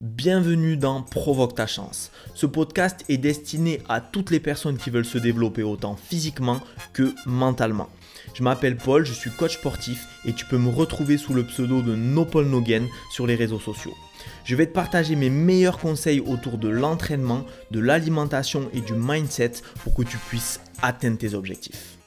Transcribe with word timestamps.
Bienvenue 0.00 0.76
dans 0.76 1.02
Provoque 1.02 1.56
ta 1.56 1.66
chance. 1.66 2.12
Ce 2.36 2.46
podcast 2.46 3.04
est 3.08 3.16
destiné 3.16 3.82
à 3.88 4.00
toutes 4.00 4.30
les 4.30 4.38
personnes 4.38 4.76
qui 4.76 4.90
veulent 4.90 5.04
se 5.04 5.18
développer 5.18 5.64
autant 5.64 5.96
physiquement 5.96 6.60
que 6.92 7.12
mentalement. 7.26 7.88
Je 8.32 8.44
m'appelle 8.44 8.76
Paul, 8.76 9.04
je 9.04 9.12
suis 9.12 9.32
coach 9.32 9.54
sportif 9.54 10.06
et 10.24 10.32
tu 10.32 10.44
peux 10.44 10.56
me 10.56 10.70
retrouver 10.70 11.18
sous 11.18 11.34
le 11.34 11.42
pseudo 11.42 11.82
de 11.82 11.96
No 11.96 12.24
Paul 12.24 12.46
Nogen 12.46 12.86
sur 13.10 13.26
les 13.26 13.34
réseaux 13.34 13.58
sociaux. 13.58 13.96
Je 14.44 14.54
vais 14.54 14.66
te 14.66 14.72
partager 14.72 15.16
mes 15.16 15.30
meilleurs 15.30 15.78
conseils 15.78 16.20
autour 16.20 16.58
de 16.58 16.68
l'entraînement, 16.68 17.44
de 17.72 17.80
l'alimentation 17.80 18.70
et 18.72 18.80
du 18.80 18.92
mindset 18.92 19.54
pour 19.82 19.94
que 19.94 20.02
tu 20.02 20.16
puisses 20.16 20.60
atteindre 20.80 21.18
tes 21.18 21.34
objectifs. 21.34 21.98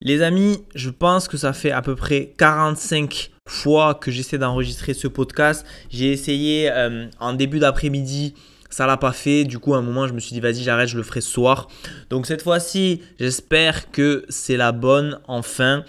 Les 0.00 0.22
amis, 0.22 0.62
je 0.76 0.90
pense 0.90 1.26
que 1.26 1.36
ça 1.36 1.52
fait 1.52 1.72
à 1.72 1.82
peu 1.82 1.96
près 1.96 2.34
45 2.38 3.32
fois 3.50 3.94
que 3.94 4.10
j'essaie 4.10 4.38
d'enregistrer 4.38 4.94
ce 4.94 5.08
podcast. 5.08 5.66
J'ai 5.90 6.12
essayé 6.12 6.70
euh, 6.70 7.06
en 7.18 7.32
début 7.32 7.58
d'après-midi, 7.58 8.34
ça 8.70 8.86
l'a 8.86 8.96
pas 8.96 9.12
fait. 9.12 9.44
Du 9.44 9.58
coup, 9.58 9.74
à 9.74 9.78
un 9.78 9.82
moment, 9.82 10.06
je 10.06 10.14
me 10.14 10.20
suis 10.20 10.32
dit, 10.32 10.40
vas-y, 10.40 10.62
j'arrête, 10.62 10.88
je 10.88 10.96
le 10.96 11.02
ferai 11.02 11.20
ce 11.20 11.30
soir. 11.30 11.68
Donc 12.10 12.26
cette 12.26 12.42
fois-ci, 12.42 13.02
j'espère 13.18 13.90
que 13.90 14.24
c'est 14.28 14.56
la 14.56 14.70
bonne. 14.72 15.18
Enfin, 15.26 15.84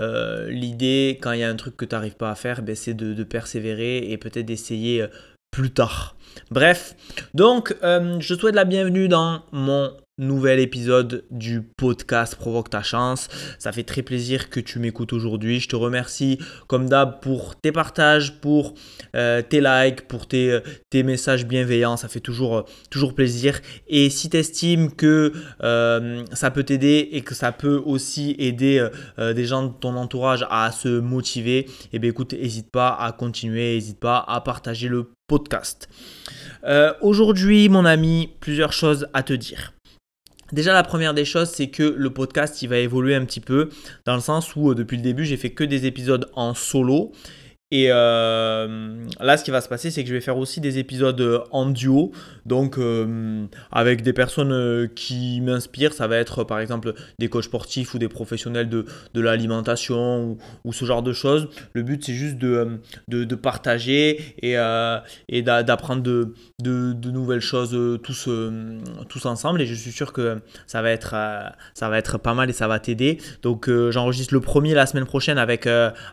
euh, 0.00 0.50
l'idée, 0.50 1.18
quand 1.22 1.32
il 1.32 1.40
y 1.40 1.44
a 1.44 1.48
un 1.48 1.56
truc 1.56 1.76
que 1.76 1.84
tu 1.84 1.94
n'arrives 1.94 2.16
pas 2.16 2.30
à 2.30 2.34
faire, 2.34 2.62
ben, 2.62 2.74
c'est 2.74 2.94
de, 2.94 3.22
persévérer 3.22 4.10
et 4.10 4.18
peut-être 4.18 4.46
d'essayer 4.46 5.02
euh, 5.02 5.06
plus 5.52 5.70
tard. 5.70 6.16
Bref, 6.50 6.96
donc 7.32 7.76
je 7.80 8.34
souhaite 8.34 8.56
la 8.56 8.64
bienvenue 8.64 9.06
dans 9.06 9.44
mon 9.52 9.92
nouvel 10.18 10.60
épisode 10.60 11.24
du 11.30 11.62
podcast 11.62 12.36
Provoque 12.36 12.70
ta 12.70 12.82
chance. 12.82 13.28
Ça 13.58 13.72
fait 13.72 13.82
très 13.82 14.02
plaisir 14.02 14.48
que 14.48 14.60
tu 14.60 14.78
m'écoutes 14.78 15.12
aujourd'hui. 15.12 15.58
Je 15.58 15.68
te 15.68 15.74
remercie 15.74 16.38
comme 16.68 16.88
d'hab 16.88 17.20
pour 17.20 17.56
tes 17.56 17.72
partages, 17.72 18.40
pour 18.40 18.74
euh, 19.16 19.42
tes 19.42 19.60
likes, 19.60 20.06
pour 20.06 20.28
tes, 20.28 20.52
euh, 20.52 20.60
tes, 20.90 21.02
messages 21.02 21.46
bienveillants. 21.46 21.96
Ça 21.96 22.06
fait 22.08 22.20
toujours, 22.20 22.58
euh, 22.58 23.12
plaisir. 23.16 23.60
Et 23.88 24.08
si 24.08 24.30
tu 24.30 24.36
estimes 24.36 24.92
que 24.92 25.32
ça 26.32 26.50
peut 26.50 26.62
t'aider 26.62 27.08
et 27.12 27.20
que 27.20 27.34
ça 27.34 27.52
peut 27.52 27.80
aussi 27.84 28.34
aider 28.38 28.86
des 29.18 29.44
gens 29.44 29.64
de 29.64 29.72
ton 29.72 29.94
entourage 29.96 30.46
à 30.50 30.72
se 30.72 31.00
motiver, 31.00 31.66
eh 31.92 32.06
écoute, 32.06 32.32
n'hésite 32.32 32.70
pas 32.70 32.96
à 32.98 33.12
continuer, 33.12 33.74
n'hésite 33.74 34.00
pas 34.00 34.24
à 34.26 34.40
partager 34.40 34.88
le 34.88 35.10
podcast. 35.26 35.88
aujourd'hui, 37.02 37.68
mon 37.68 37.84
ami, 37.84 38.30
plusieurs 38.40 38.72
choses 38.72 39.06
à 39.12 39.22
te 39.22 39.34
dire. 39.34 39.74
Déjà, 40.52 40.72
la 40.72 40.82
première 40.82 41.14
des 41.14 41.24
choses, 41.24 41.50
c'est 41.50 41.68
que 41.68 41.82
le 41.82 42.10
podcast, 42.10 42.60
il 42.62 42.68
va 42.68 42.78
évoluer 42.78 43.14
un 43.14 43.24
petit 43.24 43.40
peu, 43.40 43.70
dans 44.04 44.14
le 44.14 44.20
sens 44.20 44.54
où 44.56 44.70
euh, 44.70 44.74
depuis 44.74 44.96
le 44.96 45.02
début, 45.02 45.24
j'ai 45.24 45.36
fait 45.36 45.50
que 45.50 45.64
des 45.64 45.86
épisodes 45.86 46.30
en 46.34 46.54
solo. 46.54 47.12
Et 47.70 47.86
euh, 47.88 49.04
là, 49.20 49.36
ce 49.36 49.42
qui 49.42 49.50
va 49.50 49.60
se 49.60 49.68
passer, 49.68 49.90
c'est 49.90 50.02
que 50.02 50.08
je 50.08 50.14
vais 50.14 50.20
faire 50.20 50.36
aussi 50.36 50.60
des 50.60 50.78
épisodes 50.78 51.20
euh, 51.20 51.40
en 51.50 51.66
duo, 51.66 52.12
donc 52.44 52.76
euh, 52.76 53.46
avec 53.72 54.02
des 54.02 54.12
personnes 54.12 54.88
qui 54.94 55.40
m'inspirent. 55.40 55.94
Ça 55.94 56.06
va 56.06 56.18
être 56.18 56.44
par 56.44 56.60
exemple 56.60 56.92
des 57.18 57.28
coachs 57.28 57.44
sportifs 57.44 57.94
ou 57.94 57.98
des 57.98 58.08
professionnels 58.08 58.68
de, 58.68 58.84
de 59.14 59.20
l'alimentation 59.20 60.36
ou, 60.64 60.72
ce 60.72 60.84
genre 60.84 61.02
de 61.02 61.12
choses. 61.12 61.48
Le 61.72 61.82
but, 61.82 62.04
c'est 62.04 62.12
juste 62.12 62.36
de, 62.36 62.80
de, 63.08 63.34
partager 63.34 64.20
et, 64.42 64.56
et 65.28 65.42
d'apprendre 65.42 66.02
de, 66.02 67.10
nouvelles 67.10 67.40
choses 67.40 67.76
tous, 68.02 68.28
tous 69.08 69.26
ensemble. 69.26 69.62
Et 69.62 69.66
je 69.66 69.74
suis 69.74 69.92
sûr 69.92 70.12
que 70.12 70.40
ça 70.66 70.82
va 70.82 70.90
être, 70.90 71.14
ça 71.74 71.88
va 71.88 71.98
être 71.98 72.18
pas 72.18 72.34
mal 72.34 72.50
et 72.50 72.52
ça 72.52 72.68
va 72.68 72.78
t'aider. 72.78 73.18
Donc, 73.42 73.70
j'enregistre 73.90 74.34
le 74.34 74.40
premier 74.40 74.74
la 74.74 74.86
semaine 74.86 75.06
prochaine 75.06 75.38
avec, 75.38 75.66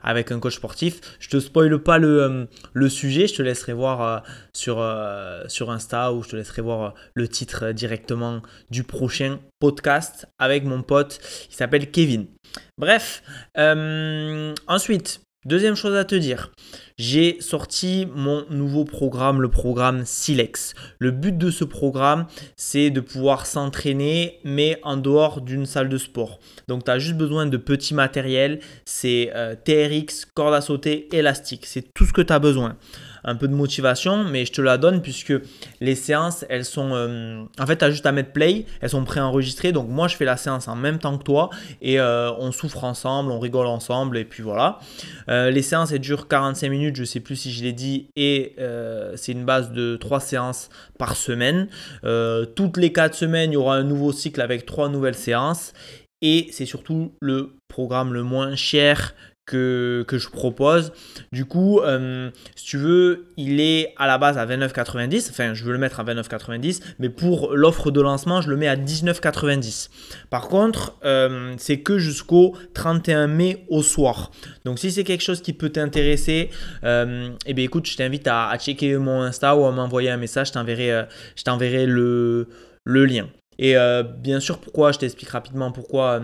avec 0.03 0.31
un 0.31 0.39
coach 0.39 0.55
sportif. 0.55 1.02
Je 1.19 1.29
te 1.29 1.41
spoil 1.42 1.81
pas 1.84 1.97
le, 1.97 2.23
euh, 2.23 2.45
le, 2.73 2.89
sujet, 2.89 3.28
je 3.28 3.36
te 3.36 3.42
laisserai 3.42 3.73
voir 3.73 4.02
euh, 4.02 4.20
sur, 4.53 4.80
euh, 4.80 5.44
sur 5.47 5.70
Insta 5.70 6.14
ou 6.14 6.23
je 6.23 6.30
te 6.30 6.36
laisserai 6.36 6.61
voir 6.61 6.94
le 7.14 7.28
titre 7.28 7.72
directement 7.72 8.42
du 8.70 8.84
prochain 8.84 9.39
podcast 9.59 10.28
avec 10.39 10.64
mon 10.64 10.81
pote 10.81 11.19
qui 11.50 11.56
s'appelle 11.56 11.92
Kevin. 11.92 12.28
Bref, 12.78 13.24
ensuite, 14.68 15.22
Deuxième 15.44 15.74
chose 15.74 15.96
à 15.96 16.06
te 16.06 16.13
dire, 16.13 16.51
j'ai 16.97 17.40
sorti 17.41 18.07
mon 18.16 18.46
nouveau 18.50 18.85
programme, 18.85 19.41
le 19.41 19.50
programme 19.50 20.03
Silex. 20.06 20.74
Le 21.00 21.12
but 21.12 21.38
de 21.38 21.52
ce 21.52 21.63
programme, 21.63 22.28
c'est 22.56 22.90
de 22.90 23.00
pouvoir 23.00 23.46
s'entraîner, 23.46 24.40
mais 24.44 24.79
en 24.84 24.97
dehors 24.97 25.41
d'une 25.41 25.66
salle 25.66 25.90
de 25.90 25.97
sport. 25.97 26.40
Donc, 26.68 26.85
tu 26.85 26.91
as 26.91 27.00
juste 27.00 27.18
besoin 27.18 27.46
de 27.46 27.57
petits 27.57 27.94
matériels, 27.94 28.59
c'est 28.85 29.31
euh, 29.35 29.56
TRX, 29.56 30.25
corde 30.34 30.53
à 30.53 30.62
sauter, 30.62 31.07
élastique. 31.16 31.66
C'est 31.66 31.94
tout 31.94 32.06
ce 32.06 32.13
que 32.13 32.22
tu 32.22 32.34
as 32.34 32.40
besoin 32.40 32.78
un 33.24 33.35
peu 33.35 33.47
de 33.47 33.53
motivation, 33.53 34.24
mais 34.24 34.46
je 34.46 34.51
te 34.51 34.62
la 34.62 34.80
donne 34.80 35.01
puisque 35.01 35.34
les 35.80 35.96
séances, 35.96 36.44
elles 36.50 36.66
sont... 36.66 36.91
Euh, 36.94 37.44
en 37.59 37.68
fait, 37.68 37.78
tu 37.78 37.85
as 37.85 37.91
juste 37.91 38.06
à 38.07 38.12
mettre 38.12 38.31
play, 38.31 38.66
elles 38.81 38.90
sont 38.90 39.03
préenregistrées. 39.03 39.72
Donc 39.72 39.90
moi, 39.90 40.07
je 40.07 40.16
fais 40.16 40.25
la 40.25 40.38
séance 40.38 40.68
en 40.68 40.75
même 40.75 40.97
temps 40.97 41.18
que 41.19 41.24
toi 41.24 41.51
et 41.84 42.00
euh, 42.00 42.31
on 42.40 42.51
souffre 42.51 42.84
ensemble, 42.84 43.31
on 43.31 43.40
rigole 43.40 43.68
ensemble 43.68 44.18
et 44.18 44.25
puis 44.25 44.41
voilà. 44.41 44.80
Les 45.28 45.62
séances, 45.62 45.91
elles 45.91 46.00
durent 46.00 46.28
45 46.28 46.69
minutes, 46.69 46.91
je 46.96 47.03
sais 47.03 47.19
plus 47.19 47.35
si 47.35 47.52
je 47.52 47.63
l'ai 47.63 47.74
dit, 47.74 48.09
et 48.16 48.56
c'est 49.16 49.31
une 49.31 49.46
base 49.46 49.72
de 49.72 49.96
3 49.96 50.19
séances 50.19 50.69
par 50.97 51.16
semaine. 51.16 51.68
toutes 52.56 52.78
les 52.78 52.91
4 52.91 53.13
semaines, 53.13 53.52
il 53.52 53.56
y 53.56 53.57
aura 53.57 53.75
un 53.75 53.84
nouveau 53.84 54.12
cycle 54.12 54.41
avec 54.41 54.66
3 54.66 54.90
nouvelles 54.90 55.16
séances. 55.16 55.74
Et 56.24 56.50
c'est 56.51 56.68
surtout 56.68 57.13
le 57.19 57.56
programme 57.68 58.13
le 58.13 58.22
moins 58.22 58.56
cher 58.56 59.16
que, 59.46 60.06
je 60.12 60.29
propose. 60.29 60.94
Du 61.31 61.46
coup, 61.46 61.79
euh, 61.79 62.29
si 62.56 62.66
tu 62.66 62.78
veux, 62.78 63.28
il 63.38 63.59
est 63.59 63.94
à 63.97 64.07
la 64.07 64.18
base 64.18 64.38
à 64.38 64.46
29,90. 64.46 65.29
Enfin, 65.29 65.53
je 65.53 65.63
veux 65.63 65.72
le 65.72 65.78
mettre 65.78 66.00
à 66.00 66.03
29,90. 66.03 66.81
Mais 67.00 67.09
pour 67.09 67.53
l'offre 67.53 67.91
de 67.91 68.01
lancement, 68.01 68.41
je 68.41 68.50
le 68.50 68.57
mets 68.57 68.68
à 68.68 68.75
19,90. 68.75 69.90
Par 70.30 70.47
contre, 70.47 70.97
euh, 71.06 71.53
c'est 71.57 71.80
que 71.80 71.97
jusqu'au 71.97 72.56
31 72.74 73.28
mai 73.28 73.66
au 73.69 73.84
soir. 73.84 74.31
Donc, 74.66 74.80
si 74.80 74.91
c'est 74.91 75.03
quelque 75.03 75.24
chose 75.24 75.41
qui 75.41 75.53
peut 75.53 75.69
t'intéresser, 75.69 76.50
euh, 76.84 77.30
eh 77.46 77.53
bien, 77.53 77.66
écoute, 77.66 77.88
je 77.88 77.97
t'invite 77.97 78.28
à, 78.28 78.56
checker 78.57 78.97
mon 78.97 79.22
Insta 79.22 79.56
ou 79.56 79.66
à 79.66 79.72
m'envoyer 79.72 80.09
un 80.09 80.18
message. 80.18 80.47
Je 80.47 80.53
t'enverrai, 81.44 81.85
le 81.85 82.47
lien. 82.85 83.28
Et 83.59 83.75
bien 84.18 84.40
sûr, 84.40 84.59
pourquoi, 84.59 84.91
je 84.91 85.00
t'explique 85.00 85.30
rapidement 85.30 85.72
pourquoi 85.72 86.19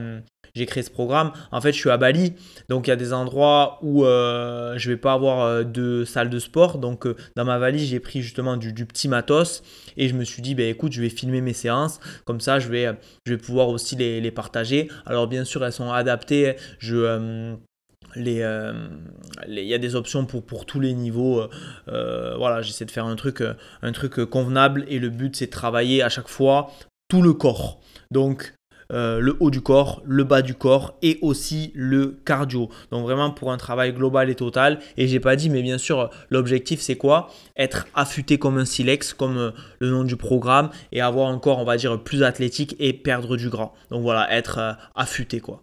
j'ai 0.57 0.65
créé 0.65 0.83
ce 0.83 0.89
programme. 0.89 1.31
En 1.51 1.61
fait, 1.61 1.71
je 1.71 1.77
suis 1.77 1.89
à 1.89 1.97
Bali, 1.97 2.33
donc 2.69 2.87
il 2.87 2.89
y 2.89 2.93
a 2.93 2.97
des 2.97 3.13
endroits 3.13 3.79
où 3.81 4.05
euh, 4.05 4.77
je 4.77 4.89
vais 4.89 4.97
pas 4.97 5.13
avoir 5.13 5.41
euh, 5.41 5.63
de 5.63 6.03
salle 6.03 6.29
de 6.29 6.39
sport. 6.39 6.79
Donc, 6.79 7.05
euh, 7.05 7.15
dans 7.35 7.45
ma 7.45 7.57
valise, 7.57 7.89
j'ai 7.89 7.99
pris 7.99 8.21
justement 8.21 8.57
du, 8.57 8.73
petit 8.85 9.07
matos 9.07 9.63
et 9.95 10.09
je 10.09 10.15
me 10.15 10.23
suis 10.23 10.41
dit, 10.41 10.55
ben, 10.55 10.69
écoute, 10.69 10.91
je 10.91 11.01
vais 11.01 11.09
filmer 11.09 11.41
mes 11.41 11.53
séances. 11.53 11.99
Comme 12.25 12.41
ça, 12.41 12.59
je 12.59 12.69
vais, 12.69 12.91
je 13.25 13.33
vais 13.33 13.37
pouvoir 13.37 13.69
aussi 13.69 13.95
les, 13.95 14.31
partager. 14.31 14.89
Alors, 15.05 15.27
bien 15.27 15.45
sûr, 15.45 15.63
elles 15.63 15.73
sont 15.73 15.91
adaptées. 15.91 16.55
Je. 16.79 17.55
Les, 18.15 18.41
il 19.47 19.59
y 19.59 19.73
a 19.73 19.77
des 19.77 19.95
options 19.95 20.25
pour, 20.25 20.43
pour 20.43 20.65
tous 20.65 20.79
les 20.79 20.93
niveaux. 20.93 21.47
voilà, 21.85 22.61
j'essaie 22.61 22.85
de 22.85 22.91
faire 22.91 23.05
un 23.05 23.15
truc, 23.15 23.43
un 23.81 23.91
truc 23.91 24.25
convenable 24.25 24.85
et 24.87 24.97
le 24.97 25.09
but 25.09 25.35
c'est 25.35 25.47
de 25.47 25.51
travailler 25.51 26.01
à 26.01 26.09
chaque 26.09 26.29
fois 26.29 26.71
tout 27.09 27.21
le 27.21 27.33
corps. 27.33 27.79
Donc 28.11 28.56
euh, 28.91 29.19
le 29.19 29.35
haut 29.39 29.51
du 29.51 29.61
corps, 29.61 30.01
le 30.05 30.23
bas 30.23 30.41
du 30.41 30.53
corps 30.53 30.97
et 31.01 31.19
aussi 31.21 31.71
le 31.75 32.19
cardio. 32.25 32.69
Donc 32.91 33.03
vraiment 33.03 33.31
pour 33.31 33.51
un 33.51 33.57
travail 33.57 33.93
global 33.93 34.29
et 34.29 34.35
total. 34.35 34.79
Et 34.97 35.07
j'ai 35.07 35.19
pas 35.19 35.35
dit, 35.35 35.49
mais 35.49 35.61
bien 35.61 35.77
sûr, 35.77 36.09
l'objectif 36.29 36.79
c'est 36.81 36.95
quoi? 36.95 37.29
Être 37.55 37.87
affûté 37.93 38.37
comme 38.37 38.57
un 38.57 38.65
silex, 38.65 39.13
comme 39.13 39.37
euh, 39.37 39.51
le 39.79 39.89
nom 39.89 40.03
du 40.03 40.15
programme, 40.15 40.69
et 40.91 41.01
avoir 41.01 41.29
un 41.29 41.39
corps, 41.39 41.59
on 41.59 41.65
va 41.65 41.77
dire, 41.77 42.01
plus 42.01 42.23
athlétique 42.23 42.75
et 42.79 42.93
perdre 42.93 43.37
du 43.37 43.49
gras. 43.49 43.73
Donc 43.91 44.01
voilà, 44.01 44.31
être 44.33 44.57
euh, 44.59 44.73
affûté 44.95 45.39
quoi. 45.39 45.61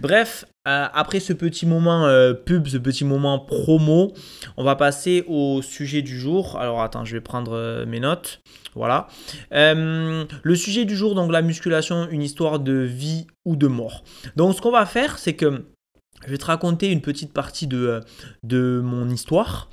Bref, 0.00 0.46
euh, 0.66 0.86
après 0.94 1.20
ce 1.20 1.34
petit 1.34 1.66
moment 1.66 2.06
euh, 2.06 2.32
pub, 2.32 2.66
ce 2.68 2.78
petit 2.78 3.04
moment 3.04 3.38
promo, 3.38 4.14
on 4.56 4.64
va 4.64 4.74
passer 4.74 5.24
au 5.28 5.60
sujet 5.60 6.00
du 6.00 6.18
jour. 6.18 6.58
Alors 6.58 6.80
attends, 6.80 7.04
je 7.04 7.12
vais 7.12 7.20
prendre 7.20 7.52
euh, 7.52 7.84
mes 7.84 8.00
notes. 8.00 8.40
Voilà. 8.74 9.08
le 9.50 10.54
sujet 10.54 10.84
du 10.84 10.96
jour, 10.96 11.14
donc 11.14 11.32
la 11.32 11.42
musculation, 11.42 12.08
une 12.10 12.22
histoire 12.22 12.60
de 12.60 12.72
vie 12.72 13.26
ou 13.44 13.56
de 13.56 13.66
mort. 13.66 14.04
Donc 14.36 14.54
ce 14.54 14.60
qu'on 14.62 14.70
va 14.70 14.86
faire, 14.86 15.18
c'est 15.18 15.34
que 15.34 15.64
je 16.26 16.30
vais 16.30 16.38
te 16.38 16.44
raconter 16.44 16.90
une 16.90 17.00
petite 17.00 17.32
partie 17.32 17.66
de, 17.66 17.86
euh, 17.86 18.00
de 18.42 18.80
mon 18.84 19.08
histoire. 19.08 19.70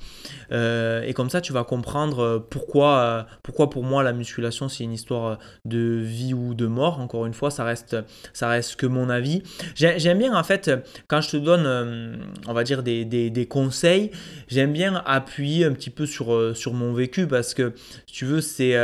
Euh, 0.50 1.02
et 1.02 1.12
comme 1.12 1.28
ça, 1.28 1.40
tu 1.40 1.52
vas 1.52 1.64
comprendre 1.64 2.20
euh, 2.20 2.38
pourquoi, 2.38 3.26
pourquoi 3.42 3.68
pour 3.68 3.84
moi 3.84 4.02
la 4.02 4.12
musculation, 4.12 4.68
c'est 4.68 4.84
une 4.84 4.92
histoire 4.92 5.38
de 5.64 6.00
vie 6.02 6.32
ou 6.32 6.54
de 6.54 6.66
mort. 6.66 7.00
Encore 7.00 7.26
une 7.26 7.34
fois, 7.34 7.50
ça 7.50 7.64
reste, 7.64 7.96
ça 8.32 8.48
reste 8.48 8.76
que 8.76 8.86
mon 8.86 9.10
avis. 9.10 9.42
J'aime 9.74 10.18
bien, 10.18 10.34
en 10.34 10.42
fait, 10.42 10.70
quand 11.06 11.20
je 11.20 11.30
te 11.30 11.36
donne, 11.36 12.18
on 12.46 12.52
va 12.52 12.64
dire, 12.64 12.82
des, 12.82 13.04
des, 13.04 13.46
conseils, 13.46 14.10
j'aime 14.48 14.72
bien 14.72 15.02
appuyer 15.06 15.64
un 15.64 15.72
petit 15.72 15.90
peu 15.90 16.06
sur, 16.06 16.56
sur 16.56 16.74
mon 16.74 16.92
vécu 16.92 17.26
parce 17.26 17.54
que, 17.54 17.74
si 18.06 18.14
tu 18.14 18.24
veux, 18.24 18.40
c'est 18.40 18.74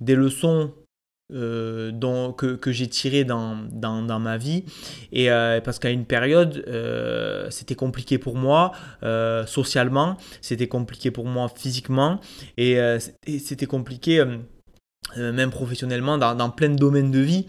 des 0.00 0.14
leçons 0.14 0.72
euh, 1.30 2.32
que, 2.32 2.72
j'ai 2.72 2.86
tiré 2.86 3.24
dans, 3.24 3.58
dans, 3.70 4.18
ma 4.18 4.38
vie. 4.38 4.64
Et 5.12 5.30
euh, 5.30 5.60
parce 5.60 5.78
qu'à 5.78 5.90
une 5.90 6.06
période, 6.06 6.64
euh, 6.68 7.50
c'était 7.50 7.74
compliqué 7.74 8.16
pour 8.16 8.36
moi 8.36 8.72
socialement, 9.46 10.16
c'était 10.40 10.68
compliqué 10.68 11.10
pour 11.10 11.26
moi 11.26 11.50
physiquement, 11.54 12.20
et, 12.56 12.78
c'était 13.38 13.66
compliqué 13.66 14.24
même 15.16 15.50
professionnellement 15.50 16.16
dans, 16.16 16.50
plein 16.50 16.70
de 16.70 16.76
domaines 16.76 17.10
de 17.10 17.20
vie. 17.20 17.46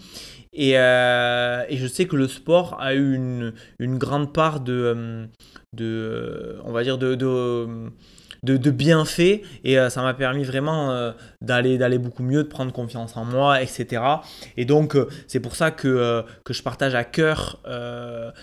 Et, 0.51 0.73
je 0.73 1.87
sais 1.87 2.05
que 2.05 2.17
le 2.17 2.27
sport 2.27 2.75
a 2.81 2.95
eu 2.95 3.15
une, 3.15 3.97
grande 3.97 4.33
part 4.33 4.59
de, 4.59 5.29
on 6.65 6.71
va 6.71 6.83
dire, 6.83 6.97
de 6.97 7.15
de, 8.43 8.71
bienfaits 8.71 9.41
et 9.63 9.79
euh, 9.79 9.89
ça 9.89 10.01
m'a 10.01 10.13
permis 10.13 10.43
vraiment 10.43 10.91
euh, 10.91 11.11
d'aller 11.41 11.77
d'aller 11.77 11.97
beaucoup 11.97 12.23
mieux, 12.23 12.43
de 12.43 12.47
prendre 12.47 12.71
confiance 12.71 13.17
en 13.17 13.25
moi, 13.25 13.61
etc. 13.61 14.01
Et 14.57 14.65
donc 14.65 14.95
euh, 14.95 15.07
c'est 15.27 15.39
pour 15.39 15.55
ça 15.55 15.71
que, 15.71 16.23
que 16.43 16.53
je 16.53 16.63
partage 16.63 16.95
à 16.95 17.03
cœur 17.03 17.59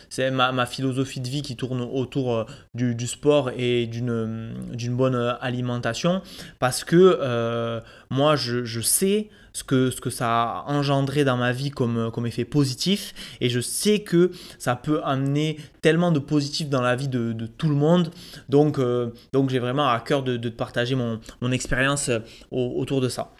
c'est 0.09 0.31
ma, 0.31 0.53
ma, 0.53 0.67
philosophie 0.67 1.21
de 1.21 1.29
vie 1.29 1.43
qui 1.43 1.57
tourne 1.57 1.81
autour 1.81 2.47
du, 2.75 3.07
sport 3.07 3.51
et 3.57 3.87
d'une 3.87 4.97
bonne 4.97 5.37
alimentation 5.41 6.23
parce 6.59 6.85
que 6.85 7.81
moi 8.11 8.37
je 8.37 8.81
sais 8.81 9.29
ce 9.57 9.65
que, 9.65 9.91
ce 9.91 10.03
que 10.03 10.11
ça 10.11 10.29
a 10.29 10.65
engendré 10.67 11.25
dans 11.25 11.39
ma 11.39 11.51
vie 11.51 11.71
comme, 11.71 12.11
comme 12.13 12.27
effet 12.27 12.45
positif. 12.45 13.15
Et 13.41 13.49
je 13.49 13.61
sais 13.61 14.01
que 14.01 14.31
ça 14.59 14.77
peut 14.77 15.01
amener 15.03 15.57
tellement 15.81 16.13
de 16.13 16.19
positif 16.19 16.69
dans 16.69 16.83
la 16.83 16.95
vie 16.95 17.09
de, 17.09 17.33
de 17.33 17.47
tout 17.47 17.71
le 17.71 17.75
monde. 17.75 18.11
Donc, 18.51 18.79
euh, 18.79 19.13
donc 19.33 19.49
j'ai 19.49 19.59
vraiment 19.59 19.89
à 19.89 19.99
cœur 20.01 20.23
de, 20.23 20.37
de 20.37 20.49
partager 20.51 20.95
mon, 20.95 21.21
mon 21.41 21.53
expérience 21.53 22.11
euh, 22.11 22.19
autour 22.51 23.01
de 23.01 23.09
ça. 23.09 23.33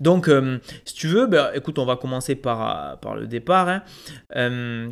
Donc, 0.00 0.28
euh, 0.28 0.58
si 0.84 0.94
tu 0.94 1.08
veux, 1.08 1.26
ben, 1.26 1.50
écoute, 1.54 1.78
on 1.78 1.86
va 1.86 1.96
commencer 1.96 2.34
par, 2.34 2.98
par 3.00 3.14
le 3.14 3.26
départ. 3.26 3.68
Hein. 3.70 3.82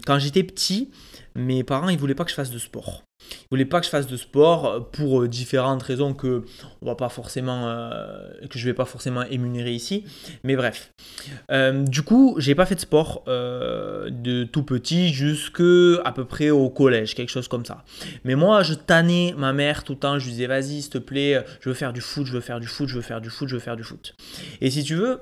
quand 0.07 0.19
j'étais 0.19 0.43
petit, 0.43 0.91
mes 1.35 1.65
parents, 1.65 1.91
ils 1.91 1.99
voulaient 1.99 2.15
pas 2.15 2.25
que 2.25 2.31
je 2.31 2.35
fasse 2.35 2.51
de 2.51 2.59
sport. 2.59 3.03
Ils 3.31 3.47
voulaient 3.51 3.65
pas 3.65 3.81
que 3.81 3.87
je 3.87 3.91
fasse 3.91 4.07
de 4.07 4.17
sport 4.17 4.91
pour 4.91 5.23
euh, 5.23 5.29
différentes 5.29 5.83
raisons 5.83 6.15
que 6.15 6.45
on 6.83 6.87
va 6.87 6.97
euh, 7.01 8.33
je 8.55 8.65
vais 8.65 8.75
pas 8.75 8.85
forcément 8.85 9.23
émunérer 9.23 9.73
ici. 9.73 10.05
Mais 10.45 10.57
bref. 10.57 10.93
Euh, 11.51 11.85
du 11.85 12.03
coup, 12.03 12.37
j'ai 12.39 12.55
pas 12.55 12.67
fait 12.67 12.75
de 12.75 12.81
sport 12.81 13.25
de 13.27 14.45
tout 14.45 14.63
petit 14.63 15.13
jusque 15.13 15.63
à 16.05 16.13
peu 16.13 16.25
près 16.25 16.51
au 16.51 16.69
collège, 16.71 17.15
quelque 17.15 17.31
chose 17.31 17.49
comme 17.49 17.65
ça. 17.65 17.85
Mais 18.25 18.35
moi, 18.35 18.63
je 18.63 18.75
tannais 18.75 19.35
ma 19.37 19.53
mère 19.53 19.85
tout 19.85 19.93
le 19.93 19.99
temps. 19.99 20.19
Je 20.19 20.25
lui 20.25 20.33
disais 20.33 20.47
vas-y, 20.47 20.83
s'il 20.83 20.91
te 20.91 20.99
plaît, 20.99 21.45
je 21.61 21.69
veux 21.69 21.75
faire 21.75 21.93
du 21.93 22.01
foot, 22.01 22.27
je 22.27 22.33
veux 22.33 22.41
faire 22.41 22.61
du 22.61 22.67
foot, 22.67 22.89
je 22.89 22.97
veux 22.97 23.03
faire 23.03 23.21
du 23.21 23.31
foot, 23.31 23.49
je 23.49 23.55
veux 23.55 23.61
faire 23.61 23.77
du 23.77 23.85
foot. 23.85 24.15
Et 24.61 24.71
si 24.71 24.85
tu 24.85 24.95
veux, 24.95 25.21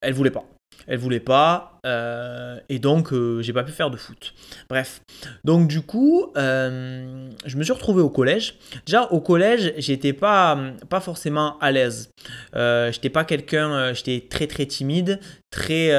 elle 0.00 0.14
voulait 0.14 0.30
pas. 0.30 0.44
Elle 0.86 0.98
voulait 0.98 1.20
pas, 1.20 1.80
euh, 1.86 2.58
et 2.68 2.78
donc 2.78 3.12
euh, 3.12 3.40
j'ai 3.42 3.52
pas 3.52 3.62
pu 3.62 3.72
faire 3.72 3.90
de 3.90 3.96
foot. 3.96 4.34
Bref, 4.68 5.00
donc 5.44 5.68
du 5.68 5.80
coup, 5.80 6.32
euh, 6.36 7.28
je 7.46 7.56
me 7.56 7.62
suis 7.62 7.72
retrouvé 7.72 8.02
au 8.02 8.10
collège. 8.10 8.56
Déjà 8.86 9.04
au 9.10 9.20
collège, 9.20 9.72
j'étais 9.78 10.12
pas 10.12 10.58
pas 10.88 11.00
forcément 11.00 11.58
à 11.60 11.72
l'aise. 11.72 12.10
j'étais 12.54 13.10
pas 13.10 13.24
quelqu'un, 13.24 13.92
j'étais 13.94 14.26
très 14.28 14.46
très 14.46 14.66
timide, 14.66 15.20
très 15.50 15.90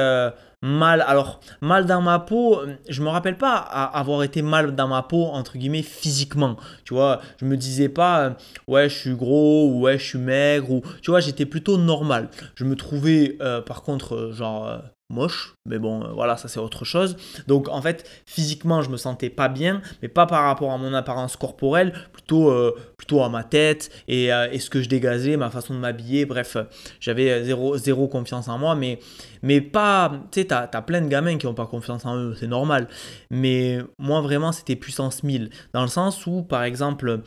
mal. 0.66 1.02
Alors, 1.06 1.40
mal 1.60 1.86
dans 1.86 2.02
ma 2.02 2.18
peau, 2.18 2.60
je 2.88 3.02
me 3.02 3.08
rappelle 3.08 3.38
pas 3.38 3.56
avoir 3.56 4.22
été 4.22 4.42
mal 4.42 4.74
dans 4.74 4.88
ma 4.88 5.02
peau, 5.02 5.24
entre 5.26 5.56
guillemets, 5.56 5.82
physiquement. 5.82 6.56
Tu 6.84 6.94
vois, 6.94 7.20
je 7.40 7.44
me 7.44 7.56
disais 7.56 7.88
pas, 7.88 8.36
ouais, 8.66 8.88
je 8.88 8.94
suis 8.94 9.14
gros, 9.14 9.70
ou 9.70 9.82
ouais, 9.82 9.98
je 9.98 10.04
suis 10.04 10.18
maigre, 10.18 10.70
ou 10.70 10.82
tu 11.02 11.10
vois, 11.10 11.20
j'étais 11.20 11.46
plutôt 11.46 11.78
normal. 11.78 12.28
Je 12.54 12.64
me 12.64 12.76
trouvais, 12.76 13.36
euh, 13.40 13.60
par 13.60 13.82
contre, 13.82 14.14
euh, 14.14 14.32
genre, 14.32 14.66
euh, 14.66 14.78
moche, 15.08 15.54
mais 15.66 15.78
bon, 15.78 16.02
euh, 16.02 16.08
voilà, 16.12 16.36
ça 16.36 16.48
c'est 16.48 16.58
autre 16.58 16.84
chose. 16.84 17.16
Donc 17.46 17.68
en 17.68 17.80
fait, 17.80 18.08
physiquement, 18.26 18.82
je 18.82 18.90
me 18.90 18.96
sentais 18.96 19.30
pas 19.30 19.48
bien, 19.48 19.80
mais 20.02 20.08
pas 20.08 20.26
par 20.26 20.44
rapport 20.44 20.72
à 20.72 20.78
mon 20.78 20.92
apparence 20.94 21.36
corporelle, 21.36 21.92
plutôt, 22.12 22.50
euh, 22.50 22.76
plutôt 22.96 23.22
à 23.22 23.28
ma 23.28 23.44
tête 23.44 23.90
euh, 24.10 24.48
et, 24.50 24.58
ce 24.58 24.68
que 24.68 24.82
je 24.82 24.88
dégazais, 24.88 25.36
ma 25.36 25.50
façon 25.50 25.74
de 25.74 25.78
m'habiller. 25.78 26.26
Bref, 26.26 26.56
j'avais 27.00 27.44
zéro, 27.44 27.76
zéro 27.76 28.08
confiance 28.08 28.48
en 28.48 28.58
moi, 28.58 28.74
mais, 28.74 28.98
mais 29.42 29.60
pas. 29.60 30.12
Tu 30.32 30.40
sais, 30.40 30.46
t'as 30.46 30.68
as 30.72 30.82
plein 30.82 31.00
de 31.00 31.08
gamins 31.08 31.38
qui 31.38 31.46
n'ont 31.46 31.54
pas 31.54 31.66
confiance 31.66 32.04
en 32.04 32.16
eux, 32.16 32.34
c'est 32.38 32.48
normal. 32.48 32.88
Mais 33.30 33.78
moi, 33.98 34.20
vraiment, 34.20 34.52
c'était 34.52 34.76
puissance 34.76 35.22
1000. 35.22 35.50
Dans 35.72 35.82
le 35.82 35.88
sens 35.88 36.26
où, 36.26 36.42
par 36.42 36.64
exemple, 36.64 37.20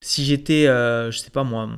si 0.00 0.24
j'étais, 0.24 0.64
je 0.66 1.16
sais 1.16 1.30
pas 1.30 1.44
moi, 1.44 1.68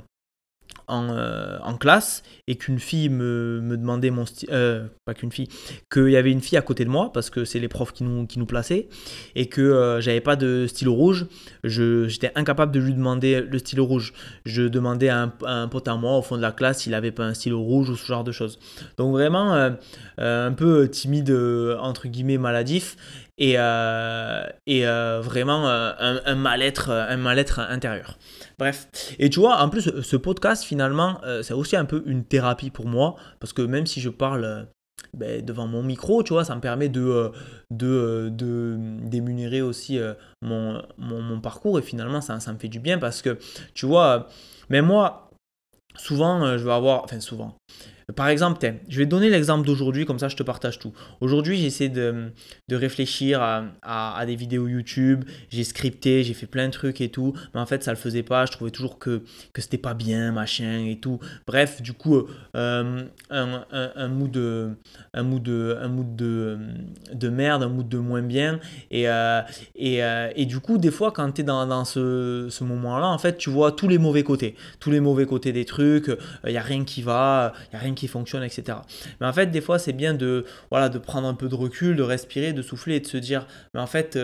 euh, 0.90 1.58
en, 1.62 1.76
classe 1.78 2.22
et 2.46 2.56
qu'une 2.56 2.78
fille 2.78 3.08
me, 3.08 3.74
demandait 3.76 4.10
mon 4.10 4.26
style, 4.26 4.50
euh, 4.52 4.86
pas 5.06 5.14
qu'une 5.14 5.32
fille, 5.32 5.48
qu'il 5.90 6.10
y 6.10 6.16
avait 6.16 6.30
une 6.30 6.42
fille 6.42 6.58
à 6.58 6.62
côté 6.62 6.84
de 6.84 6.90
moi 6.90 7.10
parce 7.10 7.30
que 7.30 7.46
c'est 7.46 7.58
les 7.58 7.68
profs 7.68 7.92
qui 7.92 8.04
nous, 8.04 8.26
qui 8.26 8.38
nous 8.38 8.44
plaçaient 8.44 8.88
et 9.34 9.46
que 9.46 9.62
euh, 9.62 10.02
j'avais 10.02 10.20
pas 10.20 10.36
de 10.36 10.66
stylo 10.68 10.92
rouge, 10.92 11.26
j'étais 11.64 12.32
incapable 12.34 12.70
de 12.70 12.80
lui 12.80 12.92
demander 12.92 13.40
le 13.40 13.58
stylo 13.58 13.86
rouge. 13.86 14.12
Je 14.44 14.64
demandais 14.64 15.08
à 15.08 15.32
un, 15.46 15.68
pote 15.68 15.88
à 15.88 15.96
moi 15.96 16.18
au 16.18 16.22
fond 16.22 16.36
de 16.36 16.42
la 16.42 16.52
classe 16.52 16.80
s'il 16.80 16.92
avait 16.92 17.12
pas 17.12 17.24
un 17.24 17.34
stylo 17.34 17.62
rouge 17.62 17.88
ou 17.88 17.96
ce 17.96 18.06
genre 18.06 18.24
de 18.24 18.32
choses. 18.32 18.58
Donc 18.98 19.12
vraiment 19.12 19.54
un 20.18 20.52
peu 20.52 20.88
timide 20.88 21.30
entre 21.80 22.08
guillemets 22.08 22.38
maladif 22.38 22.96
et, 23.38 23.52
et 23.54 24.84
vraiment 25.22 25.66
un, 25.66 26.20
un 26.24 26.34
mal-être 26.34 26.90
un 26.90 27.16
mal-être 27.16 27.60
intérieur. 27.60 28.18
Bref. 28.58 28.88
Et 29.18 29.30
tu 29.30 29.40
vois, 29.40 29.60
en 29.60 29.68
plus, 29.68 30.00
ce 30.02 30.16
podcast, 30.16 30.64
finalement, 30.64 31.20
euh, 31.24 31.42
c'est 31.42 31.54
aussi 31.54 31.76
un 31.76 31.84
peu 31.84 32.02
une 32.06 32.24
thérapie 32.24 32.70
pour 32.70 32.86
moi. 32.86 33.16
Parce 33.40 33.52
que 33.52 33.62
même 33.62 33.86
si 33.86 34.00
je 34.00 34.10
parle 34.10 34.44
euh, 34.44 34.62
ben, 35.12 35.44
devant 35.44 35.66
mon 35.66 35.82
micro, 35.82 36.22
tu 36.22 36.32
vois, 36.32 36.44
ça 36.44 36.54
me 36.54 36.60
permet 36.60 36.88
de, 36.88 37.02
euh, 37.02 37.28
de, 37.70 38.28
de 38.30 38.76
d'émunérer 39.02 39.62
aussi 39.62 39.98
mon, 40.42 40.82
mon, 40.98 41.40
parcours. 41.40 41.78
Et 41.78 41.82
finalement, 41.82 42.20
ça, 42.20 42.40
ça 42.40 42.52
me 42.52 42.58
fait 42.58 42.68
du 42.68 42.80
bien 42.80 42.98
parce 42.98 43.22
que, 43.22 43.38
tu 43.74 43.86
vois, 43.86 44.28
même 44.70 44.86
moi, 44.86 45.30
souvent, 45.96 46.56
je 46.56 46.64
vais 46.64 46.72
avoir. 46.72 47.04
Enfin, 47.04 47.20
souvent. 47.20 47.56
Par 48.16 48.28
exemple, 48.28 48.58
je 48.88 48.98
vais 48.98 49.04
te 49.04 49.10
donner 49.10 49.30
l'exemple 49.30 49.66
d'aujourd'hui, 49.66 50.04
comme 50.04 50.18
ça 50.18 50.28
je 50.28 50.36
te 50.36 50.42
partage 50.42 50.78
tout. 50.78 50.92
Aujourd'hui, 51.20 51.56
j'essaie 51.56 51.88
de, 51.88 52.32
de, 52.68 52.76
réfléchir 52.76 53.40
à, 53.42 54.24
des 54.26 54.36
vidéos 54.36 54.68
YouTube, 54.68 55.24
j'ai 55.50 55.64
scripté, 55.64 56.22
j'ai 56.22 56.34
fait 56.34 56.46
plein 56.46 56.66
de 56.66 56.72
trucs 56.72 57.00
et 57.00 57.08
tout, 57.08 57.34
mais 57.54 57.60
en 57.60 57.66
fait 57.66 57.82
ça 57.82 57.90
le 57.90 57.96
faisait 57.96 58.22
pas, 58.22 58.46
je 58.46 58.52
trouvais 58.52 58.70
toujours 58.70 58.98
que, 58.98 59.22
que 59.52 59.62
c'était 59.62 59.78
pas 59.78 59.94
bien, 59.94 60.32
machin 60.32 60.84
et 60.86 60.96
tout. 60.96 61.18
Bref, 61.46 61.82
du 61.82 61.92
coup, 61.92 62.26
euh, 62.56 63.02
un, 63.30 63.64
un, 63.72 63.90
un, 63.96 64.08
mood, 64.08 64.36
un 65.14 65.22
mood, 65.22 65.42
de, 65.42 65.76
un 65.80 65.88
mood 65.88 66.16
de, 66.16 66.58
de 67.12 67.28
merde, 67.28 67.62
un 67.62 67.68
mood 67.68 67.88
de 67.88 67.98
moins 67.98 68.22
bien. 68.22 68.60
Et, 68.90 69.08
euh, 69.08 69.40
et, 69.76 70.02
euh, 70.02 70.30
et, 70.36 70.46
du 70.46 70.60
coup, 70.60 70.78
des 70.78 70.90
fois, 70.90 71.12
quand 71.12 71.30
tu 71.32 71.40
es 71.40 71.44
dans, 71.44 71.66
dans 71.66 71.84
ce, 71.84 72.48
ce 72.50 72.64
moment-là, 72.64 73.06
en 73.08 73.18
fait, 73.18 73.36
tu 73.36 73.50
vois 73.50 73.72
tous 73.72 73.88
les 73.88 73.98
mauvais 73.98 74.22
côtés, 74.22 74.54
tous 74.80 74.90
les 74.90 75.00
mauvais 75.00 75.26
côtés 75.26 75.52
des 75.52 75.64
trucs, 75.64 76.10
il 76.46 76.50
n'y 76.50 76.58
a 76.58 76.62
rien 76.62 76.84
qui 76.84 77.02
va, 77.02 77.52
il 77.66 77.76
n'y 77.76 77.80
a 77.80 77.82
rien 77.82 77.93
qui 77.94 78.08
fonctionne, 78.08 78.42
etc. 78.42 78.78
Mais 79.20 79.26
en 79.26 79.32
fait, 79.32 79.46
des 79.46 79.60
fois, 79.60 79.78
c'est 79.78 79.92
bien 79.92 80.14
de, 80.14 80.44
voilà, 80.70 80.88
de 80.88 80.98
prendre 80.98 81.26
un 81.26 81.34
peu 81.34 81.48
de 81.48 81.54
recul, 81.54 81.96
de 81.96 82.02
respirer, 82.02 82.52
de 82.52 82.62
souffler 82.62 82.96
et 82.96 83.00
de 83.00 83.06
se 83.06 83.16
dire, 83.16 83.46
mais 83.74 83.80
en 83.80 83.86
fait, 83.86 84.16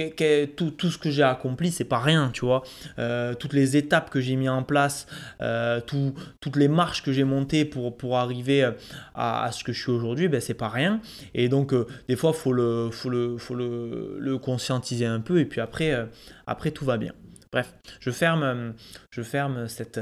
euh, 0.00 0.46
tout, 0.56 0.90
ce 0.90 0.98
que 0.98 1.10
j'ai 1.10 1.22
accompli, 1.22 1.70
c'est 1.70 1.84
pas 1.84 2.00
rien, 2.00 2.30
tu 2.32 2.44
vois. 2.44 2.62
Euh, 2.98 3.34
toutes 3.34 3.52
les 3.52 3.76
étapes 3.76 4.10
que 4.10 4.20
j'ai 4.20 4.34
mis 4.34 4.48
en 4.48 4.64
place, 4.64 5.06
euh, 5.40 5.80
toutes 5.80 6.56
les 6.56 6.68
marches 6.68 7.02
que 7.02 7.12
j'ai 7.12 7.24
montées 7.24 7.64
pour, 7.64 7.96
pour 7.96 8.18
arriver 8.18 8.68
à, 9.14 9.50
ce 9.52 9.62
que 9.62 9.72
je 9.72 9.80
suis 9.80 9.92
aujourd'hui, 9.92 10.28
ben, 10.28 10.40
c'est 10.40 10.54
pas 10.54 10.68
rien. 10.68 11.00
Et 11.32 11.48
donc, 11.48 11.74
des 12.08 12.16
fois, 12.16 12.32
il 12.34 12.40
faut, 12.40 12.52
le, 12.52 12.90
faut, 12.90 13.10
le, 13.10 13.38
faut 13.38 13.54
le, 13.54 14.38
conscientiser 14.42 15.06
un 15.06 15.20
peu, 15.20 15.38
et 15.38 15.44
puis 15.44 15.60
après, 15.60 16.08
après 16.46 16.72
tout 16.72 16.84
va 16.84 16.96
bien. 16.96 17.12
Bref, 17.52 17.72
je 18.00 18.10
ferme, 18.10 18.74
je 19.10 19.22
ferme 19.22 19.68
cette, 19.68 20.00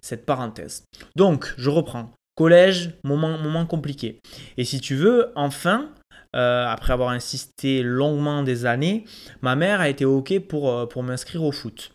cette 0.00 0.24
parenthèse. 0.24 0.84
Donc, 1.14 1.52
je 1.58 1.68
reprends. 1.68 2.15
Collège, 2.36 2.90
moment, 3.02 3.64
compliqué. 3.64 4.20
Et 4.58 4.64
si 4.64 4.80
tu 4.80 4.94
veux, 4.94 5.32
enfin, 5.36 5.90
euh, 6.36 6.66
après 6.66 6.92
avoir 6.92 7.08
insisté 7.08 7.82
longuement 7.82 8.42
des 8.42 8.66
années, 8.66 9.04
ma 9.40 9.56
mère 9.56 9.80
a 9.80 9.88
été 9.88 10.04
OK 10.04 10.38
pour, 10.40 10.70
euh, 10.70 10.86
pour 10.86 11.02
m'inscrire 11.02 11.42
au 11.42 11.50
foot. 11.50 11.92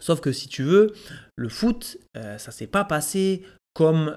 Sauf 0.00 0.20
que 0.20 0.32
si 0.32 0.48
tu 0.48 0.64
veux, 0.64 0.92
le 1.36 1.48
foot, 1.48 1.96
euh, 2.16 2.38
ça 2.38 2.50
s'est 2.50 2.66
pas 2.66 2.84
passé 2.84 3.44
comme, 3.72 4.14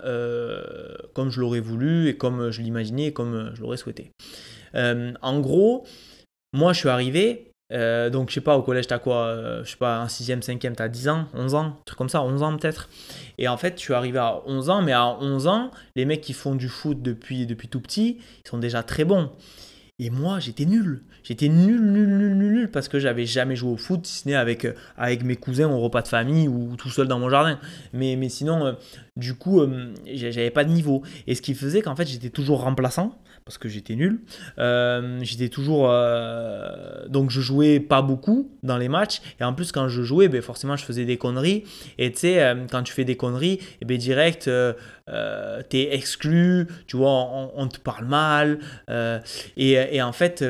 comme 1.13 1.29
je 1.29 1.39
l'aurais 1.39 1.61
voulu 1.61 2.09
et 2.09 2.17
comme 2.17 2.49
je 2.49 2.61
l'imaginais 2.61 3.05
et 3.05 3.13
comme 3.13 3.51
je 3.55 3.61
l'aurais 3.61 3.77
souhaité. 3.77 4.11
en 4.73 5.39
gros, 5.39 5.87
moi 6.51 6.73
je 6.73 6.79
suis 6.79 6.89
arrivé, 6.89 7.53
euh, 7.75 8.09
donc, 8.09 8.29
je 8.29 8.35
sais 8.35 8.41
pas, 8.41 8.57
au 8.57 8.61
collège, 8.61 8.87
t'as 8.87 8.99
quoi 8.99 9.25
euh, 9.27 9.63
Je 9.63 9.71
sais 9.71 9.77
pas, 9.77 10.01
en 10.01 10.05
6ème, 10.05 10.41
5ème, 10.41 10.75
t'as 10.75 10.87
10 10.87 11.09
ans, 11.09 11.25
11 11.33 11.55
ans, 11.55 11.77
truc 11.85 11.97
comme 11.97 12.09
ça, 12.09 12.21
11 12.21 12.41
ans 12.41 12.57
peut-être. 12.57 12.89
Et 13.37 13.47
en 13.47 13.57
fait, 13.57 13.75
je 13.77 13.81
suis 13.81 13.93
arrivé 13.93 14.17
à 14.17 14.41
11 14.45 14.69
ans, 14.69 14.81
mais 14.81 14.93
à 14.93 15.17
11 15.19 15.47
ans, 15.47 15.71
les 15.95 16.05
mecs 16.05 16.21
qui 16.21 16.33
font 16.33 16.55
du 16.55 16.69
foot 16.69 17.01
depuis, 17.01 17.45
depuis 17.45 17.67
tout 17.67 17.81
petit, 17.81 18.19
ils 18.45 18.49
sont 18.49 18.57
déjà 18.57 18.81
très 18.81 19.03
bons. 19.03 19.29
Et 19.99 20.09
moi, 20.09 20.39
j'étais 20.39 20.65
nul. 20.65 21.03
J'étais 21.23 21.47
nul, 21.47 21.81
nul, 21.81 22.07
nul, 22.07 22.35
nul, 22.35 22.51
nul, 22.51 22.71
parce 22.71 22.87
que 22.87 22.99
j'avais 22.99 23.25
jamais 23.25 23.55
joué 23.55 23.71
au 23.71 23.77
foot, 23.77 24.05
si 24.05 24.19
ce 24.19 24.27
n'est 24.27 24.35
avec, 24.35 24.65
euh, 24.65 24.73
avec 24.97 25.23
mes 25.23 25.35
cousins 25.35 25.69
au 25.69 25.79
repas 25.79 26.01
de 26.01 26.07
famille 26.07 26.47
ou 26.47 26.75
tout 26.77 26.89
seul 26.89 27.07
dans 27.07 27.19
mon 27.19 27.29
jardin. 27.29 27.59
Mais, 27.93 28.15
mais 28.15 28.29
sinon, 28.29 28.75
du 29.17 29.33
coup, 29.35 29.61
j'avais 30.05 30.51
pas 30.51 30.63
de 30.63 30.69
niveau. 30.71 31.03
Et 31.27 31.35
ce 31.35 31.41
qui 31.41 31.55
faisait 31.55 31.81
qu'en 31.81 31.95
fait, 31.95 32.05
j'étais 32.07 32.29
toujours 32.29 32.61
remplaçant, 32.61 33.17
parce 33.45 33.57
que 33.57 33.69
j'étais 33.69 33.95
nul. 33.95 34.21
j'étais 35.21 35.49
toujours. 35.49 35.87
donc, 37.09 37.29
je 37.29 37.41
jouais 37.41 37.79
pas 37.79 38.01
beaucoup 38.01 38.51
dans 38.63 38.77
les 38.77 38.89
matchs. 38.89 39.21
Et 39.39 39.43
en 39.43 39.53
plus, 39.53 39.71
quand 39.71 39.87
je 39.87 40.01
jouais, 40.01 40.27
ben, 40.27 40.41
forcément, 40.41 40.75
je 40.75 40.83
faisais 40.83 41.05
des 41.05 41.17
conneries. 41.17 41.63
Et 41.97 42.11
tu 42.11 42.19
sais, 42.19 42.55
quand 42.71 42.83
tu 42.83 42.91
fais 42.91 43.05
des 43.05 43.15
conneries, 43.15 43.59
eh 43.81 43.85
ben, 43.85 43.97
direct, 43.97 44.49
t'es 45.69 45.95
exclu, 45.95 46.67
tu 46.87 46.97
vois, 46.97 47.11
on, 47.55 47.67
te 47.67 47.79
parle 47.79 48.05
mal. 48.05 48.59
et, 49.57 50.01
en 50.01 50.11
fait 50.11 50.43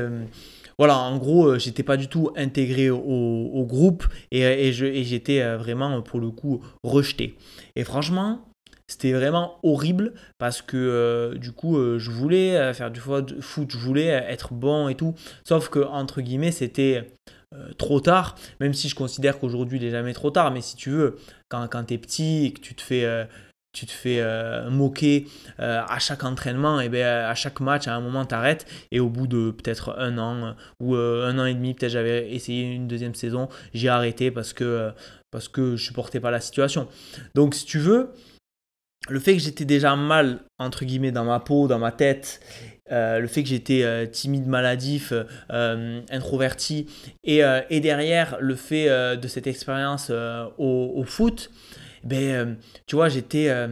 voilà, 0.78 0.98
en 0.98 1.18
gros, 1.18 1.48
euh, 1.48 1.60
j'étais 1.60 1.84
pas 1.84 1.96
du 1.96 2.08
tout 2.08 2.32
intégré 2.36 2.90
au, 2.90 3.66
groupe 3.68 4.06
et, 4.32 4.72
j'étais 4.74 5.42
euh, 5.42 5.58
vraiment 5.58 6.02
pour 6.02 6.20
le 6.20 6.30
coup 6.32 6.62
rejeté. 6.84 7.38
Et 7.76 7.84
franchement, 7.84 8.42
c'était 8.88 9.14
vraiment 9.14 9.60
horrible 9.64 10.14
parce 10.38 10.62
que 10.62 10.78
euh, 10.78 11.38
du 11.38 11.52
coup, 11.52 11.78
je 11.98 12.12
voulais 12.12 12.74
faire 12.74 12.92
du 12.92 13.00
foot, 13.00 13.34
je 13.72 13.78
voulais 13.78 14.08
être 14.08 14.54
bon 14.54 14.88
et 14.88 14.96
tout. 14.96 15.16
Sauf 15.44 15.70
que, 15.70 15.80
entre 15.80 16.22
guillemets, 16.22 16.52
c'était 16.52 17.08
trop 17.78 18.02
tard, 18.02 18.36
même 18.60 18.74
si 18.74 18.90
je 18.90 18.96
considère 18.96 19.40
qu'aujourd'hui 19.40 19.80
il 19.80 19.86
n'est 19.86 19.92
jamais 19.92 20.14
trop 20.14 20.30
tard, 20.30 20.52
mais 20.52 20.60
si 20.60 20.76
tu 20.76 20.90
veux, 20.90 21.16
quand, 21.48 21.66
quand 21.70 21.86
tu 21.86 21.94
es 21.94 21.98
petit 21.98 22.48
et 22.48 22.54
que 22.54 22.60
tu 22.60 22.76
te 22.76 22.82
fais 22.82 23.28
tu 23.76 23.86
te 23.86 23.92
fais 23.92 24.22
euh, 24.22 24.70
moquer 24.72 25.28
euh, 25.60 25.82
à 25.88 26.00
chaque 26.00 26.24
entraînement, 26.24 26.80
et 26.80 26.90
bien 26.90 27.28
à 27.28 27.36
chaque 27.36 27.60
match, 27.60 27.88
à 27.88 27.94
un 27.94 28.00
moment, 28.00 28.26
tu 28.26 28.34
arrêtes. 28.34 28.66
Et 28.92 29.00
au 29.00 29.10
bout 29.10 29.28
de 29.28 29.52
peut-être 29.52 29.96
un 30.00 30.18
an 30.18 30.56
ou 30.80 30.96
euh, 30.96 31.28
un 31.30 31.38
an 31.38 31.46
et 31.46 31.54
demi, 31.54 31.74
peut-être 31.74 31.92
j'avais 31.92 32.34
essayé 32.34 32.64
une 32.64 32.88
deuxième 32.88 33.14
saison, 33.14 33.50
j'ai 33.74 33.90
arrêté 33.90 34.32
parce 34.32 34.54
que, 34.54 34.92
parce 35.30 35.50
que 35.50 35.76
je 35.76 35.84
supportais 35.84 36.22
pas 36.22 36.32
la 36.32 36.40
situation. 36.40 36.88
Donc, 37.36 37.54
si 37.54 37.66
tu 37.66 37.78
veux, 37.78 38.12
le 39.10 39.20
fait 39.20 39.34
que 39.34 39.40
j'étais 39.40 39.66
déjà 39.66 39.96
mal, 39.96 40.40
entre 40.58 40.86
guillemets, 40.86 41.12
dans 41.12 41.26
ma 41.26 41.40
peau, 41.40 41.68
dans 41.68 41.80
ma 41.80 41.92
tête, 41.92 42.40
le 42.90 43.28
fait 43.28 43.44
que 43.44 43.50
j'étais 43.50 44.08
timide, 44.12 44.48
maladif, 44.48 45.14
introverti, 45.50 46.88
et, 47.24 47.42
et, 47.70 47.80
derrière 47.80 48.38
le 48.40 48.56
fait 48.56 49.18
de 49.18 49.28
cette 49.28 49.48
expérience 49.48 50.12
au, 50.58 51.04
foot, 51.06 51.52
ben, 52.06 52.24
euh, 52.24 52.54
tu 52.86 52.96
vois, 52.96 53.10
j'étais 53.10 53.50
euh, 53.50 53.68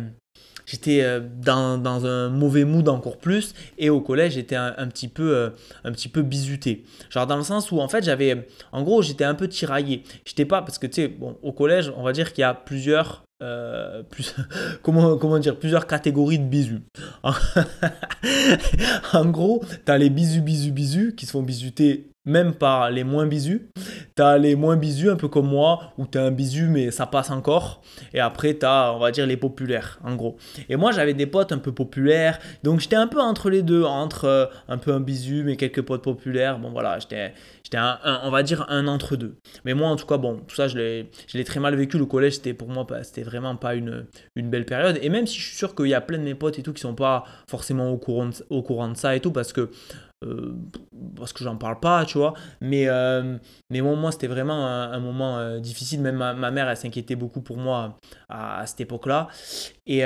euh, 0.88 1.20
dans, 1.42 1.78
dans, 1.78 2.06
un 2.06 2.30
mauvais 2.30 2.66
mood 2.66 2.90
encore 2.90 3.18
plus 3.18 3.54
et 3.78 3.92
au 3.92 4.02
collège 4.02 4.34
j'étais 4.34 4.56
un, 4.56 4.88
petit 4.88 5.08
peu 5.08 5.52
un 5.84 5.92
petit 5.92 6.10
peu 6.10 6.24
bizuté. 6.24 6.84
Genre 7.12 7.28
dans 7.28 7.38
le 7.38 7.44
sens 7.44 7.72
où 7.72 7.80
en 7.80 7.88
fait 7.88 8.04
j'avais 8.04 8.48
en 8.72 8.82
gros 8.82 9.02
j'étais 9.02 9.24
un 9.24 9.36
peu 9.36 9.48
tiraillé. 9.48 10.04
J'étais 10.26 10.46
pas 10.46 10.62
parce 10.62 10.80
que 10.80 10.88
tu 10.88 10.94
sais 10.94 11.08
bon 11.08 11.38
au 11.44 11.52
collège 11.52 11.94
on 11.96 12.04
va 12.04 12.12
dire 12.12 12.34
qu'il 12.34 12.42
y 12.42 12.46
a 12.46 12.54
plusieurs 12.56 13.24
plus, 14.10 14.36
comment, 14.82 15.18
comment 15.18 15.40
dire, 15.40 15.58
plusieurs 15.58 15.88
catégories 15.88 16.40
de 16.40 16.46
bisous. 16.46 16.82
en 19.14 19.26
gros, 19.26 19.64
tu 19.86 19.92
as 19.92 19.98
les 19.98 20.10
bisous, 20.10 20.42
bisous, 20.42 20.72
bisous 20.72 21.16
qui 21.16 21.26
se 21.26 21.32
font 21.32 21.44
bisuter 21.44 22.13
même 22.26 22.54
par 22.54 22.90
les 22.90 23.04
moins 23.04 23.26
bisus. 23.26 23.70
T'as 24.16 24.38
les 24.38 24.56
moins 24.56 24.78
bisus, 24.78 25.10
un 25.10 25.16
peu 25.16 25.28
comme 25.28 25.48
moi, 25.48 25.94
où 25.98 26.06
t'as 26.06 26.24
un 26.24 26.32
bisu, 26.32 26.68
mais 26.68 26.92
ça 26.92 27.08
passe 27.08 27.32
encore. 27.32 27.82
Et 28.14 28.20
après, 28.20 28.54
t'as, 28.54 28.92
on 28.92 29.00
va 29.00 29.12
dire, 29.12 29.26
les 29.26 29.38
populaires, 29.38 30.00
en 30.04 30.16
gros. 30.16 30.38
Et 30.70 30.76
moi, 30.76 30.92
j'avais 30.92 31.14
des 31.14 31.26
potes 31.26 31.52
un 31.52 31.58
peu 31.58 31.72
populaires. 31.72 32.40
Donc, 32.64 32.80
j'étais 32.80 32.96
un 32.96 33.08
peu 33.08 33.20
entre 33.20 33.50
les 33.50 33.64
deux, 33.64 33.84
entre 33.84 34.26
euh, 34.26 34.46
un 34.68 34.78
peu 34.78 34.94
un 34.94 35.00
bisu, 35.00 35.44
mais 35.44 35.56
quelques 35.56 35.82
potes 35.82 36.04
populaires. 36.04 36.60
Bon, 36.60 36.70
voilà, 36.72 37.00
j'étais, 37.00 37.34
j'étais 37.64 37.78
un, 37.78 38.00
on 38.24 38.30
va 38.30 38.44
dire, 38.44 38.66
un 38.70 38.88
entre 38.88 39.16
deux. 39.16 39.36
Mais 39.66 39.74
moi, 39.74 39.90
en 39.90 39.96
tout 39.96 40.06
cas, 40.06 40.18
bon, 40.18 40.42
tout 40.48 40.56
ça, 40.56 40.68
je 40.68 40.78
l'ai, 40.78 41.10
je 41.28 41.38
l'ai 41.38 41.44
très 41.44 41.60
mal 41.60 41.76
vécu. 41.76 41.98
Le 41.98 42.06
collège, 42.06 42.36
c'était 42.36 42.54
pour 42.54 42.70
moi, 42.70 42.86
c'était 43.02 43.24
vraiment 43.24 43.56
pas 43.56 43.74
une, 43.76 44.06
une 44.36 44.50
belle 44.50 44.66
période. 44.66 45.00
Et 45.02 45.10
même 45.10 45.26
si 45.26 45.40
je 45.40 45.48
suis 45.48 45.58
sûr 45.58 45.76
qu'il 45.76 45.88
y 45.88 45.94
a 45.94 46.02
plein 46.02 46.20
de 46.20 46.24
mes 46.24 46.36
potes 46.36 46.60
et 46.60 46.64
tout 46.64 46.74
qui 46.74 46.82
sont 46.82 46.96
pas 46.96 47.24
forcément 47.50 47.90
au 47.90 47.98
courant 47.98 48.30
au 48.50 48.62
courant 48.62 48.90
de 48.90 48.98
ça 48.98 49.16
et 49.16 49.20
tout, 49.20 49.32
parce 49.32 49.54
que 49.54 49.70
euh, 50.24 50.56
parce 51.16 51.34
que 51.34 51.44
j'en 51.44 51.58
parle 51.58 51.80
pas, 51.80 52.06
tu 52.06 52.18
vois. 52.18 52.34
Mais, 52.62 52.88
euh, 52.88 53.38
mais 53.70 53.82
bon, 53.82 53.96
moi, 53.96 54.12
c'était 54.12 54.28
vraiment 54.28 54.66
un, 54.68 55.00
moment 55.00 55.38
euh, 55.38 55.60
difficile. 55.60 56.02
Même 56.02 56.16
ma, 56.16 56.52
mère, 56.52 56.70
elle 56.70 56.78
s'inquiétait 56.78 57.16
beaucoup 57.16 57.42
pour 57.42 57.58
moi 57.58 57.98
à, 58.30 58.66
cette 58.66 58.82
époque-là. 58.82 59.28
Et, 59.86 60.04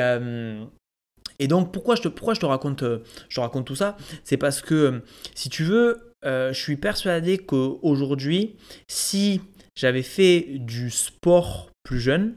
et 1.40 1.48
donc, 1.48 1.72
pourquoi 1.72 1.96
je 1.96 2.02
te, 2.04 2.08
pourquoi 2.08 2.34
je 2.34 2.40
te, 2.40 2.46
raconte, 2.46 2.84
je 2.84 3.36
te 3.36 3.40
raconte 3.40 3.66
tout 3.66 3.76
ça? 3.76 3.98
C'est 4.24 4.38
parce 4.38 4.62
que, 4.62 5.02
si 5.36 5.50
tu 5.50 5.64
veux, 5.64 6.14
je 6.24 6.54
suis 6.54 6.78
persuadé 6.78 7.38
qu'aujourd'hui, 7.38 8.58
si 8.88 9.42
j'avais 9.76 10.04
fait 10.04 10.46
du 10.60 10.90
sport 10.90 11.70
plus 11.84 12.00
jeune, 12.00 12.36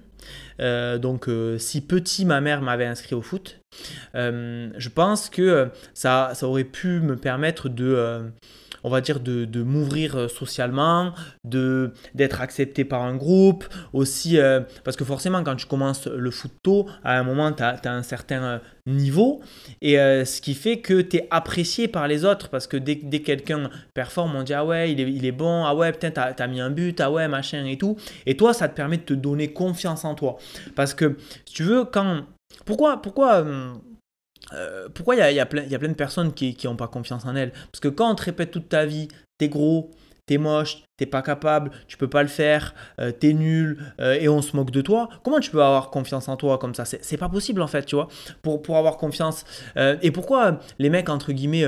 donc 0.59 1.29
si 1.59 1.81
petit 1.81 2.25
ma 2.25 2.41
mère 2.41 2.63
m'avait 2.63 2.87
inscrit 2.87 3.15
au 3.15 3.23
foot, 3.23 3.60
je 4.15 4.89
pense 4.89 5.31
que 5.31 5.43
euh, 5.43 5.67
ça, 5.95 6.33
ça 6.35 6.47
aurait 6.47 6.65
pu 6.65 7.01
me 7.01 7.17
permettre 7.17 7.69
de 7.69 7.95
euh, 7.95 8.29
on 8.83 8.89
va 8.89 9.03
dire, 9.03 9.21
de, 9.21 9.63
m'ouvrir 9.63 10.31
socialement, 10.31 11.13
de, 11.45 11.93
d'être 12.15 12.41
accepté 12.41 12.87
par 12.87 13.03
un 13.03 13.15
groupe, 13.15 13.67
aussi, 13.93 14.39
parce 14.85 14.97
que 14.97 15.05
forcément, 15.05 15.45
quand 15.45 15.55
tu 15.57 15.67
commences 15.67 16.07
le 16.07 16.31
foot 16.31 16.53
tôt, 16.63 16.87
à 17.05 17.19
un 17.19 17.23
moment, 17.23 17.53
tu 17.53 17.63
as, 17.63 17.79
un 17.85 18.03
certain 18.03 18.63
niveau, 18.87 19.43
et 19.83 19.97
ce 19.97 20.41
qui 20.41 20.55
fait 20.55 20.79
que 20.79 21.03
tu 21.03 21.19
es 21.19 21.29
apprécié 21.31 21.89
par 21.89 22.09
les 22.09 22.25
autres, 22.25 22.49
parce 22.49 22.67
que 22.67 22.79
dès, 22.79 22.95
dès 22.95 23.21
que 23.21 23.27
quelqu'un 23.27 23.69
performe, 23.93 24.35
on 24.35 24.45
dit, 24.45 24.55
ah 24.55 24.65
ouais, 24.65 24.91
il 24.91 24.99
est, 24.99 25.13
il 25.13 25.27
est 25.27 25.33
bon, 25.33 25.67
ah 25.67 25.75
ouais, 25.75 25.93
peut-être 25.93 26.35
tu 26.35 26.43
as, 26.43 26.47
mis 26.47 26.63
un 26.63 26.71
but, 26.71 27.03
ah 27.03 27.11
ouais, 27.11 27.29
machin 27.29 27.67
et 27.67 27.77
tout, 27.77 27.99
et 28.25 28.35
toi, 28.35 28.55
ça 28.55 28.67
te 28.67 28.75
permet 28.75 28.97
de 28.97 29.03
te 29.03 29.13
donner 29.13 29.53
confiance 29.53 30.07
en 30.07 30.15
toi. 30.15 30.39
Parce 30.75 30.95
que, 30.95 31.19
si 31.45 31.53
tu 31.53 31.65
veux, 31.65 31.85
quand 31.85 32.23
pourquoi, 32.65 33.01
pourquoi, 33.01 33.45
euh, 33.45 33.75
euh, 34.53 34.89
pourquoi 34.89 35.17
il 35.17 35.35
y 35.35 35.41
a, 35.41 35.47
plein, 35.47 35.65
de 35.65 35.95
personnes 35.95 36.33
qui 36.33 36.57
n'ont 36.65 36.77
pas 36.77 36.89
confiance 36.89 37.25
en 37.25 37.37
elles? 37.37 37.53
Parce 37.53 37.81
que 37.81 37.89
quand 37.89 38.11
on 38.11 38.15
te 38.15 38.25
répète 38.25 38.51
toute 38.51 38.69
ta 38.69 38.87
vie, 38.87 39.09
t'es 39.39 39.49
gros, 39.49 39.91
t'es 40.27 40.39
moche, 40.39 40.83
t'es 41.01 41.07
pas 41.07 41.23
capable, 41.23 41.71
tu 41.89 41.97
peux 41.97 42.09
pas 42.09 42.23
le 42.23 42.29
faire, 42.29 42.75
euh, 43.01 43.11
t'es 43.11 43.33
nul 43.33 43.79
euh, 44.01 44.19
et 44.21 44.29
on 44.29 44.43
se 44.43 44.55
moque 44.55 44.71
de 44.71 44.83
toi, 44.83 45.09
comment 45.25 45.41
tu 45.41 45.51
peux 45.51 45.63
avoir 45.63 45.89
confiance 45.89 46.29
en 46.29 46.37
toi 46.37 46.59
comme 46.59 46.75
ça? 46.75 46.85
C'est 46.85 47.17
pas 47.17 47.31
possible 47.31 47.63
en 47.63 47.67
fait, 47.67 47.87
tu 47.87 47.95
vois, 47.95 48.09
pour, 48.43 48.61
pour 48.61 48.77
avoir 48.77 48.99
confiance. 48.99 49.47
Euh, 49.79 49.97
et 50.03 50.11
pourquoi 50.11 50.61
les 50.79 50.91
mecs 50.91 51.09
entre 51.09 51.33
guillemets 51.33 51.65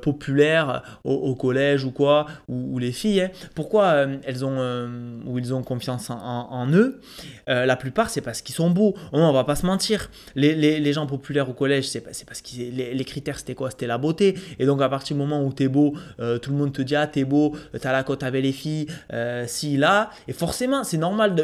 populaires 0.00 0.82
au, 1.04 1.34
collège 1.34 1.84
ou 1.84 1.90
quoi, 1.90 2.26
ou, 2.48 2.78
les 2.78 2.92
filles, 2.92 3.20
hein, 3.20 3.30
pourquoi 3.54 4.06
elles 4.24 4.42
ont 4.44 4.88
ou 5.26 5.38
ils 5.38 5.52
ont 5.52 5.62
confiance 5.62 6.08
en, 6.08 6.66
eux? 6.72 7.00
La 7.46 7.76
plupart 7.76 8.08
c'est 8.08 8.22
parce 8.22 8.40
qu'ils 8.40 8.54
sont 8.54 8.70
beaux. 8.70 8.94
On, 9.12 9.20
on 9.20 9.32
va 9.32 9.44
pas 9.44 9.56
se 9.56 9.66
mentir. 9.66 10.08
Les, 10.34 10.54
les, 10.54 10.92
gens 10.92 11.06
populaires 11.06 11.48
au 11.50 11.52
collège, 11.52 11.88
c'est 11.88 12.00
parce 12.00 12.40
que 12.40 12.56
les, 12.56 12.94
les, 12.94 13.04
critères 13.04 13.38
c'était 13.38 13.54
quoi? 13.54 13.70
C'était 13.70 13.86
la 13.86 13.98
beauté. 13.98 14.34
Et 14.58 14.64
donc 14.64 14.80
à 14.80 14.88
partir 14.88 15.14
du 15.14 15.22
moment 15.22 15.44
où 15.44 15.52
t'es 15.52 15.68
beau, 15.68 15.94
tout 16.16 16.50
le 16.50 16.56
monde 16.56 16.72
te 16.72 16.80
dit 16.80 16.96
ah 16.96 17.06
t'es 17.06 17.24
beau, 17.24 17.54
t'as 17.78 17.92
la 17.92 18.02
cote 18.02 18.22
avec 18.22 18.42
les 18.42 18.52
filles 18.52 18.61
euh, 19.12 19.44
si 19.46 19.76
là, 19.76 20.10
et 20.28 20.32
forcément, 20.32 20.84
c'est 20.84 20.98
normal 20.98 21.34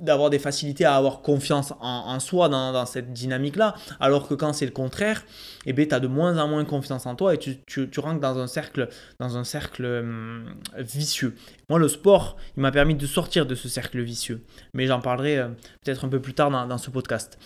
d'avoir 0.00 0.30
de, 0.30 0.36
des 0.36 0.38
facilités 0.38 0.84
à 0.84 0.96
avoir 0.96 1.22
confiance 1.22 1.72
en, 1.80 2.18
soi 2.20 2.48
dans, 2.48 2.86
cette 2.86 3.12
dynamique-là, 3.12 3.74
alors 4.00 4.28
que 4.28 4.34
quand 4.34 4.52
c'est 4.52 4.66
le 4.66 4.72
contraire, 4.72 5.24
eh 5.66 5.72
ben, 5.72 5.86
tu 5.86 5.94
as 5.94 6.00
de 6.00 6.08
moins 6.08 6.38
en 6.38 6.48
moins 6.48 6.64
confiance 6.64 7.06
en 7.06 7.14
toi 7.14 7.34
et 7.34 7.38
tu, 7.38 7.58
tu, 7.66 8.00
rentres 8.00 8.20
dans 8.20 8.38
un 8.38 8.46
cercle, 8.46 8.88
dans 9.18 9.36
un 9.36 9.44
cercle 9.44 9.84
hum, 9.84 10.54
vicieux. 10.76 11.34
Moi, 11.68 11.78
le 11.78 11.88
sport, 11.88 12.36
il 12.56 12.60
m'a 12.60 12.72
permis 12.72 12.94
de 12.94 13.06
sortir 13.06 13.46
de 13.46 13.54
ce 13.54 13.68
cercle 13.68 14.00
vicieux, 14.00 14.44
mais 14.74 14.86
j'en 14.86 15.00
parlerai 15.00 15.38
euh, 15.38 15.48
peut-être 15.84 16.04
un 16.04 16.08
peu 16.08 16.20
plus 16.20 16.34
tard 16.34 16.50
dans, 16.50 16.78
ce 16.78 16.90
podcast. 16.90 17.38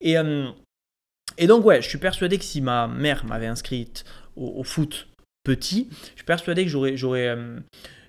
Et, 0.00 0.18
hum, 0.18 0.52
et 1.38 1.46
donc, 1.46 1.64
ouais, 1.64 1.82
je 1.82 1.88
suis 1.88 1.98
persuadé 1.98 2.38
que 2.38 2.44
si 2.44 2.60
ma 2.60 2.86
mère 2.86 3.24
m'avait 3.24 3.46
inscrite 3.46 4.04
au, 4.36 4.64
foot 4.64 5.08
petit, 5.44 5.88
je 5.90 6.16
suis 6.16 6.24
persuadé 6.24 6.64
que 6.64 6.70
j'aurais, 6.70 6.96
j'aurais, 6.96 7.30
hum, 7.30 7.62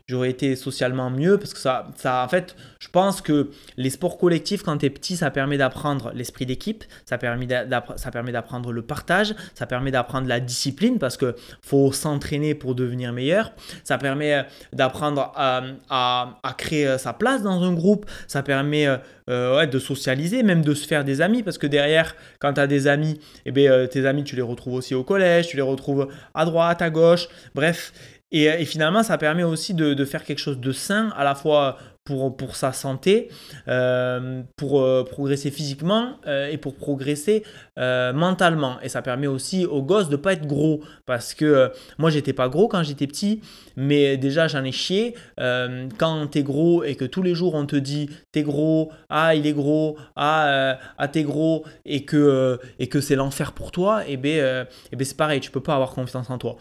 j'aurais 0.08 0.30
été 0.30 0.56
socialement 0.56 1.10
mieux 1.10 1.38
parce 1.38 1.54
que 1.54 1.60
ça, 1.60 1.88
ça, 1.96 2.24
en 2.24 2.28
fait, 2.28 2.56
je 2.80 2.88
pense 2.90 3.22
que 3.22 3.50
les 3.78 3.90
sports 3.90 4.20
collectifs, 4.20 4.62
quand 4.62 4.78
tu 4.78 4.86
es 4.86 4.90
petit, 4.92 5.18
ça 5.18 5.32
permet 5.32 5.58
d'apprendre 5.58 6.12
l'esprit 6.14 6.46
d'équipe, 6.46 6.84
ça 7.06 7.18
permet 7.18 7.48
d'apprendre 7.48 8.72
le 8.72 8.82
partage, 8.84 9.34
ça 9.56 9.66
permet 9.66 9.90
d'apprendre 9.90 10.28
la 10.28 10.40
discipline 10.40 11.00
parce 11.00 11.18
que 11.18 11.36
faut 11.62 11.92
s'entraîner 11.92 12.54
pour 12.54 12.76
devenir 12.76 13.14
meilleur, 13.14 13.52
ça 13.84 13.98
permet 13.98 14.36
euh, 14.36 14.44
d'apprendre 14.74 15.34
à, 15.36 15.64
à, 15.90 16.54
créer 16.56 16.88
euh, 16.88 16.98
sa 17.00 17.14
place 17.14 17.42
dans 17.42 17.64
un 17.64 17.74
groupe, 17.74 18.06
ça 18.28 18.44
permet 18.44 18.88
euh, 19.28 19.66
de 19.66 19.80
socialiser, 19.80 20.44
même 20.44 20.62
de 20.62 20.76
se 20.76 20.86
faire 20.86 21.04
des 21.04 21.22
amis 21.22 21.42
parce 21.42 21.58
que 21.58 21.66
derrière, 21.66 22.16
quand 22.40 22.54
tu 22.54 22.60
as 22.60 22.68
des 22.68 22.88
amis, 22.88 23.20
eh 23.48 23.52
bien, 23.52 23.88
tes 23.88 24.06
amis, 24.06 24.24
tu 24.24 24.36
les 24.36 24.44
retrouves 24.44 24.76
aussi 24.76 24.94
au 24.94 25.04
collège, 25.04 25.48
tu 25.48 25.56
les 25.56 25.64
retrouves 25.64 26.10
à 26.36 26.46
droite, 26.46 26.84
à 26.84 26.92
gauche, 26.92 27.28
bref. 27.56 27.92
Euh, 28.36 28.58
et, 28.58 28.66
finalement, 28.66 29.04
ça 29.04 29.18
permet 29.18 29.44
aussi 29.44 29.74
de, 29.74 30.06
faire 30.06 30.24
quelque 30.24 30.40
chose 30.40 30.60
de 30.60 30.72
sain, 30.72 31.10
à 31.16 31.24
la 31.24 31.36
fois 31.36 31.78
pour, 32.04 32.38
pour 32.38 32.56
sa 32.56 32.72
santé, 32.72 33.30
euh, 33.68 34.44
pour 34.58 34.82
euh, 34.82 35.04
progresser 35.04 35.50
physiquement 35.50 36.20
et 36.28 36.58
pour 36.58 36.76
progresser 36.76 37.44
mentalement. 37.78 38.80
Et 38.82 38.90
ça 38.90 39.02
permet 39.02 39.28
aussi 39.28 39.66
aux 39.66 39.82
gosses 39.82 40.08
de 40.10 40.18
ne 40.18 40.22
pas 40.22 40.34
être 40.34 40.46
gros. 40.46 40.82
Parce 41.06 41.34
que 41.34 41.72
moi, 41.98 42.10
j'étais 42.10 42.34
pas 42.34 42.48
gros 42.50 42.68
quand 42.68 42.84
j'étais 42.84 43.08
petit, 43.08 43.42
mais 43.76 44.18
déjà, 44.18 44.48
j'en 44.48 44.64
ai 44.64 44.72
chié. 44.72 45.16
quand 45.38 46.28
tu 46.32 46.40
es 46.40 46.44
gros 46.44 46.84
et 46.84 46.96
que 46.96 47.06
tous 47.06 47.24
les 47.24 47.34
jours, 47.34 47.56
on 47.56 47.66
te 47.66 47.76
dit 47.76 48.10
t'es 48.32 48.44
gros, 48.44 48.92
ah, 49.10 49.34
il 49.34 49.48
est 49.48 49.54
gros, 49.54 49.98
ah, 50.16 50.78
ah 50.98 51.08
t'es 51.08 51.24
gros, 51.24 51.66
et 51.86 52.06
que, 52.06 52.60
et 52.80 52.88
que 52.88 53.02
c'est 53.02 53.16
l'enfer 53.16 53.54
pour 53.54 53.72
toi, 53.72 54.04
et 54.04 54.14
eh 54.14 54.18
ben, 54.18 54.68
eh 54.92 54.96
ben 54.96 55.06
c'est 55.06 55.18
pareil, 55.18 55.40
tu 55.40 55.52
peux 55.52 55.64
pas 55.64 55.74
avoir 55.74 55.92
confiance 55.92 56.30
en 56.30 56.38
toi. 56.38 56.58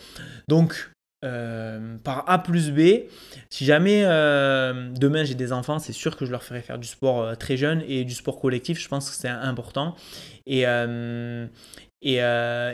Donc, 0.49 0.94
euh, 1.25 1.97
par 2.04 2.25
A 2.28 2.38
plus 2.38 2.71
B. 2.71 3.09
Si 3.49 3.64
jamais 3.64 4.02
euh, 4.04 4.90
demain 4.90 5.25
j'ai 5.25 5.35
des 5.35 5.52
enfants, 5.52 5.78
c'est 5.78 5.95
sûr 5.95 6.19
que 6.19 6.26
je 6.26 6.31
leur 6.31 6.43
ferai 6.43 6.61
faire 6.61 6.78
du 6.78 6.87
sport 6.87 7.23
euh, 7.23 7.35
très 7.35 7.57
jeune 7.57 7.83
et 7.88 8.04
du 8.04 8.12
sport 8.12 8.38
collectif. 8.40 8.78
Je 8.78 8.88
pense 8.88 9.09
que 9.09 9.16
c'est 9.16 9.28
important. 9.28 9.95
Et, 10.47 10.64
et, 12.02 12.19